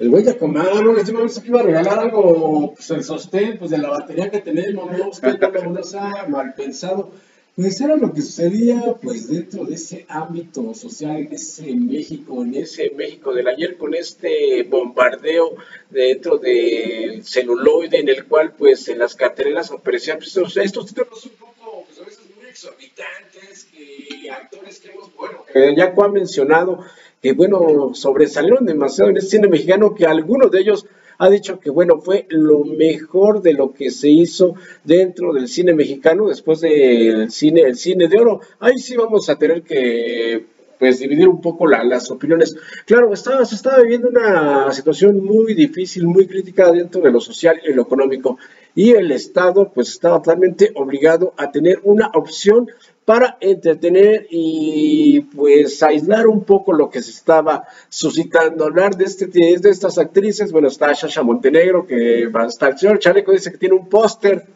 El 0.00 0.10
güey 0.10 0.24
de 0.24 0.36
comadre, 0.36 0.82
¿no? 0.82 0.96
Este 0.96 1.12
momento 1.12 1.40
que 1.40 1.48
iba 1.50 1.60
a 1.60 1.62
regalar 1.62 2.00
algo, 2.00 2.74
pues 2.74 2.90
el 2.90 3.04
sostén, 3.04 3.58
pues 3.60 3.70
de 3.70 3.78
la 3.78 3.90
batería 3.90 4.28
que 4.28 4.40
tenemos, 4.40 4.90
¿no? 4.90 5.10
Usted 5.10 5.38
no 5.40 5.70
lo 5.70 6.28
mal 6.30 6.52
pensado. 6.54 7.12
Pues 7.54 7.78
era 7.82 7.96
lo 7.96 8.14
que 8.14 8.22
sucedía 8.22 8.96
pues 9.02 9.28
dentro 9.28 9.66
de 9.66 9.74
ese 9.74 10.06
ámbito 10.08 10.72
social, 10.72 11.16
en 11.16 11.32
ese 11.34 11.74
México, 11.74 12.42
en 12.42 12.54
ese 12.54 12.90
México 12.96 13.34
del 13.34 13.46
ayer, 13.46 13.76
con 13.76 13.94
este 13.94 14.62
bombardeo 14.62 15.56
dentro 15.90 16.38
del 16.38 17.22
celuloide, 17.22 18.00
en 18.00 18.08
el 18.08 18.24
cual 18.24 18.54
pues 18.56 18.88
en 18.88 19.00
las 19.00 19.14
carteleras 19.14 19.70
aparecían 19.70 20.16
pues, 20.16 20.34
estos, 20.34 20.86
títulos 20.86 21.26
un 21.26 21.32
poco, 21.32 21.84
pues 21.86 22.00
a 22.00 22.04
veces 22.04 22.20
muy 22.34 22.46
exorbitantes, 22.48 23.68
y 23.74 24.28
actores 24.28 24.78
que 24.80 24.90
hemos, 24.90 25.14
bueno, 25.14 25.44
que 25.52 25.76
ya 25.76 25.92
ha 25.94 26.08
mencionado, 26.08 26.82
que 27.20 27.34
bueno, 27.34 27.92
sobresalieron 27.92 28.64
demasiado 28.64 29.10
en 29.10 29.18
el 29.18 29.22
cine 29.22 29.48
mexicano, 29.48 29.94
que 29.94 30.06
algunos 30.06 30.50
de 30.50 30.60
ellos 30.60 30.86
ha 31.18 31.30
dicho 31.30 31.58
que 31.58 31.70
bueno, 31.70 32.00
fue 32.00 32.26
lo 32.30 32.64
mejor 32.64 33.42
de 33.42 33.52
lo 33.52 33.72
que 33.72 33.90
se 33.90 34.08
hizo 34.08 34.54
dentro 34.84 35.32
del 35.32 35.48
cine 35.48 35.74
mexicano 35.74 36.28
después 36.28 36.60
del 36.60 37.30
cine, 37.30 37.62
el 37.62 37.76
cine 37.76 38.08
de 38.08 38.18
oro. 38.18 38.40
Ahí 38.60 38.78
sí 38.78 38.96
vamos 38.96 39.28
a 39.28 39.36
tener 39.36 39.62
que 39.62 40.46
pues 40.82 40.98
dividir 40.98 41.28
un 41.28 41.40
poco 41.40 41.68
las 41.68 42.10
opiniones. 42.10 42.56
Claro, 42.86 43.12
estaba, 43.12 43.44
se 43.44 43.54
estaba 43.54 43.80
viviendo 43.82 44.08
una 44.08 44.72
situación 44.72 45.24
muy 45.24 45.54
difícil, 45.54 46.08
muy 46.08 46.26
crítica 46.26 46.72
dentro 46.72 47.00
de 47.00 47.12
lo 47.12 47.20
social 47.20 47.60
y 47.64 47.72
lo 47.72 47.82
económico. 47.82 48.36
Y 48.74 48.90
el 48.90 49.12
Estado 49.12 49.70
pues 49.72 49.90
estaba 49.90 50.16
totalmente 50.16 50.72
obligado 50.74 51.34
a 51.36 51.52
tener 51.52 51.78
una 51.84 52.10
opción 52.14 52.68
para 53.04 53.36
entretener 53.40 54.26
y 54.30 55.20
pues 55.20 55.82
aislar 55.82 56.26
un 56.26 56.44
poco 56.44 56.72
lo 56.72 56.88
que 56.88 57.02
se 57.02 57.10
estaba 57.10 57.64
suscitando. 57.88 58.64
Hablar 58.64 58.96
de, 58.96 59.04
este, 59.04 59.26
de 59.26 59.70
estas 59.70 59.98
actrices, 59.98 60.52
bueno, 60.52 60.68
está 60.68 60.92
Shasha 60.92 61.22
Montenegro, 61.22 61.86
que 61.86 62.26
va 62.28 62.44
a 62.44 62.46
estar, 62.46 62.72
el 62.72 62.78
señor 62.78 62.98
Chaleco 62.98 63.32
dice 63.32 63.50
que 63.50 63.58
tiene 63.58 63.74
un 63.74 63.88
póster 63.88 64.46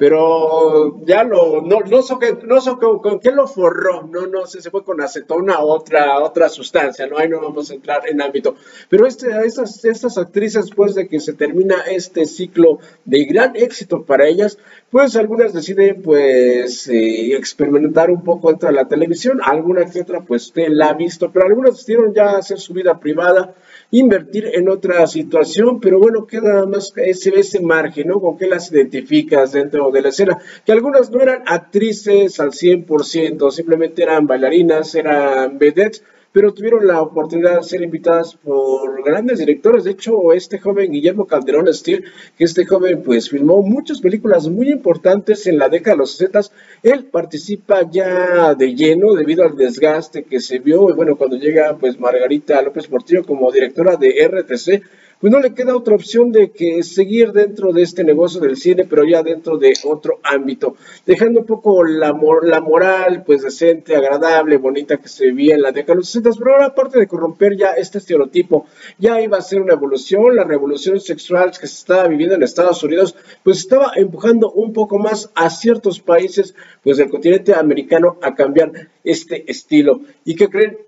pero 0.00 1.04
ya 1.04 1.24
lo, 1.24 1.60
no, 1.60 1.80
no 1.80 2.00
sé, 2.00 2.14
no 2.46 2.60
sé 2.62 2.70
con, 2.80 3.20
qué 3.20 3.32
lo 3.32 3.46
forró, 3.46 4.08
no, 4.10 4.26
no 4.28 4.46
sé, 4.46 4.62
se 4.62 4.70
fue 4.70 4.82
con 4.82 4.98
acetona 5.02 5.60
otra, 5.60 6.20
otra 6.20 6.48
sustancia, 6.48 7.06
no, 7.06 7.18
ahí 7.18 7.28
no 7.28 7.38
vamos 7.38 7.70
a 7.70 7.74
entrar 7.74 8.08
en 8.08 8.22
ámbito. 8.22 8.56
Pero 8.88 9.06
este, 9.06 9.28
estas, 9.44 9.84
estas 9.84 10.16
actrices, 10.16 10.64
después 10.64 10.94
de 10.94 11.06
que 11.06 11.20
se 11.20 11.34
termina 11.34 11.82
este 11.82 12.24
ciclo 12.24 12.78
de 13.04 13.26
gran 13.26 13.54
éxito 13.56 14.02
para 14.02 14.26
ellas, 14.26 14.56
pues 14.90 15.16
algunas 15.16 15.52
deciden 15.52 16.00
pues 16.00 16.88
eh, 16.88 17.34
experimentar 17.34 18.10
un 18.10 18.24
poco 18.24 18.48
dentro 18.48 18.70
de 18.70 18.76
la 18.76 18.88
televisión, 18.88 19.42
alguna 19.44 19.84
que 19.84 20.00
otra 20.00 20.22
pues 20.22 20.46
usted 20.46 20.68
la 20.70 20.86
ha 20.86 20.94
visto, 20.94 21.30
pero 21.30 21.44
algunas 21.44 21.76
decidieron 21.76 22.14
ya 22.14 22.38
hacer 22.38 22.58
su 22.58 22.72
vida 22.72 22.98
privada, 22.98 23.54
invertir 23.92 24.50
en 24.54 24.68
otra 24.68 25.06
situación, 25.06 25.80
pero 25.80 25.98
bueno, 25.98 26.26
queda 26.26 26.64
más 26.66 26.92
ese, 26.96 27.38
ese 27.38 27.60
margen, 27.60 28.08
¿no? 28.08 28.20
Con 28.20 28.36
qué 28.36 28.46
las 28.46 28.70
identificas 28.70 29.52
dentro 29.52 29.90
de 29.90 30.02
la 30.02 30.10
escena, 30.10 30.38
que 30.64 30.72
algunas 30.72 31.10
no 31.10 31.20
eran 31.20 31.42
actrices 31.46 32.38
al 32.38 32.50
100%, 32.50 33.50
simplemente 33.50 34.02
eran 34.02 34.26
bailarinas, 34.26 34.94
eran 34.94 35.58
vedettes, 35.58 36.04
pero 36.32 36.52
tuvieron 36.52 36.86
la 36.86 37.02
oportunidad 37.02 37.56
de 37.56 37.62
ser 37.64 37.82
invitadas 37.82 38.34
por 38.36 39.02
grandes 39.02 39.38
directores. 39.38 39.84
De 39.84 39.92
hecho, 39.92 40.32
este 40.32 40.58
joven 40.58 40.92
Guillermo 40.92 41.26
Calderón 41.26 41.72
Steele, 41.72 42.04
que 42.38 42.44
este 42.44 42.64
joven 42.64 43.02
pues 43.02 43.28
filmó 43.28 43.62
muchas 43.62 44.00
películas 44.00 44.48
muy 44.48 44.70
importantes 44.70 45.46
en 45.46 45.58
la 45.58 45.68
década 45.68 45.94
de 45.94 45.98
los 45.98 46.12
60, 46.12 46.40
él 46.82 47.04
participa 47.06 47.88
ya 47.90 48.54
de 48.54 48.74
lleno 48.74 49.14
debido 49.14 49.44
al 49.44 49.56
desgaste 49.56 50.24
que 50.24 50.40
se 50.40 50.58
vio, 50.60 50.88
y 50.90 50.92
bueno, 50.92 51.16
cuando 51.16 51.36
llega 51.36 51.76
pues 51.76 51.98
Margarita 51.98 52.62
López 52.62 52.86
Portillo 52.86 53.24
como 53.24 53.50
directora 53.50 53.96
de 53.96 54.26
RTC, 54.26 54.82
pues 55.20 55.30
no 55.30 55.38
le 55.38 55.52
queda 55.52 55.76
otra 55.76 55.94
opción 55.94 56.32
de 56.32 56.50
que 56.50 56.82
seguir 56.82 57.32
dentro 57.32 57.72
de 57.72 57.82
este 57.82 58.02
negocio 58.02 58.40
del 58.40 58.56
cine, 58.56 58.86
pero 58.88 59.04
ya 59.04 59.22
dentro 59.22 59.58
de 59.58 59.74
otro 59.84 60.18
ámbito, 60.22 60.76
dejando 61.04 61.40
un 61.40 61.46
poco 61.46 61.84
la, 61.84 62.18
la 62.42 62.60
moral, 62.62 63.22
pues 63.26 63.42
decente, 63.42 63.94
agradable, 63.94 64.56
bonita 64.56 64.96
que 64.96 65.08
se 65.08 65.26
vivía 65.26 65.56
en 65.56 65.62
la 65.62 65.72
década 65.72 65.94
de 65.94 65.98
los 65.98 66.08
60, 66.08 66.30
pero 66.38 66.52
ahora 66.52 66.66
aparte 66.66 66.98
de 66.98 67.06
corromper 67.06 67.54
ya 67.54 67.72
este 67.72 67.98
estereotipo, 67.98 68.66
ya 68.98 69.20
iba 69.20 69.36
a 69.36 69.42
ser 69.42 69.60
una 69.60 69.74
evolución, 69.74 70.34
la 70.34 70.44
revolución 70.44 70.98
sexual 71.00 71.50
que 71.50 71.66
se 71.66 71.74
estaba 71.74 72.08
viviendo 72.08 72.36
en 72.36 72.42
Estados 72.42 72.82
Unidos, 72.82 73.14
pues 73.42 73.58
estaba 73.58 73.92
empujando 73.96 74.50
un 74.50 74.72
poco 74.72 74.98
más 74.98 75.30
a 75.34 75.50
ciertos 75.50 76.00
países, 76.00 76.54
pues 76.82 76.96
del 76.96 77.10
continente 77.10 77.54
americano 77.54 78.16
a 78.22 78.34
cambiar 78.34 78.88
este 79.04 79.50
estilo. 79.50 80.00
¿Y 80.24 80.34
qué 80.34 80.48
creen? 80.48 80.78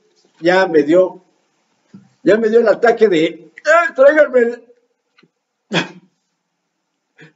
Ya 0.41 0.67
me 0.67 0.85
dio, 0.85 1.21
ya 2.23 2.39
me 2.39 2.49
dio 2.49 2.61
el 2.61 2.69
ataque 2.69 3.09
de 3.09 3.52
¡Eh, 3.65 3.93
tráiganme! 3.95 4.63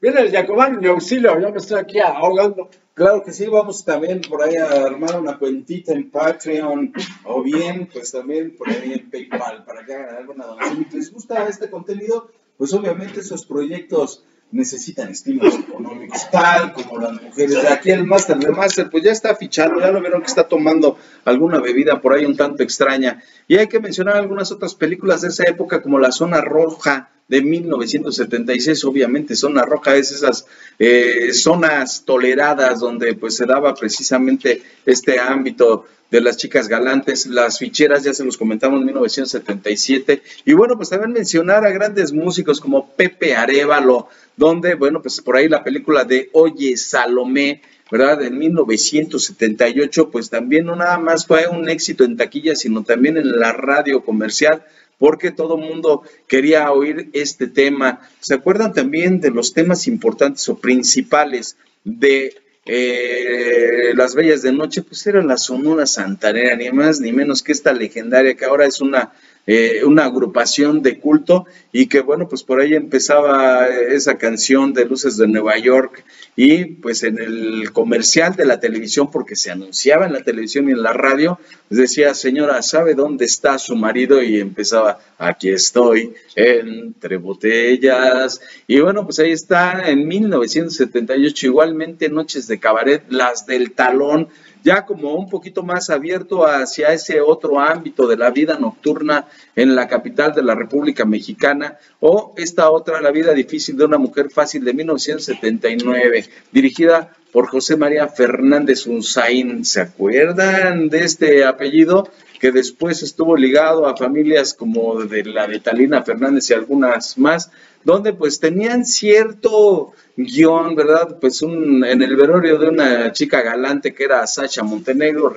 Viene 0.01 0.21
el 0.21 0.33
Jacobán, 0.33 0.81
mi 0.81 0.89
auxilio, 0.89 1.39
ya 1.41 1.51
me 1.51 1.59
estoy 1.59 1.79
aquí 1.79 2.01
ahogando. 2.01 2.69
Claro 2.95 3.23
que 3.23 3.33
sí, 3.33 3.47
vamos 3.47 3.85
también 3.85 4.23
por 4.23 4.43
ahí 4.43 4.57
a 4.57 4.87
armar 4.87 5.21
una 5.21 5.39
cuentita 5.39 5.93
en 5.93 6.11
Patreon 6.11 6.93
o 7.25 7.43
bien, 7.43 7.89
pues 7.93 8.11
también 8.11 8.57
por 8.57 8.69
ahí 8.71 8.95
en 8.95 9.11
PayPal 9.11 9.65
para 9.65 9.85
que 9.85 9.95
hagan 9.95 10.17
alguna 10.17 10.47
donación. 10.47 10.87
Si 10.91 10.97
les 10.97 11.13
gusta 11.13 11.47
este 11.47 11.71
contenido, 11.71 12.31
pues 12.57 12.73
obviamente 12.73 13.21
esos 13.21 13.45
proyectos 13.45 14.25
necesitan 14.53 15.11
estímulos 15.11 15.55
económicos, 15.55 16.31
tal 16.31 16.73
como 16.73 16.99
las 16.99 17.21
mujeres. 17.21 17.65
Aquí 17.71 17.91
el 17.91 18.05
máster 18.05 18.39
de 18.39 18.51
máster, 18.53 18.89
pues 18.91 19.05
ya 19.05 19.13
está 19.13 19.35
fichado, 19.35 19.81
ya 19.81 19.91
lo 19.91 20.01
vieron 20.01 20.21
que 20.21 20.29
está 20.29 20.47
tomando 20.47 20.99
alguna 21.25 21.61
bebida 21.61 22.01
por 22.01 22.15
ahí 22.15 22.25
un 22.25 22.37
tanto 22.37 22.63
extraña. 22.63 23.23
Y 23.49 23.57
hay 23.57 23.67
que 23.67 23.81
mencionar 23.81 24.17
algunas 24.17 24.53
otras 24.53 24.75
películas 24.75 25.23
de 25.23 25.29
esa 25.29 25.45
época, 25.45 25.83
como 25.83 25.99
La 25.99 26.13
Zona 26.13 26.41
Roja 26.41 27.11
de 27.29 27.43
1976, 27.43 28.85
obviamente 28.85 29.35
Zona 29.35 29.63
Roja 29.63 29.97
es 29.97 30.13
esas 30.13 30.47
eh, 30.79 31.33
zonas 31.33 32.05
toleradas 32.05 32.79
donde 32.79 33.15
pues 33.15 33.37
se 33.37 33.47
daba 33.47 33.75
precisamente 33.75 34.63
este 34.85 35.19
ámbito 35.19 35.87
de 36.11 36.21
las 36.21 36.37
chicas 36.37 36.69
galantes, 36.69 37.27
las 37.27 37.59
ficheras, 37.59 38.05
ya 38.05 38.15
se 38.15 38.25
los 38.25 38.37
comentamos 38.37 38.81
en 38.81 38.87
1977. 38.87 40.23
Y 40.45 40.53
bueno, 40.53 40.77
pues 40.77 40.91
también 40.91 41.13
mencionar 41.13 41.67
a 41.67 41.71
grandes 41.71 42.13
músicos 42.13 42.61
como 42.61 42.91
Pepe 42.91 43.35
Arevalo, 43.35 44.09
donde, 44.37 44.75
bueno, 44.75 45.03
pues 45.03 45.21
por 45.21 45.37
ahí 45.37 45.49
la 45.49 45.65
película 45.65 46.05
de 46.05 46.31
Oye 46.33 46.77
Salomé, 46.77 47.63
¿verdad? 47.91 48.23
En 48.23 48.39
1978, 48.39 50.11
pues 50.11 50.31
también 50.31 50.67
no 50.67 50.77
nada 50.77 50.99
más 50.99 51.27
fue 51.27 51.49
un 51.49 51.69
éxito 51.69 52.05
en 52.05 52.17
taquilla, 52.17 52.55
sino 52.55 52.83
también 52.83 53.17
en 53.17 53.39
la 53.39 53.53
radio 53.53 54.05
comercial, 54.05 54.65
porque 54.99 55.31
todo 55.31 55.57
mundo 55.57 56.03
quería 56.27 56.71
oír 56.73 57.11
este 57.13 57.47
tema. 57.49 58.01
¿Se 58.21 58.35
acuerdan 58.35 58.73
también 58.73 59.21
de 59.21 59.31
los 59.31 59.53
temas 59.53 59.87
importantes 59.87 60.49
o 60.49 60.59
principales 60.59 61.57
de 61.85 62.35
eh, 62.67 63.93
Las 63.95 64.15
Bellas 64.15 64.43
de 64.43 64.53
Noche, 64.53 64.83
pues 64.83 65.07
era 65.07 65.23
la 65.23 65.39
Sonora 65.39 65.87
Santanera, 65.87 66.57
ni 66.57 66.71
más 66.71 67.01
ni 67.01 67.13
menos 67.13 67.43
que 67.43 67.53
esta 67.53 67.73
legendaria 67.73 68.35
que 68.35 68.45
ahora 68.45 68.67
es 68.67 68.81
una, 68.81 69.13
eh, 69.47 69.83
una 69.85 70.05
agrupación 70.05 70.83
de 70.83 70.99
culto 70.99 71.47
y 71.73 71.87
que 71.87 72.01
bueno, 72.01 72.29
pues 72.29 72.43
por 72.43 72.61
ahí 72.61 72.75
empezaba 72.75 73.69
esa 73.69 74.19
canción 74.19 74.73
de 74.73 74.85
Luces 74.85 75.17
de 75.17 75.29
Nueva 75.29 75.57
York 75.59 76.05
y 76.37 76.67
pues 76.67 77.03
en 77.03 77.19
el 77.19 77.73
comercial 77.73 78.37
de 78.37 78.45
la 78.45 78.61
televisión, 78.61 79.11
porque 79.11 79.35
se 79.35 79.51
anunciaba 79.51 80.05
en 80.07 80.13
la 80.13 80.23
televisión 80.23 80.69
y 80.69 80.73
en 80.73 80.83
la 80.83 80.93
radio, 80.93 81.41
decía, 81.71 82.13
señora, 82.13 82.61
¿sabe 82.61 82.95
dónde 82.95 83.25
está 83.25 83.59
su 83.59 83.75
marido? 83.75 84.23
Y 84.23 84.39
empezaba, 84.39 84.99
aquí 85.17 85.49
estoy, 85.49 86.13
entre 86.35 87.17
botellas. 87.17 88.43
Y 88.67 88.81
bueno, 88.81 89.05
pues 89.05 89.19
ahí 89.19 89.33
está, 89.33 89.89
en 89.89 90.07
1978, 90.07 91.47
igualmente 91.47 92.11
Noches 92.11 92.47
de 92.47 92.61
Cabaret, 92.61 93.05
las 93.09 93.47
del 93.47 93.73
talón, 93.73 94.29
ya 94.67 94.85
como 94.85 95.15
un 95.15 95.29
poquito 95.29 95.63
más 95.63 95.91
abierto 95.91 96.45
hacia 96.45 96.93
ese 96.93 97.21
otro 97.21 97.61
ámbito 97.61 98.09
de 98.09 98.17
la 98.17 98.31
vida 98.31 98.59
nocturna 98.59 99.29
en 99.55 99.77
la 99.77 99.87
capital 99.87 100.35
de 100.35 100.43
la 100.43 100.57
República 100.57 101.05
Mexicana, 101.05 101.79
o 102.01 102.35
esta 102.37 102.69
otra, 102.69 103.01
La 103.01 103.13
vida 103.13 103.33
difícil 103.33 103.77
de 103.77 103.85
una 103.85 103.97
mujer 103.97 104.29
fácil 104.29 104.65
de 104.65 104.75
1979, 104.75 106.25
dirigida 106.51 107.15
por 107.31 107.47
José 107.47 107.77
María 107.77 108.09
Fernández 108.09 108.89
Unzaín. 108.89 109.65
¿Se 109.65 109.83
acuerdan 109.83 110.89
de 110.89 111.05
este 111.05 111.45
apellido? 111.45 112.11
que 112.39 112.53
después 112.53 113.03
estuvo 113.03 113.35
ligado 113.35 113.87
a 113.87 113.97
familias 113.97 114.53
como 114.53 115.03
de 115.05 115.25
la 115.25 115.47
de 115.47 115.59
Talina 115.59 116.03
Fernández 116.03 116.51
y 116.51 116.53
algunas 116.53 117.17
más, 117.17 117.51
donde 117.87 118.13
pues 118.13 118.41
tenían 118.41 118.85
cierto 118.85 119.93
guion, 120.17 120.75
¿verdad? 120.75 121.19
Pues 121.21 121.41
un, 121.41 121.85
en 121.85 122.03
el 122.03 122.17
velorio 122.17 122.59
de 122.59 122.69
una 122.69 123.13
chica 123.13 123.43
galante 123.43 123.95
que 123.95 124.03
era 124.03 124.27
Sacha 124.27 124.65
Montenegro, 124.65 125.33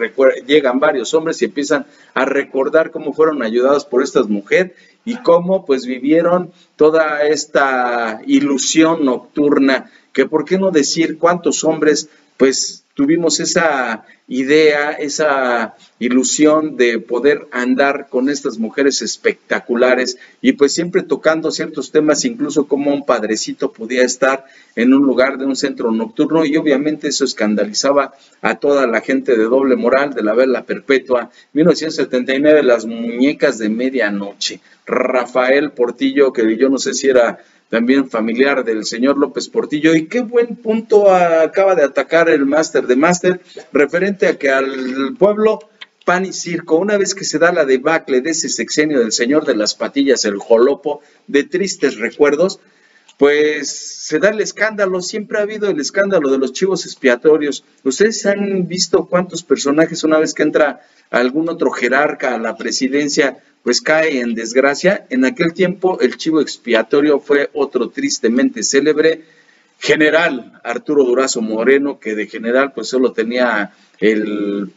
llegan 0.48 0.80
varios 0.80 1.14
hombres 1.14 1.40
y 1.44 1.46
empiezan 1.46 1.86
a 2.16 2.26
recordar 2.26 2.90
cómo 2.90 3.14
fueron 3.14 3.44
ayudados 3.44 3.86
por 3.86 4.02
esta 4.02 4.24
mujer 4.24 4.74
y 5.06 5.18
cómo 5.18 5.64
pues 5.64 5.86
vivieron 5.86 6.52
toda 6.76 7.22
esta 7.22 8.20
ilusión 8.26 9.06
nocturna, 9.06 9.92
que 10.12 10.26
por 10.26 10.44
qué 10.44 10.58
no 10.58 10.72
decir 10.72 11.20
cuántos 11.20 11.64
hombres 11.64 12.10
pues 12.36 12.84
tuvimos 13.00 13.40
esa 13.40 14.04
idea, 14.28 14.92
esa 14.92 15.78
ilusión 16.00 16.76
de 16.76 17.00
poder 17.00 17.48
andar 17.50 18.10
con 18.10 18.28
estas 18.28 18.58
mujeres 18.58 19.02
espectaculares 19.02 20.18
y 20.42 20.52
pues 20.52 20.74
siempre 20.74 21.04
tocando 21.04 21.50
ciertos 21.50 21.94
temas, 21.94 22.26
incluso 22.26 22.68
como 22.68 22.94
un 22.94 23.06
padrecito 23.06 23.72
podía 23.72 24.04
estar 24.04 24.44
en 24.76 24.94
un 24.94 25.04
lugar 25.04 25.38
de 25.38 25.46
un 25.46 25.56
centro 25.56 25.94
nocturno 25.94 26.44
y 26.44 26.58
obviamente 26.58 27.08
eso 27.08 27.24
escandalizaba 27.24 28.16
a 28.42 28.56
toda 28.56 28.86
la 28.86 29.00
gente 29.00 29.38
de 29.38 29.46
doble 29.46 29.78
moral 29.78 30.14
de 30.14 30.22
la 30.22 30.34
vela 30.34 30.66
perpetua. 30.66 31.32
1979, 31.54 32.64
las 32.64 32.86
muñecas 32.86 33.60
de 33.60 33.70
medianoche. 33.70 34.60
Rafael 34.86 35.72
Portillo, 35.72 36.34
que 36.34 36.58
yo 36.58 36.68
no 36.68 36.80
sé 36.80 36.94
si 36.94 37.08
era 37.08 37.40
también 37.70 38.10
familiar 38.10 38.64
del 38.64 38.86
señor 38.86 39.18
López 39.18 39.48
Portillo. 39.48 39.96
Y 39.96 40.08
qué 40.08 40.22
buen 40.22 40.56
punto 40.56 41.14
acaba 41.14 41.76
de 41.76 41.84
atacar 41.84 42.30
el 42.30 42.46
máster 42.46 42.88
de 42.88 42.96
máster 42.96 43.42
referente 43.72 44.28
a 44.28 44.38
que 44.38 44.50
al 44.50 45.16
pueblo 45.18 45.60
pan 46.06 46.26
y 46.26 46.34
circo, 46.34 46.78
una 46.78 46.98
vez 46.98 47.14
que 47.14 47.24
se 47.24 47.38
da 47.38 47.52
la 47.52 47.66
debacle 47.66 48.22
de 48.22 48.32
ese 48.32 48.50
sexenio 48.50 49.00
del 49.00 49.12
señor 49.12 49.46
de 49.46 49.56
las 49.56 49.76
patillas, 49.76 50.26
el 50.26 50.38
jolopo, 50.38 51.02
de 51.28 51.44
tristes 51.44 51.98
recuerdos, 51.98 52.60
pues 53.18 53.70
se 53.70 54.18
da 54.18 54.30
el 54.30 54.40
escándalo, 54.40 55.02
siempre 55.02 55.38
ha 55.38 55.42
habido 55.44 55.70
el 55.70 55.80
escándalo 55.80 56.32
de 56.32 56.38
los 56.38 56.54
chivos 56.54 56.86
expiatorios. 56.86 57.64
Ustedes 57.84 58.26
han 58.26 58.68
visto 58.68 59.06
cuántos 59.06 59.44
personajes 59.44 60.04
una 60.04 60.18
vez 60.18 60.34
que 60.34 60.44
entra 60.44 60.82
algún 61.12 61.50
otro 61.50 61.70
jerarca 61.70 62.34
a 62.34 62.40
la 62.40 62.56
presidencia, 62.56 63.38
pues 63.64 63.82
cae 63.82 64.20
en 64.20 64.36
desgracia. 64.36 65.06
En 65.10 65.26
aquel 65.26 65.54
tiempo 65.54 66.00
el 66.00 66.18
chivo 66.18 66.42
expiatorio 66.42 67.20
fue 67.20 67.50
otro 67.54 67.90
tristemente 67.90 68.64
célebre 68.64 69.24
general 69.80 70.60
Arturo 70.64 71.04
Durazo 71.04 71.42
Moreno, 71.42 72.00
que 72.00 72.16
de 72.16 72.28
general 72.28 72.74
pues 72.74 72.90
solo 72.90 73.14
tenía 73.14 73.72
el 74.00 74.72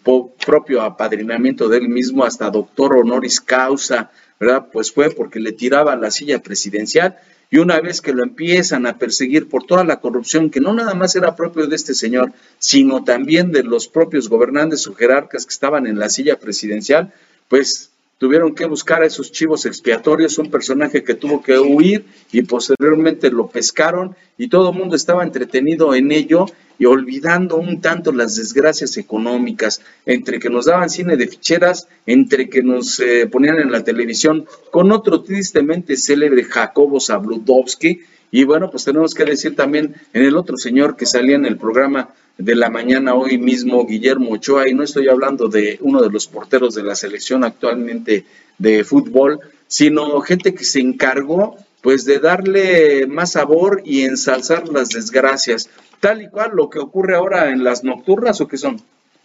propio 0.44 0.82
apadrinamiento 0.82 1.68
de 1.68 1.78
él 1.78 1.88
mismo 1.88 2.24
hasta 2.24 2.50
doctor 2.50 2.96
honoris 2.96 3.40
causa, 3.40 4.10
¿verdad? 4.38 4.66
Pues 4.72 4.92
fue 4.92 5.10
porque 5.10 5.40
le 5.40 5.52
tiraba 5.52 5.96
la 5.96 6.10
silla 6.10 6.40
presidencial 6.40 7.18
y 7.50 7.58
una 7.58 7.80
vez 7.80 8.00
que 8.00 8.14
lo 8.14 8.22
empiezan 8.22 8.86
a 8.86 8.96
perseguir 8.96 9.48
por 9.48 9.64
toda 9.64 9.84
la 9.84 10.00
corrupción 10.00 10.50
que 10.50 10.60
no 10.60 10.72
nada 10.72 10.94
más 10.94 11.14
era 11.16 11.36
propio 11.36 11.66
de 11.66 11.76
este 11.76 11.94
señor, 11.94 12.32
sino 12.58 13.04
también 13.04 13.52
de 13.52 13.62
los 13.62 13.88
propios 13.88 14.28
gobernantes 14.28 14.86
o 14.86 14.94
jerarcas 14.94 15.44
que 15.44 15.52
estaban 15.52 15.86
en 15.86 15.98
la 15.98 16.08
silla 16.08 16.38
presidencial, 16.38 17.12
pues 17.48 17.90
tuvieron 18.22 18.54
que 18.54 18.66
buscar 18.66 19.02
a 19.02 19.06
esos 19.06 19.32
chivos 19.32 19.66
expiatorios, 19.66 20.38
un 20.38 20.48
personaje 20.48 21.02
que 21.02 21.14
tuvo 21.14 21.42
que 21.42 21.58
huir 21.58 22.04
y 22.30 22.42
posteriormente 22.42 23.32
lo 23.32 23.48
pescaron 23.48 24.14
y 24.38 24.46
todo 24.46 24.70
el 24.70 24.78
mundo 24.78 24.94
estaba 24.94 25.24
entretenido 25.24 25.92
en 25.92 26.12
ello 26.12 26.46
y 26.78 26.84
olvidando 26.84 27.56
un 27.56 27.80
tanto 27.80 28.12
las 28.12 28.36
desgracias 28.36 28.96
económicas, 28.96 29.82
entre 30.06 30.38
que 30.38 30.50
nos 30.50 30.66
daban 30.66 30.88
cine 30.88 31.16
de 31.16 31.26
ficheras, 31.26 31.88
entre 32.06 32.48
que 32.48 32.62
nos 32.62 33.00
eh, 33.00 33.26
ponían 33.26 33.58
en 33.58 33.72
la 33.72 33.82
televisión 33.82 34.46
con 34.70 34.92
otro 34.92 35.22
tristemente 35.22 35.96
célebre 35.96 36.44
Jacobo 36.44 37.00
Zabludovsky 37.00 38.02
Y 38.30 38.44
bueno, 38.44 38.70
pues 38.70 38.84
tenemos 38.84 39.14
que 39.14 39.24
decir 39.24 39.56
también 39.56 39.96
en 40.12 40.22
el 40.22 40.36
otro 40.36 40.56
señor 40.56 40.94
que 40.94 41.06
salía 41.06 41.34
en 41.34 41.44
el 41.44 41.56
programa 41.56 42.14
de 42.38 42.54
la 42.54 42.70
mañana 42.70 43.14
hoy 43.14 43.38
mismo, 43.38 43.86
Guillermo 43.86 44.32
Ochoa, 44.32 44.68
y 44.68 44.74
no 44.74 44.82
estoy 44.82 45.08
hablando 45.08 45.48
de 45.48 45.78
uno 45.80 46.00
de 46.02 46.10
los 46.10 46.26
porteros 46.26 46.74
de 46.74 46.82
la 46.82 46.94
selección 46.94 47.44
actualmente 47.44 48.24
de 48.58 48.84
fútbol, 48.84 49.40
sino 49.66 50.20
gente 50.20 50.54
que 50.54 50.64
se 50.64 50.80
encargó 50.80 51.56
pues 51.82 52.04
de 52.04 52.20
darle 52.20 53.06
más 53.08 53.32
sabor 53.32 53.82
y 53.84 54.02
ensalzar 54.02 54.68
las 54.68 54.90
desgracias, 54.90 55.68
tal 56.00 56.22
y 56.22 56.28
cual 56.28 56.52
lo 56.54 56.70
que 56.70 56.78
ocurre 56.78 57.16
ahora 57.16 57.50
en 57.50 57.64
las 57.64 57.82
nocturnas 57.82 58.40
o 58.40 58.46
qué 58.46 58.56
son, 58.56 58.80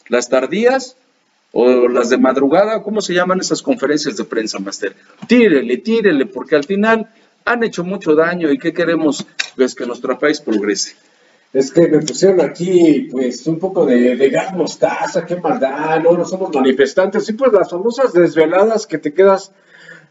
las 0.09 0.27
tardías 0.27 0.97
o 1.51 1.87
las 1.87 2.09
de 2.09 2.17
madrugada, 2.17 2.81
¿cómo 2.81 3.01
se 3.01 3.13
llaman 3.13 3.39
esas 3.39 3.61
conferencias 3.61 4.17
de 4.17 4.23
prensa, 4.23 4.59
Master? 4.59 4.95
Tírele, 5.27 5.77
tírele, 5.77 6.25
porque 6.25 6.55
al 6.55 6.63
final 6.63 7.07
han 7.45 7.63
hecho 7.63 7.83
mucho 7.83 8.15
daño 8.15 8.51
y 8.51 8.57
¿qué 8.57 8.73
queremos? 8.73 9.25
Pues 9.55 9.73
que 9.73 9.85
nuestro 9.85 10.17
país 10.19 10.41
progrese. 10.41 10.95
Es 11.53 11.71
que 11.71 11.87
me 11.87 11.99
pusieron 11.99 12.41
aquí, 12.41 13.07
pues, 13.11 13.47
un 13.47 13.57
poco 13.57 13.85
de, 13.85 14.15
de 14.15 14.29
gas 14.29 14.53
mostaza, 14.53 15.25
qué 15.25 15.37
maldad, 15.37 16.01
no, 16.01 16.11
no 16.17 16.25
somos 16.25 16.53
manifestantes, 16.53 17.27
y 17.29 17.33
pues 17.33 17.53
las 17.53 17.69
famosas 17.69 18.11
desveladas 18.13 18.85
que 18.85 18.97
te 18.97 19.13
quedas 19.13 19.51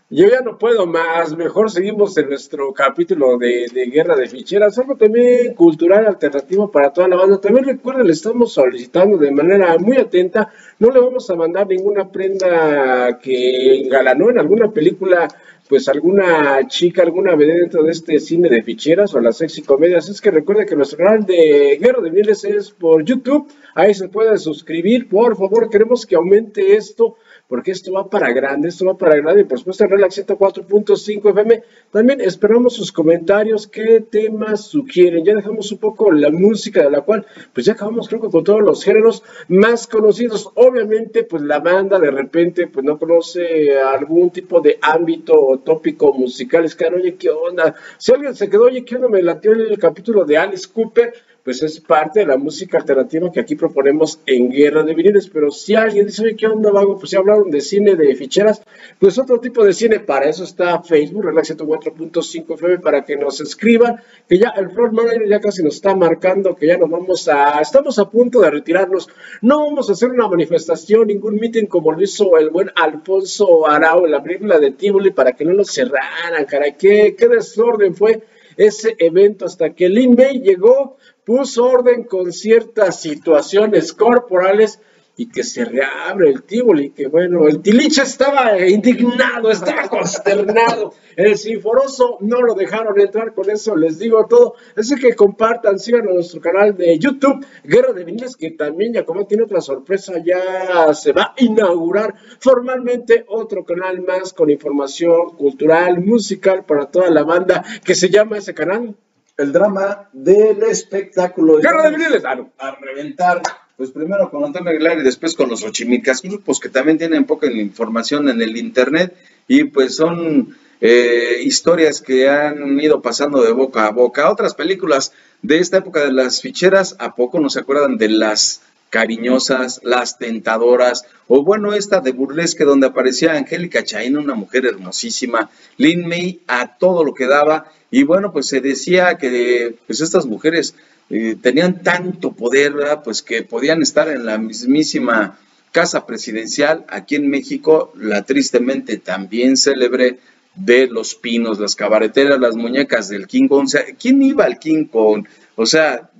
yo 0.08 0.28
ya 0.28 0.40
no 0.40 0.56
puedo 0.56 0.86
más, 0.86 1.36
mejor 1.36 1.68
seguimos 1.68 2.16
en 2.16 2.28
nuestro 2.28 2.72
capítulo 2.72 3.38
de, 3.38 3.66
Guerra 3.92 4.14
de 4.14 4.28
Ficheras, 4.28 4.78
algo 4.78 4.94
también 4.94 5.54
cultural 5.54 6.06
alternativo 6.06 6.70
para 6.70 6.92
toda 6.92 7.08
la 7.08 7.16
banda. 7.16 7.40
También 7.40 7.64
recuerden, 7.64 8.06
le 8.06 8.12
estamos 8.12 8.52
solicitando 8.52 9.18
de 9.18 9.32
manera 9.32 9.76
muy 9.78 9.96
atenta, 9.96 10.52
no 10.78 10.92
le 10.92 11.00
vamos 11.00 11.28
a 11.28 11.34
mandar 11.34 11.66
ninguna 11.66 12.08
prenda 12.08 13.18
que 13.18 13.80
engalanó 13.80 14.30
en 14.30 14.38
alguna 14.38 14.70
película, 14.70 15.26
pues 15.68 15.88
alguna 15.88 16.64
chica, 16.68 17.02
alguna 17.02 17.34
vedette 17.34 17.62
dentro 17.62 17.82
de 17.82 17.90
este 17.90 18.20
cine 18.20 18.48
de 18.48 18.62
ficheras 18.62 19.12
o 19.12 19.20
las 19.20 19.38
sexy 19.38 19.62
comedias. 19.62 20.08
Es 20.08 20.20
que 20.20 20.30
recuerde 20.30 20.66
que 20.66 20.76
nuestro 20.76 20.98
canal 20.98 21.26
de 21.26 21.78
Guerra 21.80 22.00
de 22.00 22.12
Mieles 22.12 22.44
es 22.44 22.70
por 22.70 23.04
YouTube, 23.04 23.48
ahí 23.74 23.92
se 23.92 24.08
puede 24.08 24.38
suscribir, 24.38 25.08
por 25.08 25.36
favor, 25.36 25.68
queremos 25.68 26.06
que 26.06 26.14
aumente 26.14 26.76
esto 26.76 27.16
porque 27.48 27.70
esto 27.70 27.92
va 27.92 28.08
para 28.10 28.32
grande, 28.32 28.68
esto 28.68 28.86
va 28.86 28.96
para 28.96 29.16
grande, 29.16 29.42
y 29.42 29.44
por 29.44 29.58
supuesto 29.58 29.84
en 29.84 29.90
Relax 29.90 30.26
104.5 30.26 31.30
FM. 31.30 31.62
También 31.92 32.20
esperamos 32.20 32.74
sus 32.74 32.90
comentarios, 32.90 33.66
qué 33.66 34.00
temas 34.00 34.66
sugieren. 34.66 35.24
Ya 35.24 35.34
dejamos 35.34 35.70
un 35.70 35.78
poco 35.78 36.10
la 36.10 36.30
música 36.30 36.82
de 36.82 36.90
la 36.90 37.02
cual, 37.02 37.24
pues 37.52 37.66
ya 37.66 37.74
acabamos 37.74 38.08
creo 38.08 38.20
que 38.20 38.28
con 38.28 38.44
todos 38.44 38.62
los 38.62 38.82
géneros 38.82 39.22
más 39.48 39.86
conocidos. 39.86 40.50
Obviamente, 40.54 41.22
pues 41.22 41.42
la 41.42 41.60
banda 41.60 41.98
de 41.98 42.10
repente, 42.10 42.66
pues 42.66 42.84
no 42.84 42.98
conoce 42.98 43.78
algún 43.78 44.30
tipo 44.30 44.60
de 44.60 44.78
ámbito 44.82 45.34
o 45.34 45.58
tópico 45.58 46.12
musical. 46.12 46.64
Es 46.64 46.74
que, 46.74 46.86
oye, 46.86 47.14
¿qué 47.14 47.30
onda? 47.30 47.74
Si 47.98 48.12
alguien 48.12 48.34
se 48.34 48.50
quedó, 48.50 48.64
oye, 48.64 48.84
¿qué 48.84 48.96
onda? 48.96 49.08
Me 49.08 49.22
latió 49.22 49.52
el 49.52 49.78
capítulo 49.78 50.24
de 50.24 50.36
Alice 50.36 50.68
Cooper 50.72 51.12
pues 51.46 51.62
es 51.62 51.78
parte 51.78 52.18
de 52.18 52.26
la 52.26 52.36
música 52.36 52.78
alternativa 52.78 53.30
que 53.30 53.38
aquí 53.38 53.54
proponemos 53.54 54.18
en 54.26 54.50
Guerra 54.50 54.82
de 54.82 54.96
Viniles. 54.96 55.30
Pero 55.32 55.52
si 55.52 55.76
alguien 55.76 56.04
dice, 56.04 56.24
oye, 56.24 56.34
¿qué 56.34 56.48
onda, 56.48 56.72
vago? 56.72 56.98
Pues 56.98 57.10
si 57.10 57.16
hablaron 57.16 57.52
de 57.52 57.60
cine 57.60 57.94
de 57.94 58.16
ficheras, 58.16 58.62
pues 58.98 59.16
otro 59.16 59.38
tipo 59.38 59.64
de 59.64 59.72
cine, 59.72 60.00
para 60.00 60.28
eso 60.28 60.42
está 60.42 60.82
Facebook, 60.82 61.24
Relax 61.24 61.56
104.5 61.56 62.54
FM, 62.54 62.78
para 62.80 63.04
que 63.04 63.16
nos 63.16 63.40
escriban, 63.40 64.02
que 64.28 64.38
ya 64.38 64.54
el 64.56 64.70
floor 64.70 64.90
manager 64.90 65.28
ya 65.28 65.38
casi 65.38 65.62
nos 65.62 65.76
está 65.76 65.94
marcando, 65.94 66.56
que 66.56 66.66
ya 66.66 66.78
nos 66.78 66.90
vamos 66.90 67.28
a, 67.28 67.60
estamos 67.60 67.96
a 68.00 68.10
punto 68.10 68.40
de 68.40 68.50
retirarnos. 68.50 69.08
No 69.40 69.66
vamos 69.66 69.88
a 69.88 69.92
hacer 69.92 70.10
una 70.10 70.26
manifestación, 70.26 71.06
ningún 71.06 71.36
meeting 71.36 71.66
como 71.66 71.92
lo 71.92 72.02
hizo 72.02 72.36
el 72.38 72.50
buen 72.50 72.72
Alfonso 72.74 73.68
Arau 73.68 74.04
en 74.04 74.10
la 74.10 74.20
película 74.20 74.58
de 74.58 74.72
Tivoli 74.72 75.12
para 75.12 75.30
que 75.30 75.44
no 75.44 75.52
nos 75.52 75.70
cerraran, 75.70 76.44
caray, 76.44 76.74
qué, 76.76 77.14
qué 77.16 77.28
desorden 77.28 77.94
fue 77.94 78.20
ese 78.56 78.96
evento 78.98 79.46
hasta 79.46 79.74
que 79.74 79.88
Lin 79.88 80.14
May 80.16 80.40
llegó 80.40 80.96
puso 81.26 81.64
orden 81.64 82.04
con 82.04 82.32
ciertas 82.32 83.00
situaciones 83.00 83.92
corporales 83.92 84.80
y 85.16 85.28
que 85.28 85.42
se 85.42 85.64
reabre 85.64 86.28
el 86.28 86.44
Tivoli, 86.44 86.90
que 86.90 87.08
bueno, 87.08 87.48
el 87.48 87.62
Tiliche 87.62 88.02
estaba 88.02 88.64
indignado, 88.64 89.50
estaba 89.50 89.88
consternado, 89.88 90.92
el 91.16 91.36
Sinforoso 91.36 92.18
no 92.20 92.42
lo 92.42 92.54
dejaron 92.54 93.00
entrar, 93.00 93.34
con 93.34 93.50
eso 93.50 93.74
les 93.74 93.98
digo 93.98 94.26
todo, 94.26 94.54
así 94.76 94.94
que 94.96 95.16
compartan, 95.16 95.80
sigan 95.80 96.04
nuestro 96.04 96.40
canal 96.40 96.76
de 96.76 96.96
YouTube, 96.96 97.44
Guerra 97.64 97.92
de 97.92 98.04
Viniles, 98.04 98.36
que 98.36 98.52
también 98.52 98.92
ya 98.92 99.04
como 99.04 99.26
tiene 99.26 99.44
otra 99.44 99.60
sorpresa, 99.60 100.22
ya 100.24 100.94
se 100.94 101.12
va 101.12 101.34
a 101.36 101.42
inaugurar 101.42 102.14
formalmente 102.38 103.24
otro 103.26 103.64
canal 103.64 104.00
más 104.02 104.32
con 104.32 104.48
información 104.50 105.30
cultural, 105.36 105.98
musical 106.04 106.64
para 106.64 106.86
toda 106.86 107.10
la 107.10 107.24
banda, 107.24 107.64
que 107.82 107.96
se 107.96 108.10
llama 108.10 108.38
ese 108.38 108.54
canal 108.54 108.94
el 109.36 109.52
drama 109.52 110.08
del 110.12 110.62
espectáculo. 110.64 111.58
de 111.58 111.68
ah, 111.68 112.46
A 112.58 112.76
reventar, 112.76 113.42
pues 113.76 113.90
primero 113.90 114.30
con 114.30 114.44
Antonio 114.44 114.70
Aguilar 114.70 114.98
y 114.98 115.02
después 115.02 115.34
con 115.34 115.50
los 115.50 115.62
Ochimicas, 115.62 116.22
grupos 116.22 116.60
que 116.60 116.68
también 116.68 116.98
tienen 116.98 117.24
poca 117.24 117.46
información 117.46 118.28
en 118.28 118.40
el 118.40 118.56
internet 118.56 119.14
y 119.46 119.64
pues 119.64 119.96
son 119.96 120.56
eh, 120.80 121.40
historias 121.42 122.00
que 122.00 122.28
han 122.28 122.80
ido 122.80 123.02
pasando 123.02 123.42
de 123.42 123.52
boca 123.52 123.86
a 123.86 123.90
boca. 123.90 124.30
Otras 124.30 124.54
películas 124.54 125.12
de 125.42 125.58
esta 125.58 125.78
época 125.78 126.00
de 126.00 126.12
las 126.12 126.40
ficheras, 126.40 126.96
¿a 126.98 127.14
poco 127.14 127.38
no 127.38 127.50
se 127.50 127.60
acuerdan 127.60 127.98
de 127.98 128.08
las 128.08 128.62
cariñosas, 128.90 129.80
las 129.82 130.18
tentadoras, 130.18 131.04
o 131.28 131.42
bueno, 131.42 131.74
esta 131.74 132.00
de 132.00 132.12
burlesque 132.12 132.64
donde 132.64 132.86
aparecía 132.86 133.34
Angélica 133.34 133.84
Chaín, 133.84 134.16
una 134.16 134.34
mujer 134.34 134.66
hermosísima, 134.66 135.50
Lin 135.76 136.06
May 136.06 136.40
a 136.46 136.76
todo 136.78 137.04
lo 137.04 137.14
que 137.14 137.26
daba, 137.26 137.70
y 137.90 138.04
bueno, 138.04 138.32
pues 138.32 138.46
se 138.46 138.60
decía 138.60 139.18
que 139.18 139.76
pues 139.86 140.00
estas 140.00 140.26
mujeres 140.26 140.74
eh, 141.10 141.36
tenían 141.40 141.82
tanto 141.82 142.32
poder, 142.32 142.74
pues 143.04 143.22
que 143.22 143.42
podían 143.42 143.82
estar 143.82 144.08
en 144.08 144.26
la 144.26 144.38
mismísima 144.38 145.38
casa 145.72 146.06
presidencial 146.06 146.84
aquí 146.88 147.16
en 147.16 147.28
México, 147.28 147.92
la 147.96 148.22
tristemente 148.22 148.96
también 148.96 149.56
célebre 149.56 150.18
de 150.54 150.86
Los 150.86 151.14
Pinos, 151.14 151.60
las 151.60 151.76
cabareteras, 151.76 152.40
las 152.40 152.56
muñecas 152.56 153.08
del 153.08 153.26
King 153.26 153.46
Kong. 153.46 153.64
O 153.64 153.68
sea, 153.68 153.84
¿quién 153.98 154.22
iba 154.22 154.44
al 154.44 154.58
King 154.58 154.86
Kong? 154.86 155.26
O 155.54 155.66
sea, 155.66 156.10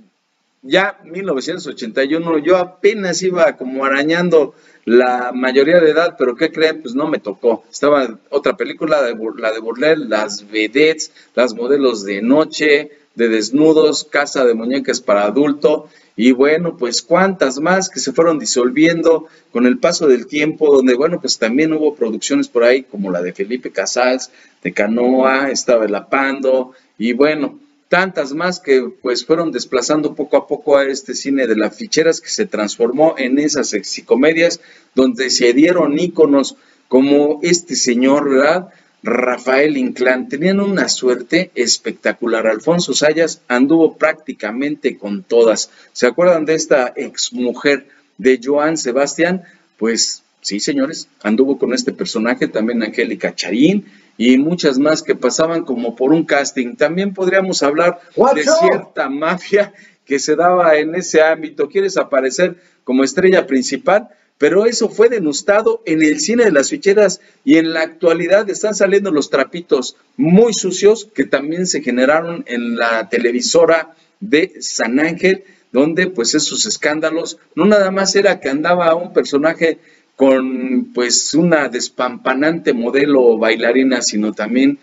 ya 0.67 0.99
1981, 1.05 2.39
yo 2.39 2.57
apenas 2.57 3.23
iba 3.23 3.57
como 3.57 3.85
arañando 3.85 4.55
la 4.85 5.33
mayoría 5.35 5.81
de 5.81 5.91
edad, 5.91 6.15
pero 6.19 6.37
¿qué 6.37 6.53
creen? 6.53 6.83
Pues 6.83 6.95
no 6.95 7.09
me 7.09 7.19
tocó. 7.19 7.65
Estaba 7.71 8.19
otra 8.31 8.57
película, 8.57 9.01
la 9.01 9.53
de 9.53 9.61
Burlel, 9.61 10.09
las 10.09 10.49
vedettes, 10.49 11.13
las 11.35 11.55
modelos 11.55 12.05
de 12.05 12.23
noche, 12.23 12.93
de 13.17 13.29
desnudos, 13.29 14.05
casa 14.05 14.45
de 14.45 14.55
muñecas 14.55 15.01
para 15.01 15.25
adulto, 15.25 15.89
y 16.15 16.33
bueno, 16.33 16.77
pues 16.77 17.03
cuántas 17.03 17.59
más 17.59 17.91
que 17.91 18.01
se 18.01 18.13
fueron 18.13 18.39
disolviendo 18.39 19.27
con 19.53 19.67
el 19.67 19.79
paso 19.79 20.07
del 20.07 20.27
tiempo, 20.27 20.75
donde 20.75 20.95
bueno, 20.95 21.21
pues 21.21 21.39
también 21.39 21.73
hubo 21.73 21.95
producciones 21.95 22.49
por 22.49 22.65
ahí 22.65 22.85
como 22.85 23.11
la 23.11 23.21
de 23.23 23.33
Felipe 23.33 23.71
Casals, 23.71 24.31
de 24.63 24.73
Canoa, 24.73 25.51
estaba 25.51 25.85
el 25.85 25.95
Apando, 25.95 26.73
y 26.97 27.13
bueno, 27.13 27.59
tantas 27.89 28.33
más 28.33 28.61
que 28.61 28.91
pues 29.01 29.25
fueron 29.25 29.53
desplazando 29.53 30.15
poco 30.15 30.37
a 30.37 30.47
poco 30.47 30.77
a 30.77 30.85
este 30.85 31.15
cine 31.15 31.47
de 31.47 31.57
las 31.57 31.77
ficheras 31.77 32.21
que 32.21 32.29
se 32.29 32.47
transformó 32.47 33.15
en 33.17 33.39
esas 33.39 33.69
sexicomedias 33.69 34.61
donde 34.95 35.31
se 35.31 35.53
dieron 35.53 35.99
íconos 35.99 36.57
como 36.89 37.41
este 37.43 37.77
señor, 37.77 38.29
¿verdad? 38.31 38.69
Rafael 39.03 39.77
Inclán. 39.77 40.29
Tenían 40.29 40.61
una 40.61 40.89
suerte 40.89 41.51
espectacular. 41.55 42.47
Alfonso 42.47 42.93
Sayas 42.93 43.41
anduvo 43.49 43.97
prácticamente 43.97 44.99
con 44.99 45.23
todas. 45.23 45.71
¿Se 45.93 46.07
acuerdan 46.07 46.45
de 46.45 46.55
esta 46.55 46.93
exmujer 46.97 47.87
de 48.19 48.41
Joan 48.43 48.77
Sebastián? 48.77 49.45
Pues 49.79 50.23
sí, 50.41 50.61
señores, 50.61 51.09
anduvo 51.23 51.59
con 51.59 51.73
este 51.73 51.93
personaje, 51.93 52.49
también 52.49 52.83
Angélica 52.83 53.35
Charín, 53.35 53.87
y 54.19 54.39
muchas 54.39 54.79
más 54.79 55.03
que 55.03 55.15
pasaban 55.15 55.65
como 55.65 55.95
por 55.97 56.13
un 56.13 56.25
casting. 56.25 56.77
También 56.77 57.15
podríamos 57.15 57.63
hablar 57.63 58.01
de 58.35 58.43
cierta 58.43 59.09
mafia 59.09 59.73
que 60.05 60.19
se 60.19 60.37
daba 60.37 60.77
en 60.77 60.95
ese 60.95 61.23
ámbito. 61.23 61.69
¿Quieres 61.69 61.97
aparecer 61.97 62.57
como 62.85 63.05
estrella 63.05 63.47
principal? 63.47 64.09
Pero 64.39 64.67
eso 64.67 64.89
fue 64.89 65.09
denostado 65.09 65.83
en 65.87 66.03
el 66.03 66.21
cine 66.21 66.45
de 66.45 66.53
las 66.53 66.69
ficheras 66.69 67.21
y 67.45 67.57
en 67.57 67.73
la 67.73 67.83
actualidad 67.83 68.49
están 68.51 68.75
saliendo 68.75 69.11
los 69.11 69.31
trapitos 69.31 69.97
muy 70.17 70.53
sucios 70.53 71.09
que 71.15 71.25
también 71.25 71.67
se 71.67 71.83
generaron 71.83 72.45
en 72.47 72.77
la 72.77 73.09
televisora 73.09 73.95
de 74.21 74.55
San 74.61 75.01
Ángel, 75.01 75.45
donde 75.73 76.09
pues 76.09 76.35
esos 76.35 76.67
escándalos 76.67 77.39
no 77.55 77.65
nada 77.65 77.91
más 77.91 78.15
era 78.15 78.41
que 78.41 78.51
andaba 78.51 78.95
un 78.95 79.15
personaje 79.15 79.79
con 80.17 80.93
pues 80.95 81.35
una 81.35 81.69
despampanante 81.69 82.73
modelo 82.73 83.37
bailarina, 83.37 84.01
sino 84.01 84.33
también 84.33 84.79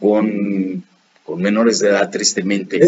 con, 0.00 0.82
con 1.24 1.40
menores 1.40 1.78
de 1.78 1.90
edad, 1.90 2.10
tristemente. 2.10 2.80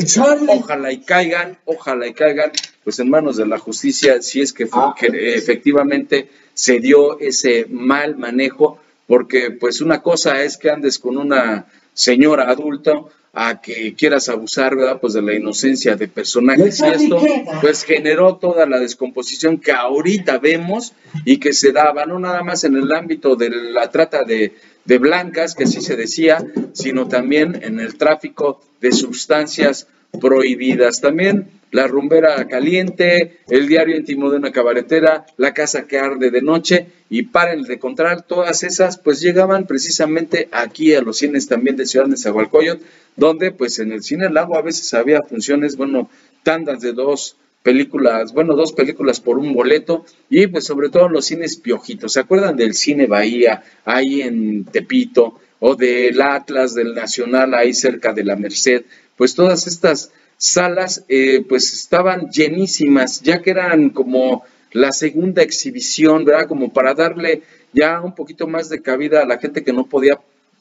Ojalá 0.48 0.92
y 0.92 0.98
caigan, 0.98 1.56
ojalá 1.64 2.08
y 2.08 2.12
caigan, 2.12 2.50
pues 2.82 2.98
en 2.98 3.08
manos 3.08 3.36
de 3.36 3.46
la 3.46 3.58
justicia, 3.58 4.20
si 4.20 4.40
es 4.40 4.52
que, 4.52 4.68
ah. 4.72 4.94
que 4.98 5.34
efectivamente 5.34 6.28
se 6.54 6.80
dio 6.80 7.20
ese 7.20 7.66
mal 7.70 8.16
manejo, 8.16 8.80
porque 9.06 9.52
pues 9.52 9.80
una 9.80 10.02
cosa 10.02 10.42
es 10.42 10.56
que 10.56 10.70
andes 10.70 10.98
con 10.98 11.16
una 11.16 11.66
señora 11.94 12.50
adulta, 12.50 12.92
a 13.32 13.60
que 13.60 13.94
quieras 13.94 14.28
abusar, 14.28 14.76
¿verdad? 14.76 14.98
Pues 15.00 15.12
de 15.12 15.22
la 15.22 15.34
inocencia 15.34 15.94
de 15.96 16.08
personajes 16.08 16.80
y 16.80 16.86
esto, 16.86 17.20
pues 17.60 17.84
generó 17.84 18.36
toda 18.36 18.66
la 18.66 18.78
descomposición 18.78 19.58
que 19.58 19.72
ahorita 19.72 20.38
vemos 20.38 20.92
y 21.24 21.38
que 21.38 21.52
se 21.52 21.72
daba 21.72 22.06
no 22.06 22.18
nada 22.18 22.42
más 22.42 22.64
en 22.64 22.76
el 22.76 22.92
ámbito 22.92 23.36
de 23.36 23.50
la 23.50 23.90
trata 23.90 24.24
de, 24.24 24.54
de 24.84 24.98
blancas, 24.98 25.54
que 25.54 25.64
así 25.64 25.80
se 25.80 25.96
decía, 25.96 26.44
sino 26.72 27.06
también 27.06 27.60
en 27.62 27.78
el 27.78 27.96
tráfico 27.96 28.60
de 28.80 28.90
sustancias 28.92 29.86
prohibidas. 30.20 31.00
También 31.00 31.48
la 31.70 31.86
rumbera 31.86 32.48
caliente, 32.48 33.38
el 33.48 33.68
diario 33.68 33.96
íntimo 33.96 34.30
de 34.30 34.38
una 34.38 34.50
cabaretera, 34.50 35.26
la 35.36 35.54
casa 35.54 35.86
que 35.86 35.98
arde 35.98 36.30
de 36.30 36.42
noche 36.42 36.86
y 37.10 37.24
paren 37.24 37.64
de 37.64 37.74
encontrar 37.74 38.22
todas 38.22 38.62
esas, 38.62 38.96
pues 38.96 39.20
llegaban 39.20 39.66
precisamente 39.66 40.48
aquí 40.52 40.94
a 40.94 41.02
los 41.02 41.18
cines 41.18 41.48
también 41.48 41.76
de 41.76 41.84
Ciudad 41.84 42.06
de 42.06 42.16
Zagualcoyot, 42.16 42.80
donde 43.16 43.50
pues 43.50 43.80
en 43.80 43.90
el 43.90 44.04
cine 44.04 44.30
Lago 44.30 44.56
a 44.56 44.62
veces 44.62 44.94
había 44.94 45.20
funciones, 45.22 45.76
bueno, 45.76 46.08
tandas 46.44 46.80
de 46.80 46.92
dos 46.92 47.36
películas, 47.64 48.32
bueno, 48.32 48.54
dos 48.54 48.72
películas 48.72 49.20
por 49.20 49.38
un 49.38 49.52
boleto 49.52 50.06
y 50.30 50.46
pues 50.46 50.64
sobre 50.64 50.88
todo 50.88 51.08
los 51.08 51.26
cines 51.26 51.56
piojitos. 51.56 52.12
¿Se 52.12 52.20
acuerdan 52.20 52.56
del 52.56 52.74
cine 52.74 53.06
Bahía 53.06 53.64
ahí 53.84 54.22
en 54.22 54.64
Tepito 54.64 55.40
o 55.58 55.74
del 55.74 56.20
Atlas 56.22 56.74
del 56.74 56.94
Nacional 56.94 57.54
ahí 57.54 57.74
cerca 57.74 58.12
de 58.12 58.24
la 58.24 58.36
Merced? 58.36 58.84
Pues 59.16 59.34
todas 59.34 59.66
estas 59.66 60.12
salas 60.38 61.04
eh, 61.08 61.44
pues 61.46 61.72
estaban 61.74 62.30
llenísimas, 62.30 63.20
ya 63.20 63.42
que 63.42 63.50
eran 63.50 63.90
como 63.90 64.44
la 64.72 64.92
segunda 64.92 65.42
exhibición, 65.42 66.24
¿verdad? 66.24 66.46
Como 66.46 66.72
para 66.72 66.94
darle 66.94 67.42
ya 67.72 68.00
un 68.00 68.14
poquito 68.14 68.46
más 68.46 68.68
de 68.68 68.82
cabida 68.82 69.22
a 69.22 69.26
la 69.26 69.38
gente 69.38 69.62
que 69.64 69.72
no 69.72 69.86
podía 69.86 70.18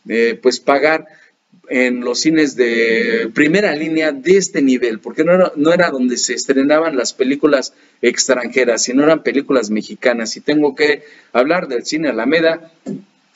eh, 0.08 0.38
pues 0.42 0.60
pagar 0.60 1.08
en 1.70 2.02
los 2.02 2.22
cines 2.22 2.56
de 2.56 3.30
primera 3.34 3.76
línea 3.76 4.12
de 4.12 4.38
este 4.38 4.62
nivel, 4.62 5.00
porque 5.00 5.24
no 5.24 5.34
era, 5.34 5.52
no 5.56 5.72
era 5.72 5.92
donde 5.92 6.18
se 6.18 6.34
estrenaban 6.34 6.98
las 6.98 7.14
películas 7.14 7.74
extranjeras, 8.02 8.84
sino 8.84 9.04
eran 9.04 9.22
películas 9.22 9.70
mexicanas. 9.70 10.36
Y 10.36 10.42
tengo 10.42 10.76
que 10.76 11.04
hablar 11.32 11.68
del 11.68 11.86
cine 11.86 12.10
Alameda, 12.10 12.72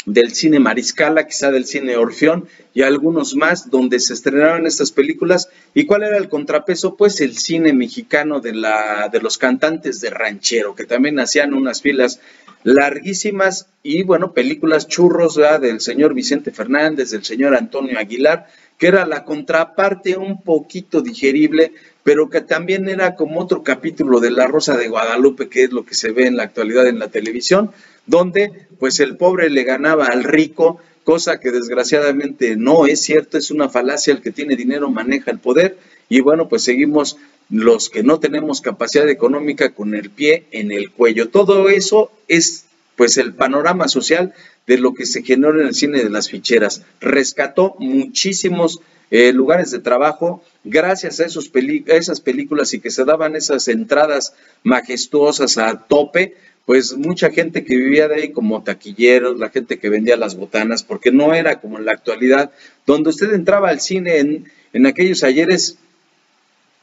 del 0.06 0.34
cine 0.34 0.60
Mariscala, 0.60 1.28
quizá 1.28 1.52
del 1.52 1.66
cine 1.66 1.96
Orfeón 1.96 2.48
y 2.74 2.82
algunos 2.82 3.36
más 3.36 3.70
donde 3.70 4.00
se 4.00 4.14
estrenaron 4.14 4.68
estas 4.68 4.92
películas. 4.92 5.50
¿Y 5.74 5.86
cuál 5.86 6.04
era 6.04 6.18
el 6.18 6.30
contrapeso? 6.30 6.96
Pues 6.96 7.22
el 7.22 7.38
cine 7.38 7.74
mexicano 7.74 8.40
de, 8.40 8.54
la, 8.54 9.10
de 9.12 9.22
los 9.22 9.38
cantantes 9.38 10.02
de 10.02 10.10
ranchero, 10.10 10.76
que 10.76 10.86
también 10.86 11.20
hacían 11.20 11.54
unas 11.54 11.82
filas 11.82 12.20
larguísimas 12.64 13.68
y 13.84 14.04
bueno, 14.04 14.34
películas 14.34 14.88
churros 14.88 15.40
del 15.62 15.82
señor 15.82 16.14
Vicente 16.14 16.52
Fernández, 16.52 17.12
del 17.12 17.24
señor 17.24 17.56
Antonio 17.56 18.00
Aguilar, 18.00 18.48
que 18.78 18.88
era 18.88 19.06
la 19.06 19.24
contraparte 19.24 20.18
un 20.18 20.42
poquito 20.42 21.02
digerible, 21.02 21.74
pero 22.04 22.30
que 22.30 22.42
también 22.42 22.90
era 22.90 23.16
como 23.16 23.40
otro 23.40 23.64
capítulo 23.64 24.20
de 24.20 24.32
La 24.32 24.48
Rosa 24.48 24.78
de 24.78 24.88
Guadalupe, 24.88 25.50
que 25.50 25.64
es 25.64 25.72
lo 25.72 25.86
que 25.86 25.96
se 25.96 26.12
ve 26.12 26.28
en 26.28 26.38
la 26.38 26.44
actualidad 26.44 26.88
en 26.88 27.00
la 27.00 27.10
televisión, 27.10 27.72
donde 28.06 28.68
pues 28.80 29.00
el 29.00 29.18
pobre 29.18 29.50
le 29.50 29.64
ganaba 29.64 30.08
al 30.08 30.24
rico, 30.24 30.80
cosa 31.04 31.40
que 31.40 31.52
desgraciadamente 31.52 32.56
no 32.56 32.86
es 32.86 33.02
cierto, 33.02 33.38
es 33.38 33.52
una 33.52 33.70
falacia, 33.70 34.14
el 34.14 34.22
que 34.22 34.32
tiene 34.32 34.56
dinero 34.56 34.90
maneja 34.90 35.32
el 35.32 35.40
poder, 35.40 35.78
y 36.10 36.22
bueno, 36.22 36.50
pues 36.50 36.64
seguimos 36.64 37.18
los 37.50 37.90
que 37.90 38.04
no 38.04 38.20
tenemos 38.20 38.62
capacidad 38.62 39.08
económica 39.10 39.74
con 39.74 39.96
el 39.96 40.10
pie 40.10 40.46
en 40.52 40.72
el 40.72 40.92
cuello. 40.92 41.30
Todo 41.30 41.70
eso 41.70 42.12
es 42.28 42.66
pues 42.96 43.18
el 43.18 43.34
panorama 43.34 43.88
social 43.88 44.34
de 44.68 44.78
lo 44.78 44.94
que 44.94 45.06
se 45.06 45.24
generó 45.24 45.60
en 45.60 45.68
el 45.68 45.76
cine 45.76 46.04
de 46.04 46.10
las 46.10 46.30
ficheras. 46.30 46.84
Rescató 47.02 47.76
muchísimos 47.80 48.80
eh, 49.12 49.34
lugares 49.34 49.72
de 49.72 49.80
trabajo 49.80 50.44
gracias 50.64 51.20
a, 51.20 51.26
esos 51.26 51.52
a 51.56 51.94
esas 51.94 52.22
películas 52.22 52.74
y 52.74 52.80
que 52.80 52.90
se 52.90 53.06
daban 53.06 53.36
esas 53.36 53.68
entradas 53.68 54.34
majestuosas 54.64 55.58
a 55.58 55.86
tope, 55.88 56.36
pues 56.66 56.96
mucha 56.96 57.30
gente 57.30 57.66
que 57.66 57.76
vivía 57.76 58.08
de 58.08 58.16
ahí 58.16 58.32
como 58.32 58.64
taquilleros, 58.64 59.38
la 59.38 59.50
gente 59.50 59.78
que 59.78 59.90
vendía 59.90 60.16
las 60.16 60.36
botanas, 60.36 60.82
porque 60.82 61.12
no 61.12 61.34
era 61.34 61.60
como 61.60 61.78
en 61.78 61.86
la 61.86 61.92
actualidad, 61.92 62.52
donde 62.86 63.10
usted 63.10 63.34
entraba 63.34 63.70
al 63.70 63.82
cine 63.82 64.20
en, 64.20 64.46
en 64.72 64.86
aquellos 64.86 65.24
ayeres, 65.24 65.78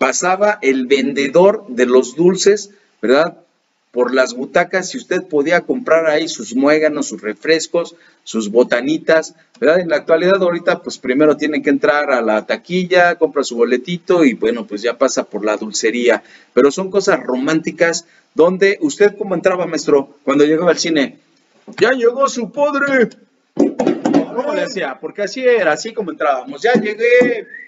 pasaba 0.00 0.58
el 0.62 0.86
vendedor 0.86 1.66
de 1.68 1.84
los 1.84 2.16
dulces, 2.16 2.70
¿verdad? 3.02 3.36
Por 3.92 4.14
las 4.14 4.32
butacas 4.32 4.94
y 4.94 4.96
usted 4.96 5.24
podía 5.24 5.60
comprar 5.60 6.06
ahí 6.06 6.26
sus 6.26 6.54
muéganos, 6.56 7.08
sus 7.08 7.20
refrescos, 7.20 7.96
sus 8.24 8.50
botanitas, 8.50 9.34
¿verdad? 9.60 9.80
En 9.80 9.90
la 9.90 9.96
actualidad 9.96 10.42
ahorita 10.42 10.80
pues 10.82 10.96
primero 10.96 11.36
tiene 11.36 11.60
que 11.60 11.68
entrar 11.68 12.10
a 12.12 12.22
la 12.22 12.46
taquilla, 12.46 13.16
compra 13.16 13.44
su 13.44 13.56
boletito 13.56 14.24
y 14.24 14.32
bueno, 14.32 14.66
pues 14.66 14.80
ya 14.80 14.96
pasa 14.96 15.24
por 15.24 15.44
la 15.44 15.58
dulcería. 15.58 16.22
Pero 16.54 16.70
son 16.70 16.90
cosas 16.90 17.20
románticas 17.20 18.06
donde 18.34 18.78
usted 18.80 19.14
cómo 19.18 19.34
entraba, 19.34 19.66
maestro, 19.66 20.16
cuando 20.24 20.46
llegaba 20.46 20.70
al 20.70 20.78
cine. 20.78 21.18
Ya 21.78 21.90
llegó 21.90 22.26
su 22.26 22.50
padre. 22.50 23.10
¿Cómo 23.54 24.54
le 24.54 24.62
hacía? 24.62 24.98
Porque 24.98 25.24
así 25.24 25.44
era, 25.44 25.72
así 25.72 25.92
como 25.92 26.10
entrábamos. 26.10 26.62
Ya 26.62 26.72
llegué. 26.72 27.59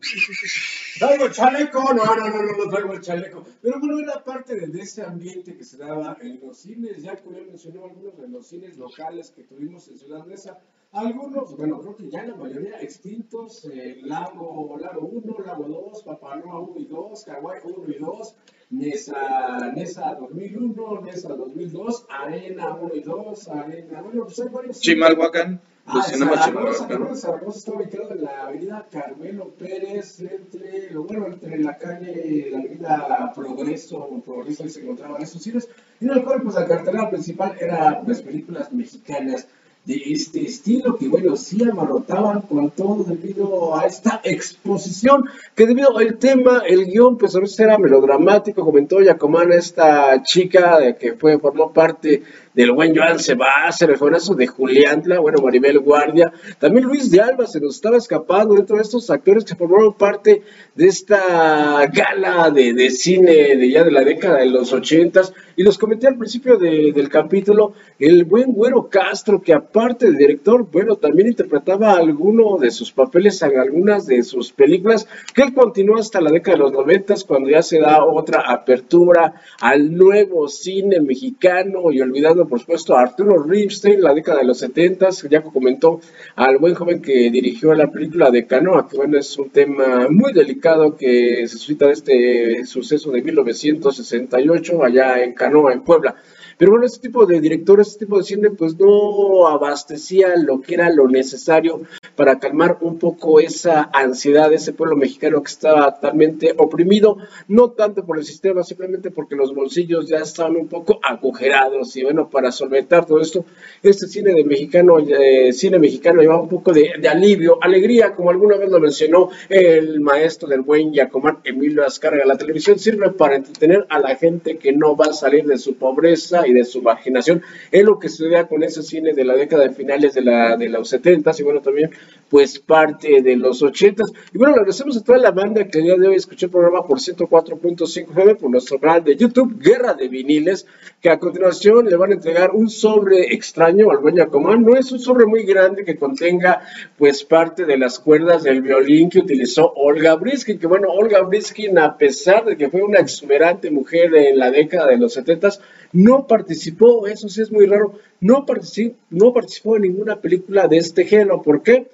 ¿Traigo 0.98 1.26
el 1.26 1.32
chaleco? 1.32 1.82
No, 1.94 2.04
no, 2.04 2.16
no, 2.16 2.42
no, 2.42 2.64
no 2.64 2.70
traigo 2.70 2.92
el 2.92 3.00
chaleco. 3.00 3.44
Pero 3.62 3.80
bueno, 3.80 3.98
era 4.00 4.24
parte 4.24 4.54
de, 4.54 4.80
ese 4.80 5.02
ambiente 5.02 5.56
que 5.56 5.64
se 5.64 5.76
daba 5.76 6.16
en 6.20 6.40
los 6.40 6.58
cines. 6.58 7.02
Ya 7.02 7.16
como 7.16 7.38
mencionó 7.40 7.84
algunos 7.84 8.18
de 8.18 8.28
los 8.28 8.46
cines 8.46 8.76
locales 8.76 9.30
que 9.30 9.44
tuvimos 9.44 9.88
en 9.88 9.98
Ciudad 9.98 10.24
Mesa. 10.26 10.58
Algunos, 10.92 11.56
bueno, 11.56 11.80
creo 11.80 11.96
que 11.96 12.10
ya 12.10 12.24
la 12.24 12.34
mayoría 12.34 12.80
extintos. 12.80 13.64
Eh, 13.66 14.00
Lago, 14.02 14.76
Lago 14.78 15.06
1, 15.06 15.36
Lago 15.46 15.64
2, 15.92 16.02
Papanoa 16.02 16.60
1 16.60 16.80
y 16.80 16.84
2, 16.86 17.24
Hawái 17.26 17.60
1 17.64 17.88
y 17.88 17.98
2. 17.98 18.36
Nesa, 18.70 19.72
Nesa 19.74 20.14
2001, 20.14 21.00
Nesa 21.02 21.28
2002, 21.30 22.06
Arena 22.08 22.74
1 22.74 22.94
y 22.94 23.00
2, 23.00 23.48
Arena, 23.48 24.00
bueno, 24.02 24.24
pues 24.24 24.40
hay 24.40 24.48
varios. 24.48 24.80
Chimalhuacán. 24.80 25.60
Ah, 25.86 26.02
Zaragoza, 26.02 26.86
Zaragoza 27.16 27.58
está 27.58 27.72
ubicado 27.72 28.12
en 28.12 28.22
la 28.22 28.42
avenida 28.42 28.86
Carmelo 28.90 29.48
Pérez, 29.58 30.20
entre, 30.20 30.94
bueno, 30.96 31.26
entre 31.26 31.58
la 31.58 31.76
calle, 31.76 32.48
la 32.50 32.58
avenida 32.58 33.32
Progreso, 33.34 34.08
Progreso, 34.24 34.62
ahí 34.62 34.68
se 34.68 34.82
encontraban 34.82 35.20
esos 35.20 35.42
cines, 35.42 35.68
en 36.00 36.10
el 36.10 36.22
cual 36.22 36.42
pues 36.42 36.54
la 36.54 36.66
cartelera 36.66 37.10
principal 37.10 37.56
era 37.58 37.90
las 37.90 38.04
pues, 38.04 38.22
películas 38.22 38.72
mexicanas 38.72 39.48
de 39.84 39.96
este 40.12 40.44
estilo 40.44 40.96
que 40.98 41.08
bueno, 41.08 41.36
sí 41.36 41.62
amarrotaban 41.64 42.42
con 42.42 42.70
todo 42.70 43.02
debido 43.02 43.76
a 43.76 43.86
esta 43.86 44.20
exposición, 44.22 45.24
que 45.54 45.66
debido 45.66 45.96
al 45.96 46.18
tema, 46.18 46.62
el 46.66 46.86
guion 46.86 47.16
pues 47.16 47.34
a 47.34 47.40
veces 47.40 47.58
era 47.60 47.78
melodramático, 47.78 48.64
comentó 48.64 49.00
Yacomán, 49.00 49.52
esta 49.52 50.22
chica 50.22 50.94
que 50.98 51.14
fue, 51.14 51.38
formó 51.38 51.72
parte 51.72 52.22
del 52.54 52.72
buen 52.72 52.96
Joan 52.96 53.18
Sebastián, 53.18 53.90
el 53.90 53.96
jovenazo 53.96 54.34
de 54.34 54.46
Juliantla, 54.46 55.20
bueno, 55.20 55.40
Maribel 55.42 55.78
Guardia, 55.78 56.32
también 56.58 56.86
Luis 56.86 57.10
de 57.10 57.20
Alba 57.20 57.46
se 57.46 57.60
nos 57.60 57.76
estaba 57.76 57.96
escapando 57.96 58.54
dentro 58.54 58.76
de 58.76 58.82
estos 58.82 59.08
actores 59.10 59.44
que 59.44 59.54
formaron 59.54 59.94
parte 59.94 60.42
de 60.74 60.86
esta 60.86 61.86
gala 61.86 62.50
de, 62.50 62.72
de 62.72 62.90
cine 62.90 63.56
de 63.56 63.70
ya 63.70 63.84
de 63.84 63.92
la 63.92 64.02
década 64.02 64.38
de 64.38 64.46
los 64.46 64.72
ochentas, 64.72 65.32
y 65.56 65.62
los 65.62 65.76
comenté 65.76 66.06
al 66.06 66.16
principio 66.16 66.56
del 66.56 67.08
capítulo, 67.10 67.74
el 67.98 68.24
buen 68.24 68.52
Güero 68.52 68.88
Castro, 68.88 69.42
que 69.42 69.52
aparte 69.52 70.10
de 70.10 70.16
director, 70.16 70.66
bueno, 70.70 70.96
también 70.96 71.28
interpretaba 71.28 71.92
alguno 71.92 72.56
de 72.56 72.70
sus 72.70 72.90
papeles 72.92 73.42
en 73.42 73.58
algunas 73.58 74.06
de 74.06 74.22
sus 74.22 74.52
películas, 74.52 75.06
que 75.34 75.42
él 75.42 75.52
continuó 75.52 75.98
hasta 75.98 76.20
la 76.22 76.30
década 76.30 76.56
de 76.56 76.62
los 76.62 76.72
noventas, 76.72 77.24
cuando 77.24 77.50
ya 77.50 77.62
se 77.62 77.78
da 77.78 78.04
otra 78.04 78.40
apertura 78.50 79.34
al 79.60 79.94
nuevo 79.94 80.48
cine 80.48 81.00
mexicano 81.00 81.92
y 81.92 82.00
olvidando 82.00 82.39
por 82.46 82.60
supuesto 82.60 82.96
a 82.96 83.02
Arturo 83.02 83.42
Ripstein, 83.42 84.00
la 84.00 84.14
década 84.14 84.38
de 84.40 84.46
los 84.46 84.58
70, 84.58 85.08
ya 85.28 85.42
comentó 85.42 86.00
al 86.36 86.58
buen 86.58 86.74
joven 86.74 87.00
que 87.00 87.30
dirigió 87.30 87.74
la 87.74 87.90
película 87.90 88.30
de 88.30 88.46
Canoa, 88.46 88.88
que 88.88 88.96
bueno, 88.96 89.18
es 89.18 89.36
un 89.38 89.50
tema 89.50 90.08
muy 90.08 90.32
delicado 90.32 90.96
que 90.96 91.46
se 91.46 91.56
suscita 91.56 91.86
de 91.86 91.92
este 91.92 92.64
suceso 92.66 93.10
de 93.10 93.22
1968 93.22 94.84
allá 94.84 95.22
en 95.22 95.34
Canoa, 95.34 95.72
en 95.72 95.82
Puebla. 95.82 96.16
Pero 96.60 96.72
bueno, 96.72 96.84
este 96.84 97.08
tipo 97.08 97.24
de 97.24 97.40
directores, 97.40 97.88
este 97.88 98.04
tipo 98.04 98.18
de 98.18 98.24
cine, 98.24 98.50
pues 98.50 98.78
no 98.78 99.48
abastecía 99.48 100.34
lo 100.36 100.60
que 100.60 100.74
era 100.74 100.90
lo 100.90 101.08
necesario 101.08 101.80
para 102.14 102.38
calmar 102.38 102.76
un 102.82 102.98
poco 102.98 103.40
esa 103.40 103.88
ansiedad 103.94 104.50
de 104.50 104.56
ese 104.56 104.74
pueblo 104.74 104.94
mexicano 104.94 105.42
que 105.42 105.50
estaba 105.50 105.94
totalmente 105.94 106.52
oprimido, 106.58 107.16
no 107.48 107.70
tanto 107.70 108.04
por 108.04 108.18
el 108.18 108.26
sistema, 108.26 108.62
simplemente 108.62 109.10
porque 109.10 109.36
los 109.36 109.54
bolsillos 109.54 110.06
ya 110.06 110.18
estaban 110.18 110.54
un 110.56 110.68
poco 110.68 111.00
agujerados. 111.02 111.96
Y 111.96 112.02
bueno, 112.02 112.28
para 112.28 112.52
solventar 112.52 113.06
todo 113.06 113.20
esto, 113.20 113.46
este 113.82 114.06
cine 114.06 114.34
de 114.34 114.44
mexicano, 114.44 114.98
eh, 114.98 115.54
cine 115.54 115.78
mexicano 115.78 116.20
llevaba 116.20 116.42
un 116.42 116.50
poco 116.50 116.74
de, 116.74 116.92
alivio, 117.08 117.56
alegría, 117.62 118.14
como 118.14 118.28
alguna 118.28 118.58
vez 118.58 118.68
lo 118.68 118.80
mencionó 118.80 119.30
el 119.48 119.98
maestro 120.00 120.46
del 120.46 120.60
buen 120.60 120.92
Yacomán 120.92 121.38
Emilio 121.42 121.86
Azcárraga. 121.86 122.26
La 122.26 122.36
televisión 122.36 122.78
sirve 122.78 123.08
para 123.12 123.36
entretener 123.36 123.86
a 123.88 123.98
la 123.98 124.14
gente 124.16 124.58
que 124.58 124.72
no 124.72 124.94
va 124.94 125.06
a 125.06 125.14
salir 125.14 125.46
de 125.46 125.56
su 125.56 125.76
pobreza 125.76 126.46
y 126.50 126.54
de 126.54 126.64
su 126.64 126.82
marginación, 126.82 127.42
es 127.70 127.84
lo 127.84 127.98
que 127.98 128.08
sucedía 128.08 128.46
con 128.46 128.62
ese 128.62 128.82
cine 128.82 129.12
de 129.12 129.24
la 129.24 129.34
década 129.34 129.64
de 129.64 129.70
finales 129.70 130.14
de, 130.14 130.22
la, 130.22 130.56
de 130.56 130.68
los 130.68 130.88
70 130.88 131.32
y 131.38 131.42
bueno, 131.42 131.60
también 131.60 131.90
pues 132.28 132.58
parte 132.58 133.22
de 133.22 133.36
los 133.36 133.62
80 133.62 134.04
Y 134.32 134.38
bueno, 134.38 134.54
agradecemos 134.54 134.96
a 134.96 135.04
toda 135.04 135.18
la 135.18 135.32
banda 135.32 135.66
que 135.66 135.78
el 135.78 135.84
día 135.84 135.96
de 135.96 136.08
hoy 136.08 136.14
escuchó 136.16 136.46
el 136.46 136.52
programa 136.52 136.86
por 136.86 136.98
104.5 136.98 138.36
por 138.36 138.50
nuestro 138.50 138.78
canal 138.78 139.02
de 139.02 139.16
YouTube, 139.16 139.58
Guerra 139.58 139.94
de 139.94 140.08
Viniles, 140.08 140.66
que 141.00 141.10
a 141.10 141.18
continuación 141.18 141.86
le 141.86 141.96
van 141.96 142.10
a 142.10 142.14
entregar 142.14 142.50
un 142.52 142.68
sobre 142.68 143.34
extraño 143.34 143.90
al 143.90 143.98
buen 143.98 144.16
Yacomán. 144.16 144.62
No 144.62 144.76
es 144.76 144.92
un 144.92 145.00
sobre 145.00 145.26
muy 145.26 145.44
grande 145.44 145.84
que 145.84 145.96
contenga 145.96 146.60
pues 146.96 147.24
parte 147.24 147.64
de 147.64 147.76
las 147.76 147.98
cuerdas 147.98 148.42
del 148.42 148.62
violín 148.62 149.10
que 149.10 149.18
utilizó 149.18 149.72
Olga 149.74 150.14
Briskin, 150.14 150.58
que 150.58 150.66
bueno, 150.66 150.88
Olga 150.88 151.22
Briskin, 151.22 151.78
a 151.78 151.96
pesar 151.96 152.44
de 152.44 152.56
que 152.56 152.68
fue 152.68 152.82
una 152.82 153.00
exuberante 153.00 153.70
mujer 153.70 154.14
en 154.14 154.38
la 154.38 154.50
década 154.50 154.86
de 154.86 154.98
los 154.98 155.14
70 155.14 155.50
no 155.92 156.26
participó, 156.26 157.06
eso 157.06 157.28
sí 157.28 157.42
es 157.42 157.50
muy 157.50 157.66
raro, 157.66 157.94
no 158.20 158.46
participó, 158.46 158.96
no 159.10 159.32
participó 159.32 159.76
en 159.76 159.82
ninguna 159.82 160.16
película 160.16 160.68
de 160.68 160.78
este 160.78 161.04
género. 161.04 161.42
¿Por 161.42 161.62
qué? 161.62 161.88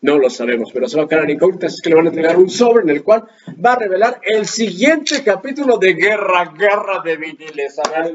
No 0.00 0.18
lo 0.18 0.30
sabemos, 0.30 0.70
pero 0.72 0.88
se 0.88 0.96
va 0.96 1.04
a 1.04 1.08
quedar 1.08 1.30
incógnitas, 1.30 1.74
es 1.74 1.80
que 1.80 1.90
le 1.90 1.96
van 1.96 2.06
a 2.06 2.08
entregar 2.08 2.36
un 2.36 2.50
sobre 2.50 2.82
en 2.82 2.90
el 2.90 3.04
cual 3.04 3.24
va 3.64 3.74
a 3.74 3.78
revelar 3.78 4.20
el 4.24 4.46
siguiente 4.46 5.22
capítulo 5.22 5.78
de 5.78 5.94
Guerra, 5.94 6.52
Guerra 6.58 7.02
de 7.04 7.16
Viniles. 7.16 7.78
A 7.78 8.02
ver, 8.02 8.14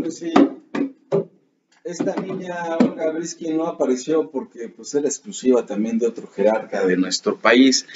pues 0.00 0.18
sí 0.18 0.32
esta 1.84 2.14
niña 2.14 2.76
Olga 2.78 3.10
Brisky 3.10 3.52
no 3.52 3.66
apareció 3.66 4.30
porque 4.30 4.68
pues 4.68 4.94
era 4.94 5.08
exclusiva 5.08 5.66
también 5.66 5.98
de 5.98 6.06
otro 6.06 6.28
jerarca 6.28 6.86
de 6.86 6.96
nuestro 6.96 7.36
país. 7.36 7.86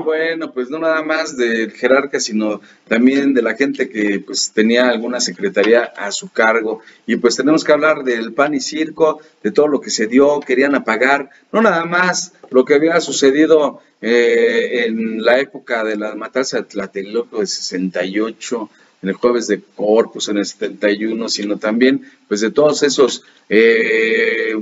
Y 0.00 0.04
bueno, 0.04 0.52
pues 0.52 0.68
no 0.68 0.78
nada 0.78 1.02
más 1.02 1.36
del 1.36 1.72
jerarca, 1.72 2.20
sino 2.20 2.60
también 2.86 3.32
de 3.32 3.40
la 3.40 3.54
gente 3.54 3.88
que 3.88 4.20
pues 4.20 4.52
tenía 4.52 4.90
alguna 4.90 5.20
secretaría 5.20 5.84
a 5.84 6.12
su 6.12 6.30
cargo. 6.30 6.80
Y 7.06 7.16
pues 7.16 7.36
tenemos 7.36 7.64
que 7.64 7.72
hablar 7.72 8.04
del 8.04 8.34
pan 8.34 8.54
y 8.54 8.60
circo, 8.60 9.20
de 9.42 9.50
todo 9.50 9.68
lo 9.68 9.80
que 9.80 9.90
se 9.90 10.06
dio, 10.06 10.40
querían 10.40 10.74
apagar, 10.74 11.30
no 11.50 11.62
nada 11.62 11.86
más 11.86 12.34
lo 12.50 12.64
que 12.64 12.74
había 12.74 13.00
sucedido 13.00 13.80
eh, 14.02 14.84
en 14.86 15.24
la 15.24 15.38
época 15.38 15.82
de 15.82 15.96
la 15.96 16.14
matanza 16.14 16.58
de 16.58 16.64
Tlatelolco 16.64 17.40
de 17.40 17.46
68 17.46 18.68
en 19.04 19.10
el 19.10 19.14
jueves 19.16 19.46
de 19.48 19.60
Corpus 19.60 20.28
en 20.30 20.38
el 20.38 20.46
71, 20.46 21.28
sino 21.28 21.58
también 21.58 22.10
pues 22.26 22.40
de 22.40 22.50
todos 22.50 22.82
esos 22.82 23.22
eh, 23.50 24.56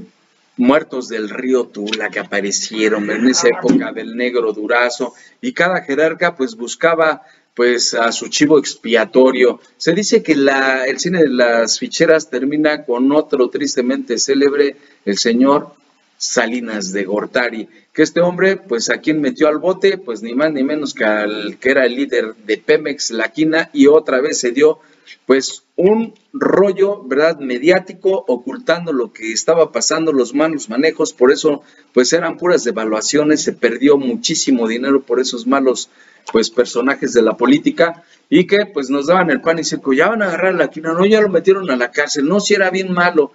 muertos 0.57 1.09
del 1.09 1.30
río 1.30 1.66
Tula 1.68 2.11
que 2.11 2.18
aparecieron 2.18 3.09
en 3.09 3.28
esa 3.28 3.49
época 3.49 3.93
del 3.93 4.16
negro 4.16 4.53
durazo 4.53 5.14
y 5.40 5.53
cada 5.53 5.82
jerarca 5.82 6.34
pues 6.34 6.57
buscaba 6.57 7.22
pues 7.55 7.95
a 7.95 8.11
su 8.11 8.28
chivo 8.28 8.59
expiatorio. 8.59 9.61
Se 9.76 9.93
dice 9.93 10.24
que 10.24 10.34
la, 10.34 10.86
el 10.86 10.99
cine 10.99 11.22
de 11.22 11.28
las 11.28 11.78
ficheras 11.78 12.28
termina 12.28 12.84
con 12.84 13.12
otro 13.12 13.49
tristemente 13.49 14.18
célebre, 14.18 14.76
el 15.05 15.18
señor 15.18 15.74
Salinas 16.23 16.93
de 16.93 17.03
Gortari, 17.03 17.68
que 17.93 18.05
este 18.05 18.20
hombre, 18.20 18.57
pues 18.57 18.91
a 18.91 18.99
quien 18.99 19.20
metió 19.20 19.49
al 19.49 19.59
bote, 19.59 19.99
pues 19.99 20.23
ni 20.23 20.35
más 20.35 20.53
ni 20.53 20.62
menos 20.62 20.95
que 20.95 21.05
al 21.05 21.59
que 21.59 21.70
era 21.70 21.85
el 21.85 21.97
líder 21.97 22.37
de 22.47 22.59
Pemex, 22.59 23.11
La 23.11 23.33
Quina, 23.33 23.70
y 23.73 23.89
otra 23.89 24.20
vez 24.20 24.39
se 24.39 24.53
dio 24.53 24.79
pues 25.27 25.64
un 25.75 26.14
rollo, 26.33 27.03
¿verdad?, 27.03 27.41
mediático, 27.41 28.25
ocultando 28.29 28.93
lo 28.93 29.12
que 29.12 29.33
estaba 29.33 29.73
pasando, 29.73 30.12
los 30.12 30.33
malos 30.33 30.68
manejos, 30.68 31.12
por 31.12 31.33
eso, 31.33 31.62
pues 31.93 32.12
eran 32.12 32.37
puras 32.37 32.62
devaluaciones, 32.62 33.43
se 33.43 33.53
perdió 33.53 33.97
muchísimo 33.99 34.68
dinero 34.68 35.03
por 35.03 35.18
esos 35.18 35.45
malos, 35.49 35.91
pues, 36.33 36.51
personajes 36.51 37.12
de 37.14 37.23
la 37.23 37.37
política, 37.37 38.05
y 38.31 38.47
que, 38.47 38.66
pues, 38.73 38.91
nos 38.91 39.09
daban 39.09 39.31
el 39.31 39.41
pan 39.41 39.59
y 39.59 39.64
circo, 39.64 39.93
ya 39.93 40.09
van 40.09 40.23
a 40.23 40.27
agarrar 40.27 40.55
a 40.55 40.57
la 40.57 40.70
quina, 40.70 40.93
no, 40.93 41.05
ya 41.05 41.20
lo 41.20 41.29
metieron 41.29 41.68
a 41.70 41.77
la 41.77 41.91
cárcel, 41.91 42.27
no, 42.27 42.39
si 42.39 42.55
era 42.55 42.70
bien 42.70 42.93
malo, 42.93 43.33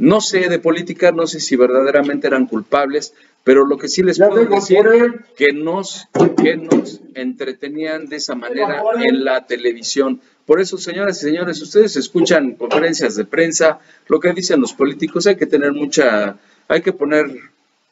no 0.00 0.22
sé 0.22 0.48
de 0.48 0.58
política, 0.58 1.12
no 1.12 1.26
sé 1.26 1.40
si 1.40 1.56
verdaderamente 1.56 2.26
eran 2.26 2.46
culpables, 2.46 3.12
pero 3.44 3.66
lo 3.66 3.76
que 3.76 3.86
sí 3.86 4.02
les 4.02 4.18
puedo 4.18 4.46
decir 4.46 4.78
que 5.36 5.52
nos, 5.52 6.08
que 6.42 6.56
nos 6.56 7.00
entretenían 7.14 8.06
de 8.06 8.16
esa 8.16 8.34
manera 8.34 8.82
en 8.98 9.24
la 9.26 9.46
televisión. 9.46 10.18
Por 10.46 10.58
eso, 10.58 10.78
señoras 10.78 11.18
y 11.18 11.26
señores, 11.26 11.60
ustedes 11.60 11.96
escuchan 11.96 12.52
conferencias 12.52 13.14
de 13.14 13.26
prensa, 13.26 13.78
lo 14.08 14.20
que 14.20 14.32
dicen 14.32 14.62
los 14.62 14.72
políticos, 14.72 15.26
hay 15.26 15.36
que 15.36 15.44
tener 15.44 15.72
mucha, 15.72 16.38
hay 16.66 16.80
que 16.80 16.94
poner, 16.94 17.26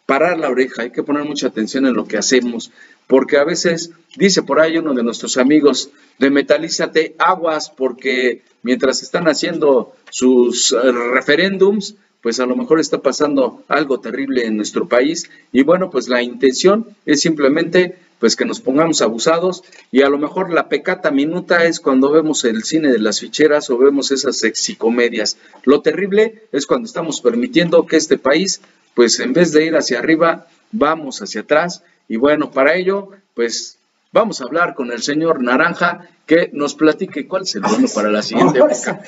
parar 0.06 0.38
la 0.38 0.48
oreja, 0.48 0.82
hay 0.82 0.90
que 0.90 1.02
poner 1.02 1.24
mucha 1.24 1.48
atención 1.48 1.84
en 1.84 1.92
lo 1.92 2.06
que 2.06 2.16
hacemos, 2.16 2.72
porque 3.08 3.38
a 3.38 3.44
veces 3.44 3.90
dice 4.16 4.42
por 4.44 4.60
ahí 4.60 4.78
uno 4.78 4.94
de 4.94 5.02
nuestros 5.02 5.36
amigos, 5.38 5.90
de 6.18 6.30
metalízate 6.30 7.16
aguas, 7.18 7.70
porque 7.70 8.42
mientras 8.62 9.02
están 9.02 9.26
haciendo 9.26 9.94
sus 10.10 10.72
eh, 10.72 10.92
referéndums, 10.92 11.96
pues 12.22 12.38
a 12.40 12.46
lo 12.46 12.54
mejor 12.54 12.80
está 12.80 12.98
pasando 12.98 13.62
algo 13.68 14.00
terrible 14.00 14.44
en 14.44 14.56
nuestro 14.56 14.88
país 14.88 15.30
y 15.52 15.62
bueno, 15.62 15.90
pues 15.90 16.08
la 16.08 16.22
intención 16.22 16.86
es 17.06 17.20
simplemente 17.20 17.96
pues 18.18 18.34
que 18.34 18.44
nos 18.44 18.60
pongamos 18.60 19.00
abusados 19.00 19.62
y 19.92 20.02
a 20.02 20.08
lo 20.08 20.18
mejor 20.18 20.52
la 20.52 20.68
pecata 20.68 21.12
minuta 21.12 21.64
es 21.64 21.78
cuando 21.78 22.10
vemos 22.10 22.44
el 22.44 22.64
cine 22.64 22.90
de 22.90 22.98
las 22.98 23.20
ficheras 23.20 23.70
o 23.70 23.78
vemos 23.78 24.10
esas 24.10 24.38
sexicomedias. 24.38 25.38
Lo 25.64 25.80
terrible 25.80 26.42
es 26.50 26.66
cuando 26.66 26.86
estamos 26.86 27.20
permitiendo 27.20 27.86
que 27.86 27.96
este 27.96 28.18
país 28.18 28.60
pues 28.94 29.20
en 29.20 29.32
vez 29.32 29.52
de 29.52 29.64
ir 29.64 29.76
hacia 29.76 30.00
arriba, 30.00 30.48
vamos 30.72 31.22
hacia 31.22 31.42
atrás 31.42 31.84
y 32.08 32.16
bueno, 32.16 32.50
para 32.50 32.74
ello 32.74 33.10
pues 33.34 33.78
Vamos 34.10 34.40
a 34.40 34.44
hablar 34.44 34.74
con 34.74 34.90
el 34.90 35.02
señor 35.02 35.42
Naranja 35.42 36.08
que 36.24 36.50
nos 36.54 36.74
platique 36.74 37.26
cuál 37.26 37.42
es 37.42 37.54
el 37.56 37.62
bueno 37.62 37.88
para 37.94 38.10
la 38.10 38.22
siguiente 38.22 38.58
época. 38.58 39.02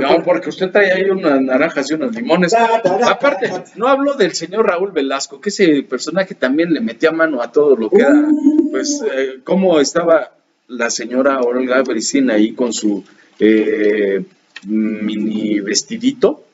No, 0.00 0.24
porque 0.24 0.48
usted 0.48 0.70
trae 0.70 0.92
ahí 0.92 1.08
unas 1.08 1.40
naranjas 1.40 1.88
y 1.90 1.94
unos 1.94 2.14
limones. 2.14 2.52
Aparte, 2.54 3.50
no 3.76 3.86
habló 3.86 4.14
del 4.14 4.34
señor 4.34 4.66
Raúl 4.66 4.90
Velasco, 4.90 5.40
que 5.40 5.50
ese 5.50 5.84
personaje 5.84 6.34
también 6.34 6.72
le 6.72 6.80
metía 6.80 7.12
mano 7.12 7.40
a 7.40 7.52
todo 7.52 7.76
lo 7.76 7.90
que 7.90 8.02
era, 8.02 8.28
pues, 8.72 9.02
eh, 9.02 9.40
cómo 9.44 9.78
estaba 9.78 10.32
la 10.66 10.90
señora 10.90 11.40
Olga 11.40 11.80
Brisina 11.82 12.34
ahí 12.34 12.54
con 12.54 12.72
su 12.72 13.04
eh, 13.38 14.24
mini 14.64 15.60
vestidito 15.60 16.44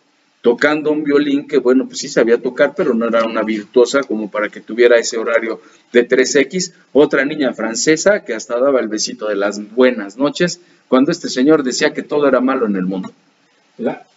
tocando 0.44 0.92
un 0.92 1.04
violín 1.04 1.48
que, 1.48 1.56
bueno, 1.56 1.86
pues 1.86 2.00
sí 2.00 2.08
sabía 2.10 2.36
tocar, 2.36 2.74
pero 2.76 2.92
no 2.92 3.06
era 3.06 3.24
una 3.24 3.42
virtuosa 3.42 4.02
como 4.02 4.30
para 4.30 4.50
que 4.50 4.60
tuviera 4.60 4.98
ese 4.98 5.16
horario 5.16 5.62
de 5.90 6.06
3X. 6.06 6.74
Otra 6.92 7.24
niña 7.24 7.54
francesa 7.54 8.26
que 8.26 8.34
hasta 8.34 8.60
daba 8.60 8.78
el 8.80 8.88
besito 8.88 9.26
de 9.26 9.36
las 9.36 9.74
buenas 9.74 10.18
noches 10.18 10.60
cuando 10.86 11.12
este 11.12 11.30
señor 11.30 11.62
decía 11.62 11.94
que 11.94 12.02
todo 12.02 12.28
era 12.28 12.42
malo 12.42 12.66
en 12.66 12.76
el 12.76 12.84
mundo. 12.84 13.10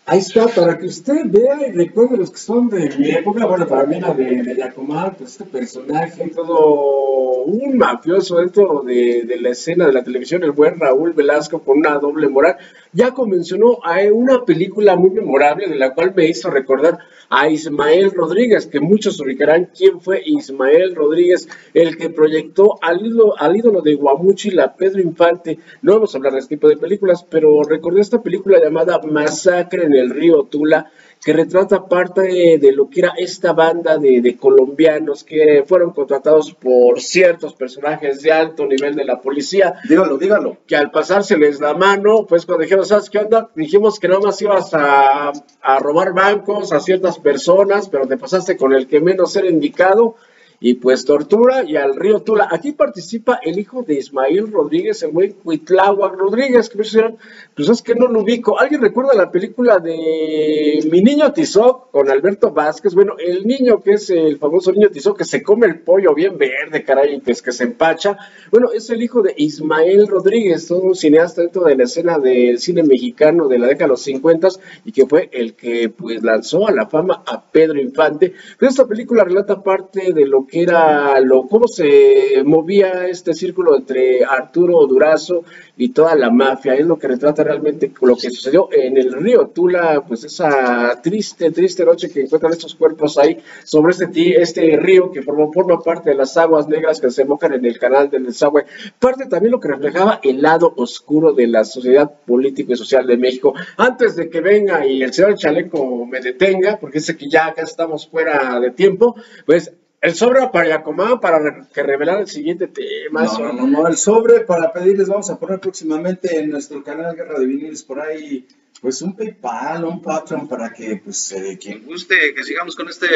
Ahí 0.06 0.20
está, 0.20 0.48
para 0.48 0.78
que 0.78 0.86
usted 0.86 1.26
vea 1.26 1.68
y 1.68 1.72
recuerde 1.72 2.16
los 2.16 2.32
que 2.32 2.38
son 2.38 2.70
de 2.70 2.90
mi 2.98 3.12
época, 3.12 3.46
bueno, 3.46 3.68
para 3.68 3.86
mí 3.86 4.00
la 4.00 4.14
de, 4.14 4.42
de 4.42 4.56
Yacomar, 4.56 5.18
pues 5.18 5.32
este 5.32 5.44
personaje, 5.44 6.30
todo 6.30 7.44
un 7.44 7.78
mafioso 7.78 8.38
dentro 8.38 8.84
de, 8.84 9.24
de, 9.24 9.42
la 9.42 9.50
escena 9.50 9.86
de 9.86 9.92
la 9.92 10.04
televisión, 10.04 10.44
el 10.44 10.52
buen 10.52 10.80
Raúl 10.80 11.12
Velasco 11.12 11.60
con 11.60 11.80
una 11.80 11.98
doble 11.98 12.30
moral, 12.30 12.56
ya 12.94 13.12
convencionó 13.12 13.80
a 13.84 13.98
una 14.14 14.46
película 14.46 14.96
muy 14.96 15.10
memorable 15.10 15.68
de 15.68 15.76
la 15.76 15.94
cual 15.94 16.14
me 16.16 16.28
hizo 16.28 16.50
recordar 16.52 17.00
a 17.30 17.50
Ismael 17.50 18.12
Rodríguez, 18.12 18.66
que 18.68 18.80
muchos 18.80 19.20
ubicarán 19.20 19.70
quién 19.76 20.00
fue 20.00 20.22
Ismael 20.26 20.96
Rodríguez, 20.96 21.48
el 21.74 21.98
que 21.98 22.10
proyectó 22.10 22.78
al 22.82 23.06
ídolo, 23.06 23.38
al 23.38 23.56
ídolo 23.56 23.82
de 23.82 23.96
Guamuchi, 23.96 24.52
la 24.52 24.76
Pedro 24.76 25.02
Infante. 25.02 25.60
No 25.82 25.94
vamos 25.94 26.14
a 26.14 26.18
hablar 26.18 26.34
de 26.34 26.40
este 26.40 26.56
tipo 26.56 26.70
de 26.70 26.78
películas, 26.78 27.26
pero 27.30 27.64
recordé 27.64 28.02
esta 28.02 28.22
película 28.22 28.60
llamada 28.64 29.00
Masacre 29.02 29.86
en 29.86 29.94
el 29.94 30.10
río 30.10 30.44
Tula, 30.44 30.92
que 31.24 31.34
retrata 31.34 31.86
parte 31.86 32.58
de, 32.58 32.72
lo 32.72 32.90
que 32.90 33.02
era 33.02 33.14
esta 33.18 33.54
banda 33.54 33.98
de, 33.98 34.38
colombianos 34.38 35.24
que 35.24 35.64
fueron 35.66 35.92
contratados 35.92 36.54
por 36.54 37.02
ciertos 37.02 37.54
personajes 37.54 38.22
de 38.22 38.32
alto 38.32 38.66
nivel 38.66 38.96
de 38.96 39.06
la 39.06 39.20
policía. 39.20 39.76
Dígalo, 39.88 40.18
dígalo. 40.18 40.58
Que 40.66 40.76
al 40.76 40.92
pasárseles 40.92 41.60
la 41.60 41.74
mano, 41.74 42.26
pues 42.28 42.46
cuando 42.46 42.64
dijeron, 42.64 42.86
¿sabes 42.86 43.10
qué 43.10 43.20
onda? 43.20 43.50
Dijimos 43.56 44.00
que 44.00 44.08
nada 44.08 44.22
más 44.22 44.42
ibas 44.42 44.74
a, 44.74 45.32
a 45.62 45.80
robar 45.80 46.14
bancos 46.14 46.72
a 46.72 46.80
ciertas 46.80 47.20
personas, 47.20 47.90
pero 47.90 48.08
te 48.08 48.18
pasaste 48.18 48.56
con 48.56 48.74
el 48.74 48.88
que 48.88 49.02
menos 49.02 49.36
era 49.36 49.48
indicado 49.48 50.16
y 50.60 50.76
pues 50.76 51.06
tortura 51.06 51.64
y 51.64 51.76
al 51.76 51.96
río 51.96 52.22
Tula. 52.22 52.48
Aquí 52.50 52.72
participa 52.72 53.40
el 53.44 53.60
hijo 53.60 53.84
de 53.84 53.96
Ismael 53.96 54.52
Rodríguez, 54.52 55.04
el 55.04 55.12
buen 55.12 55.34
Cuitláhuac 55.34 56.16
Rodríguez, 56.16 56.70
que 56.70 56.78
me 56.78 56.84
dijeron, 56.84 57.18
pues 57.56 57.70
es 57.70 57.82
que 57.82 57.94
no 57.94 58.08
lo 58.08 58.22
ubico. 58.22 58.60
¿Alguien 58.60 58.82
recuerda 58.82 59.14
la 59.14 59.32
película 59.32 59.80
de 59.80 60.80
Mi 60.92 61.02
Niño 61.02 61.32
Tizoc 61.32 61.92
con 61.92 62.10
Alberto 62.10 62.52
Vázquez? 62.52 62.96
Bueno, 62.96 63.14
el 63.20 63.46
niño 63.46 63.82
que 63.82 63.94
es 63.94 64.10
el 64.10 64.38
famoso 64.38 64.72
niño 64.72 64.90
Tizoc 64.90 65.18
que 65.18 65.26
se 65.26 65.44
come 65.44 65.68
el 65.68 65.80
pollo 65.80 66.16
bien 66.16 66.38
verde, 66.38 66.84
caray, 66.84 67.20
pues 67.20 67.42
que 67.42 67.52
se 67.52 67.64
empacha. 67.64 68.18
Bueno, 68.52 68.72
es 68.72 68.90
el 68.90 69.02
hijo 69.04 69.22
de 69.22 69.34
Ismael 69.38 70.08
Rodríguez, 70.08 70.72
un 70.72 70.96
cineasta 70.96 71.42
dentro 71.42 71.66
de 71.66 71.76
la 71.76 71.84
escena 71.84 72.18
del 72.18 72.58
cine 72.60 72.82
mexicano 72.82 73.48
de 73.48 73.60
la 73.60 73.68
década 73.68 73.86
de 73.86 73.90
los 73.90 74.02
50 74.02 74.48
y 74.86 74.92
que 74.92 75.06
fue 75.06 75.30
el 75.32 75.54
que 75.54 75.90
pues 75.90 76.24
lanzó 76.24 76.68
a 76.68 76.72
la 76.72 76.88
fama 76.88 77.24
a 77.26 77.44
Pedro 77.44 77.80
Infante. 77.80 78.34
Pero 78.58 78.70
esta 78.70 78.88
película 78.88 79.24
relata 79.24 79.62
parte 79.62 80.14
de 80.14 80.26
lo 80.26 80.47
que 80.48 80.62
era, 80.62 81.20
lo, 81.20 81.48
cómo 81.48 81.68
se 81.68 82.42
movía 82.46 83.08
este 83.08 83.34
círculo 83.34 83.76
entre 83.76 84.24
Arturo 84.24 84.86
Durazo 84.88 85.44
y 85.78 85.90
toda 85.90 86.16
la 86.16 86.30
mafia. 86.30 86.74
Es 86.74 86.86
lo 86.86 86.98
que 86.98 87.08
retrata 87.08 87.44
realmente 87.44 87.92
lo 88.02 88.16
que 88.16 88.30
sucedió 88.30 88.70
en 88.72 88.98
el 88.98 89.14
río 89.14 89.48
Tula, 89.48 90.04
pues 90.08 90.24
esa 90.24 91.00
triste, 91.02 91.52
triste 91.52 91.86
noche 91.86 92.10
que 92.10 92.22
encuentran 92.22 92.54
estos 92.54 92.76
cuerpos 92.76 93.18
ahí 93.18 93.38
sobre 93.64 93.92
este, 93.92 94.42
este 94.42 94.78
río 94.78 95.12
que 95.12 95.22
forma, 95.22 95.52
forma 95.54 95.80
parte 95.80 96.10
de 96.10 96.16
las 96.16 96.36
aguas 96.38 96.68
negras 96.68 97.00
que 97.00 97.12
se 97.12 97.26
mojan 97.26 97.54
en 97.54 97.66
el 97.66 97.78
canal 97.78 98.10
del 98.10 98.26
desagüe. 98.26 98.66
Parte 99.00 99.26
también 99.26 99.52
lo 99.52 99.60
que 99.60 99.68
reflejaba 99.68 100.20
el 100.24 100.42
lado 100.42 100.74
oscuro 100.78 101.34
de 101.34 101.48
la 101.48 101.64
sociedad 101.64 102.12
política 102.26 102.74
y 102.74 102.78
social 102.78 103.06
de 103.06 103.18
México. 103.18 103.54
Antes 103.78 104.16
de 104.16 104.30
que 104.30 104.42
venga 104.42 104.86
y 104.86 105.04
el 105.04 105.14
señor 105.14 105.36
Chaleco 105.36 106.06
me 106.06 106.20
detenga, 106.20 106.78
porque 106.78 107.00
sé 107.00 107.16
que 107.16 107.30
ya 107.30 107.48
acá 107.48 107.64
estamos 107.64 108.08
fuera 108.08 108.60
de 108.60 108.72
tiempo, 108.72 109.16
pues 109.46 109.72
el 110.02 110.16
sobre 110.16 110.48
para 110.50 110.70
Yacomán 110.70 111.20
para 111.20 111.68
que 111.74 111.84
revelar 111.84 112.22
el 112.22 112.28
siguiente 112.28 112.68
tema. 112.68 113.24
No, 113.24 113.54
no, 113.54 113.68
no, 113.68 113.88
el 113.88 113.98
sobre 113.98 114.42
para 114.42 114.72
pedirles, 114.72 115.10
vamos 115.10 115.30
a 115.30 115.40
poner 115.40 115.60
próximamente 115.60 116.40
en 116.40 116.52
nuestro 116.52 116.84
canal 116.84 117.16
Guerra 117.16 117.40
de 117.40 117.46
Viniles 117.46 117.84
por 117.84 118.00
ahí, 118.00 118.46
pues 118.80 119.02
un 119.02 119.16
PayPal, 119.16 119.86
un 119.86 120.02
Patreon 120.02 120.48
para 120.48 120.72
que, 120.72 121.02
pues, 121.04 121.32
eh, 121.32 121.58
quien 121.60 121.84
guste 121.84 122.34
que 122.36 122.44
sigamos 122.44 122.76
con 122.76 122.88
este 122.90 123.08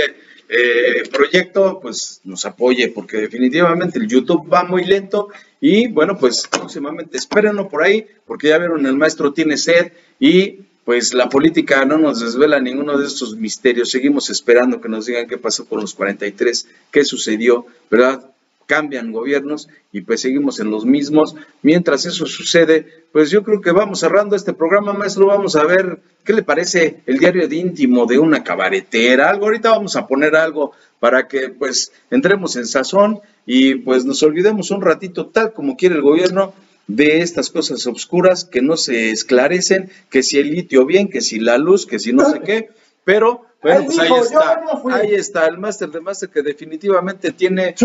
eh, 0.50 1.04
proyecto, 1.12 1.80
pues 1.80 2.20
nos 2.24 2.46
apoye, 2.46 2.88
porque 2.90 3.18
definitivamente 3.18 4.00
el 4.00 4.08
YouTube 4.08 4.52
va 4.52 4.64
muy 4.64 4.84
lento 4.84 5.30
y 5.60 5.88
bueno, 5.88 6.18
pues 6.18 6.48
próximamente 6.48 7.18
espérenlo 7.18 7.70
por 7.70 7.84
ahí, 7.84 8.08
porque 8.26 8.48
ya 8.48 8.58
vieron, 8.58 8.86
el 8.86 8.98
maestro 8.98 9.32
tiene 9.32 9.56
sed 9.56 9.92
y 10.20 10.71
pues 10.86 11.14
la 11.14 11.30
política 11.30 11.86
no 11.86 11.98
nos 11.98 12.20
desvela 12.20 12.60
ninguno 12.60 12.98
de 12.98 13.06
estos 13.06 13.36
misterios. 13.36 13.92
Seguimos 13.92 14.30
esperando 14.30 14.82
que 14.82 14.90
nos 14.90 15.06
digan 15.06 15.28
qué 15.28 15.38
pasó 15.38 15.66
con 15.66 15.82
los 15.82 15.94
43, 15.94 16.68
qué 16.92 17.06
sucedió, 17.06 17.66
¿verdad? 17.90 18.26
Cambian 18.66 19.12
gobiernos 19.12 19.68
y 19.92 20.02
pues 20.02 20.22
seguimos 20.22 20.60
en 20.60 20.72
los 20.72 20.86
mismos. 20.86 21.36
Mientras 21.62 22.06
eso 22.06 22.26
sucede, 22.26 23.06
pues 23.12 23.30
yo 23.30 23.44
creo 23.44 23.62
que 23.62 23.72
vamos 23.72 24.00
cerrando 24.00 24.36
este 24.36 24.54
programa, 24.54 24.94
maestro. 24.94 25.28
Vamos 25.28 25.56
a 25.56 25.66
ver 25.66 26.00
qué 26.24 26.34
le 26.34 26.44
parece 26.44 27.02
el 27.06 27.20
diario 27.20 27.48
de 27.48 27.56
íntimo 27.58 28.06
de 28.06 28.18
una 28.18 28.44
cabaretera. 28.44 29.30
Algo, 29.30 29.46
ahorita 29.46 29.72
vamos 29.72 29.96
a 29.96 30.08
poner 30.08 30.36
algo 30.36 30.72
para 31.00 31.28
que 31.28 31.50
pues 31.50 31.92
entremos 32.10 32.56
en 32.56 32.66
sazón 32.66 33.20
y 33.46 33.76
pues 33.76 34.06
nos 34.06 34.24
olvidemos 34.24 34.72
un 34.72 34.82
ratito, 34.82 35.28
tal 35.28 35.52
como 35.54 35.76
quiere 35.76 35.96
el 35.96 36.02
gobierno, 36.02 36.54
de 36.96 37.22
estas 37.22 37.50
cosas 37.50 37.86
oscuras 37.88 38.46
que 38.46 38.62
no 38.62 38.78
se 38.78 39.12
esclarecen, 39.12 39.90
que 40.10 40.24
si 40.24 40.40
el 40.40 40.52
litio 40.52 40.86
bien, 40.86 41.10
que 41.10 41.22
si 41.22 41.40
la 41.40 41.58
luz, 41.58 41.86
que 41.86 42.00
si 42.00 42.14
no 42.14 42.30
sé 42.30 42.42
qué, 42.42 42.70
pero 43.04 43.46
bueno, 43.62 43.86
pues 43.86 44.00
ahí 44.00 44.12
está, 44.20 44.64
ahí 44.92 45.14
está 45.14 45.48
el 45.48 45.58
máster 45.58 45.90
de 45.90 46.02
máster 46.02 46.30
que 46.30 46.42
definitivamente 46.42 47.32
tiene 47.32 47.76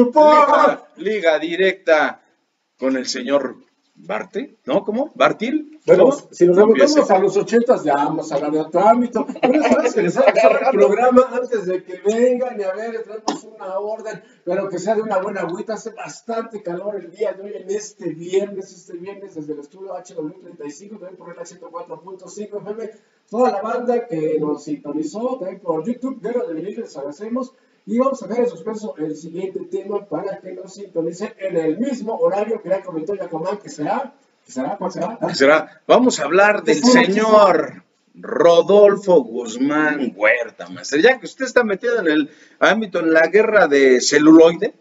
liga 0.96 1.38
directa 1.38 2.22
con 2.78 2.96
el 2.96 3.07
señor 3.07 3.57
Barte, 3.99 4.59
¿no? 4.66 4.84
¿Cómo? 4.84 5.11
¿Bartil? 5.14 5.80
Bueno, 5.86 6.11
si 6.30 6.47
nos 6.47 6.57
remontamos 6.57 7.11
a 7.11 7.18
los 7.18 7.36
ochentas, 7.36 7.82
ya 7.82 7.94
vamos 7.94 8.30
a 8.30 8.34
hablar 8.34 8.51
de 8.53 8.61
otro 8.61 8.80
ámbito. 8.80 9.26
Pero 9.40 9.92
que 9.94 10.03
les 10.03 10.16
el 10.16 10.24
programa 10.72 11.30
antes 11.32 11.66
de 11.66 11.82
que 11.82 12.01
vengan 12.05 12.61
y 12.61 12.64
a 12.64 12.74
ver, 12.74 13.03
traemos 13.03 13.44
una 13.44 13.78
orden, 13.78 14.22
pero 14.44 14.68
que 14.68 14.78
sea 14.78 14.97
de 14.97 15.03
una 15.03 15.18
buena 15.18 15.42
agüita. 15.42 15.74
Hace 15.74 15.90
bastante 15.90 16.62
calor 16.62 16.97
el 16.97 17.11
día 17.11 17.32
de 17.32 17.42
hoy, 17.42 17.53
en 17.55 17.70
este 17.70 18.11
viernes, 18.11 18.70
este 18.72 18.99
viernes, 18.99 19.34
desde 19.34 19.55
el 19.55 19.61
estudio 19.61 19.94
HW35, 19.94 20.90
también 20.90 21.16
por 21.16 21.30
el 21.30 21.36
104.5 21.36 22.61
FM. 22.61 22.90
Toda 23.30 23.51
la 23.51 23.62
banda 23.62 24.07
que 24.07 24.38
nos 24.38 24.64
sintonizó, 24.64 25.38
también 25.38 25.61
por 25.61 25.84
YouTube, 25.84 26.20
Guerra 26.20 26.44
de 26.47 26.55
Venir, 26.55 26.78
les 26.78 26.97
agradecemos. 26.97 27.55
Y 27.89 27.99
vamos 27.99 28.20
a 28.20 28.26
ver 28.26 28.41
en 28.41 28.49
suspenso 28.49 28.97
el 28.99 29.16
siguiente 29.16 29.61
tema 29.70 30.05
para 30.07 30.41
que 30.41 30.53
nos 30.53 30.74
sintonicen 30.74 31.32
en 31.39 31.57
el 31.57 31.78
mismo 31.78 32.16
horario 32.16 32.61
que 32.61 32.68
ya 32.68 32.82
comentó 32.82 33.14
Yacomán, 33.14 33.59
que 33.59 33.68
será, 33.68 34.12
que 34.45 34.51
será, 34.51 34.76
¿cuál 34.76 34.91
será? 34.91 35.18
será? 35.32 35.82
Vamos 35.87 36.18
a 36.18 36.24
hablar 36.24 36.64
del 36.64 36.82
señor 36.82 37.84
Rodolfo 38.12 39.22
Guzmán 39.22 40.12
Huerta, 40.16 40.68
maestro. 40.68 40.99
Ya 40.99 41.20
que 41.20 41.26
usted 41.26 41.45
está 41.45 41.62
metido 41.62 42.01
en 42.01 42.09
el 42.09 42.30
ámbito, 42.59 42.99
en 42.99 43.12
la 43.12 43.28
guerra 43.28 43.68
de 43.68 44.01
celuloide, 44.01 44.74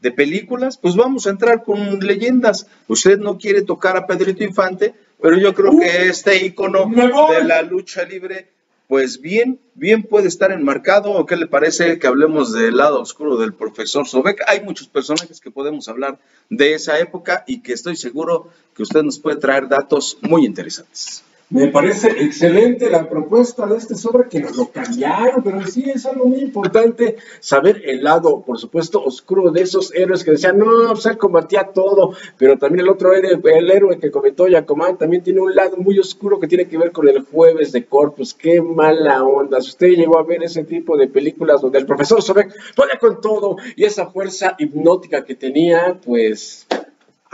de 0.00 0.12
películas, 0.12 0.78
pues 0.78 0.94
vamos 0.94 1.26
a 1.26 1.30
entrar 1.30 1.64
con 1.64 1.98
leyendas. 1.98 2.68
Usted 2.86 3.18
no 3.18 3.36
quiere 3.36 3.62
tocar 3.62 3.96
a 3.96 4.06
Pedrito 4.06 4.44
Infante, 4.44 4.94
pero 5.20 5.36
yo 5.38 5.54
creo 5.54 5.76
que 5.76 6.06
este 6.06 6.44
icono 6.44 6.88
de 6.88 7.42
la 7.42 7.62
lucha 7.62 8.04
libre 8.04 8.53
pues 8.88 9.20
bien, 9.20 9.58
bien 9.74 10.02
puede 10.02 10.28
estar 10.28 10.52
enmarcado, 10.52 11.12
o 11.12 11.26
qué 11.26 11.36
le 11.36 11.46
parece 11.46 11.98
que 11.98 12.06
hablemos 12.06 12.52
del 12.52 12.76
lado 12.76 13.00
oscuro 13.00 13.36
del 13.36 13.54
profesor 13.54 14.06
Sobek. 14.06 14.42
Hay 14.46 14.60
muchos 14.60 14.88
personajes 14.88 15.40
que 15.40 15.50
podemos 15.50 15.88
hablar 15.88 16.18
de 16.50 16.74
esa 16.74 16.98
época 16.98 17.44
y 17.46 17.60
que 17.62 17.72
estoy 17.72 17.96
seguro 17.96 18.48
que 18.74 18.82
usted 18.82 19.02
nos 19.02 19.18
puede 19.18 19.36
traer 19.36 19.68
datos 19.68 20.18
muy 20.20 20.44
interesantes. 20.44 21.24
Me 21.50 21.68
parece 21.68 22.08
excelente 22.08 22.90
la 22.90 23.08
propuesta 23.08 23.66
de 23.66 23.76
este 23.76 23.94
sobre 23.94 24.28
que 24.28 24.40
nos 24.40 24.56
lo 24.56 24.70
cambiaron, 24.70 25.42
pero 25.42 25.64
sí 25.66 25.88
es 25.88 26.06
algo 26.06 26.24
muy 26.24 26.40
importante 26.40 27.16
saber 27.38 27.82
el 27.84 28.02
lado, 28.02 28.42
por 28.42 28.58
supuesto, 28.58 29.04
oscuro 29.04 29.50
de 29.50 29.60
esos 29.60 29.94
héroes 29.94 30.24
que 30.24 30.32
decían, 30.32 30.58
no, 30.58 30.88
pues 30.92 31.04
él 31.06 31.18
combatía 31.18 31.70
todo, 31.72 32.14
pero 32.38 32.58
también 32.58 32.80
el 32.80 32.90
otro 32.90 33.12
héroe, 33.12 33.38
el 33.56 33.70
héroe 33.70 33.98
que 33.98 34.10
comentó 34.10 34.48
Yacomán, 34.48 34.96
también 34.96 35.22
tiene 35.22 35.40
un 35.40 35.54
lado 35.54 35.76
muy 35.76 35.98
oscuro 35.98 36.40
que 36.40 36.48
tiene 36.48 36.66
que 36.66 36.78
ver 36.78 36.92
con 36.92 37.08
el 37.08 37.20
jueves 37.22 37.72
de 37.72 37.84
Corpus. 37.84 38.34
Qué 38.34 38.62
mala 38.62 39.22
onda. 39.22 39.60
Si 39.60 39.68
usted 39.68 39.88
llegó 39.88 40.18
a 40.18 40.24
ver 40.24 40.42
ese 40.42 40.64
tipo 40.64 40.96
de 40.96 41.08
películas 41.08 41.60
donde 41.60 41.78
el 41.78 41.86
profesor 41.86 42.22
Sobek 42.22 42.52
podía 42.74 42.98
con 42.98 43.20
todo 43.20 43.58
y 43.76 43.84
esa 43.84 44.06
fuerza 44.06 44.56
hipnótica 44.58 45.24
que 45.24 45.34
tenía, 45.34 46.00
pues 46.04 46.66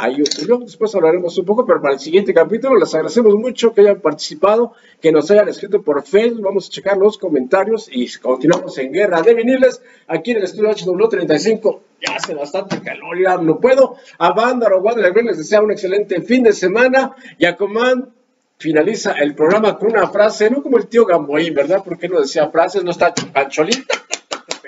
ahí 0.00 0.22
ocurrió. 0.22 0.58
Después 0.58 0.94
hablaremos 0.94 1.36
un 1.36 1.44
poco, 1.44 1.66
pero 1.66 1.80
para 1.80 1.94
el 1.94 2.00
siguiente 2.00 2.32
capítulo 2.32 2.76
les 2.76 2.92
agradecemos 2.94 3.34
mucho 3.34 3.72
que 3.72 3.82
hayan 3.82 4.00
participado, 4.00 4.72
que 5.00 5.12
nos 5.12 5.30
hayan 5.30 5.48
escrito 5.48 5.82
por 5.82 6.02
Facebook. 6.02 6.42
Vamos 6.42 6.66
a 6.66 6.70
checar 6.70 6.96
los 6.96 7.18
comentarios 7.18 7.88
y 7.92 8.08
continuamos 8.18 8.76
en 8.78 8.92
Guerra 8.92 9.22
de 9.22 9.34
Viniles 9.34 9.82
aquí 10.08 10.32
en 10.32 10.38
el 10.38 10.44
estudio 10.44 10.70
HW35. 10.70 11.80
Ya 12.00 12.14
hace 12.16 12.34
bastante 12.34 12.80
calor, 12.80 13.18
ya 13.22 13.36
no 13.36 13.60
puedo. 13.60 13.96
A 14.18 14.32
Bándaro, 14.32 14.80
Guadalupe 14.80 15.22
les 15.22 15.38
desea 15.38 15.60
un 15.60 15.70
excelente 15.70 16.22
fin 16.22 16.42
de 16.42 16.52
semana 16.52 17.14
y 17.38 17.44
a 17.44 17.56
Comán 17.56 18.14
finaliza 18.56 19.12
el 19.12 19.34
programa 19.34 19.78
con 19.78 19.90
una 19.90 20.08
frase, 20.08 20.50
no 20.50 20.62
como 20.62 20.78
el 20.78 20.86
tío 20.86 21.04
Gamboín, 21.04 21.54
¿verdad? 21.54 21.82
Porque 21.84 22.08
no 22.08 22.20
decía 22.20 22.48
frases, 22.48 22.84
no 22.84 22.90
está 22.90 23.12
pancholita 23.14 23.94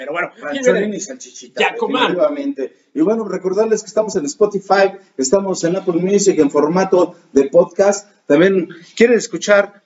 pero 0.02 0.12
bueno, 0.12 0.32
y 0.94 1.00
salchichita. 1.00 1.76
Y 2.94 3.00
bueno, 3.02 3.24
recordarles 3.24 3.82
que 3.82 3.86
estamos 3.86 4.16
en 4.16 4.24
Spotify, 4.26 4.92
estamos 5.16 5.62
en 5.62 5.76
Apple 5.76 6.00
Music 6.00 6.38
en 6.40 6.50
formato 6.50 7.14
de 7.32 7.44
podcast. 7.44 8.10
También 8.26 8.68
quieren 8.96 9.16
escuchar 9.16 9.82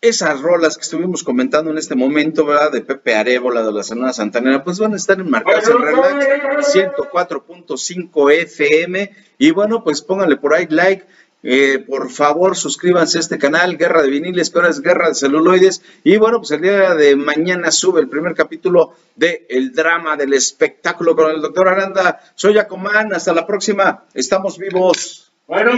esas 0.00 0.40
rolas 0.40 0.76
que 0.76 0.82
estuvimos 0.82 1.22
comentando 1.22 1.70
en 1.70 1.76
este 1.76 1.94
momento, 1.94 2.46
¿verdad? 2.46 2.72
De 2.72 2.80
Pepe 2.80 3.14
Arebola, 3.14 3.62
de 3.62 3.70
la 3.70 3.82
Sonora 3.82 4.14
Santanera, 4.14 4.64
pues 4.64 4.78
van 4.78 4.94
a 4.94 4.96
estar 4.96 5.20
enmarcadas 5.20 5.68
en 5.68 5.78
Relax 5.78 6.74
104.5 6.74 8.32
FM. 8.32 9.10
Y 9.36 9.50
bueno, 9.50 9.84
pues 9.84 10.00
pónganle 10.00 10.38
por 10.38 10.54
ahí 10.54 10.66
like 10.70 11.04
eh, 11.42 11.78
por 11.86 12.10
favor, 12.10 12.56
suscríbanse 12.56 13.18
a 13.18 13.20
este 13.20 13.38
canal, 13.38 13.76
Guerra 13.78 14.02
de 14.02 14.10
Viniles, 14.10 14.50
que 14.50 14.58
ahora 14.58 14.70
es 14.70 14.80
Guerra 14.80 15.08
de 15.08 15.14
Celuloides. 15.14 15.82
Y 16.04 16.16
bueno, 16.18 16.38
pues 16.38 16.50
el 16.50 16.60
día 16.60 16.94
de 16.94 17.16
mañana 17.16 17.70
sube 17.70 18.00
el 18.00 18.08
primer 18.08 18.34
capítulo 18.34 18.94
de 19.16 19.46
El 19.48 19.72
drama 19.72 20.16
del 20.16 20.34
espectáculo 20.34 21.16
con 21.16 21.30
el 21.30 21.40
doctor 21.40 21.68
Aranda. 21.68 22.20
Soy 22.34 22.54
Yacomán, 22.54 23.14
hasta 23.14 23.32
la 23.32 23.46
próxima. 23.46 24.04
Estamos 24.14 24.58
vivos. 24.58 25.32
Bueno, 25.46 25.72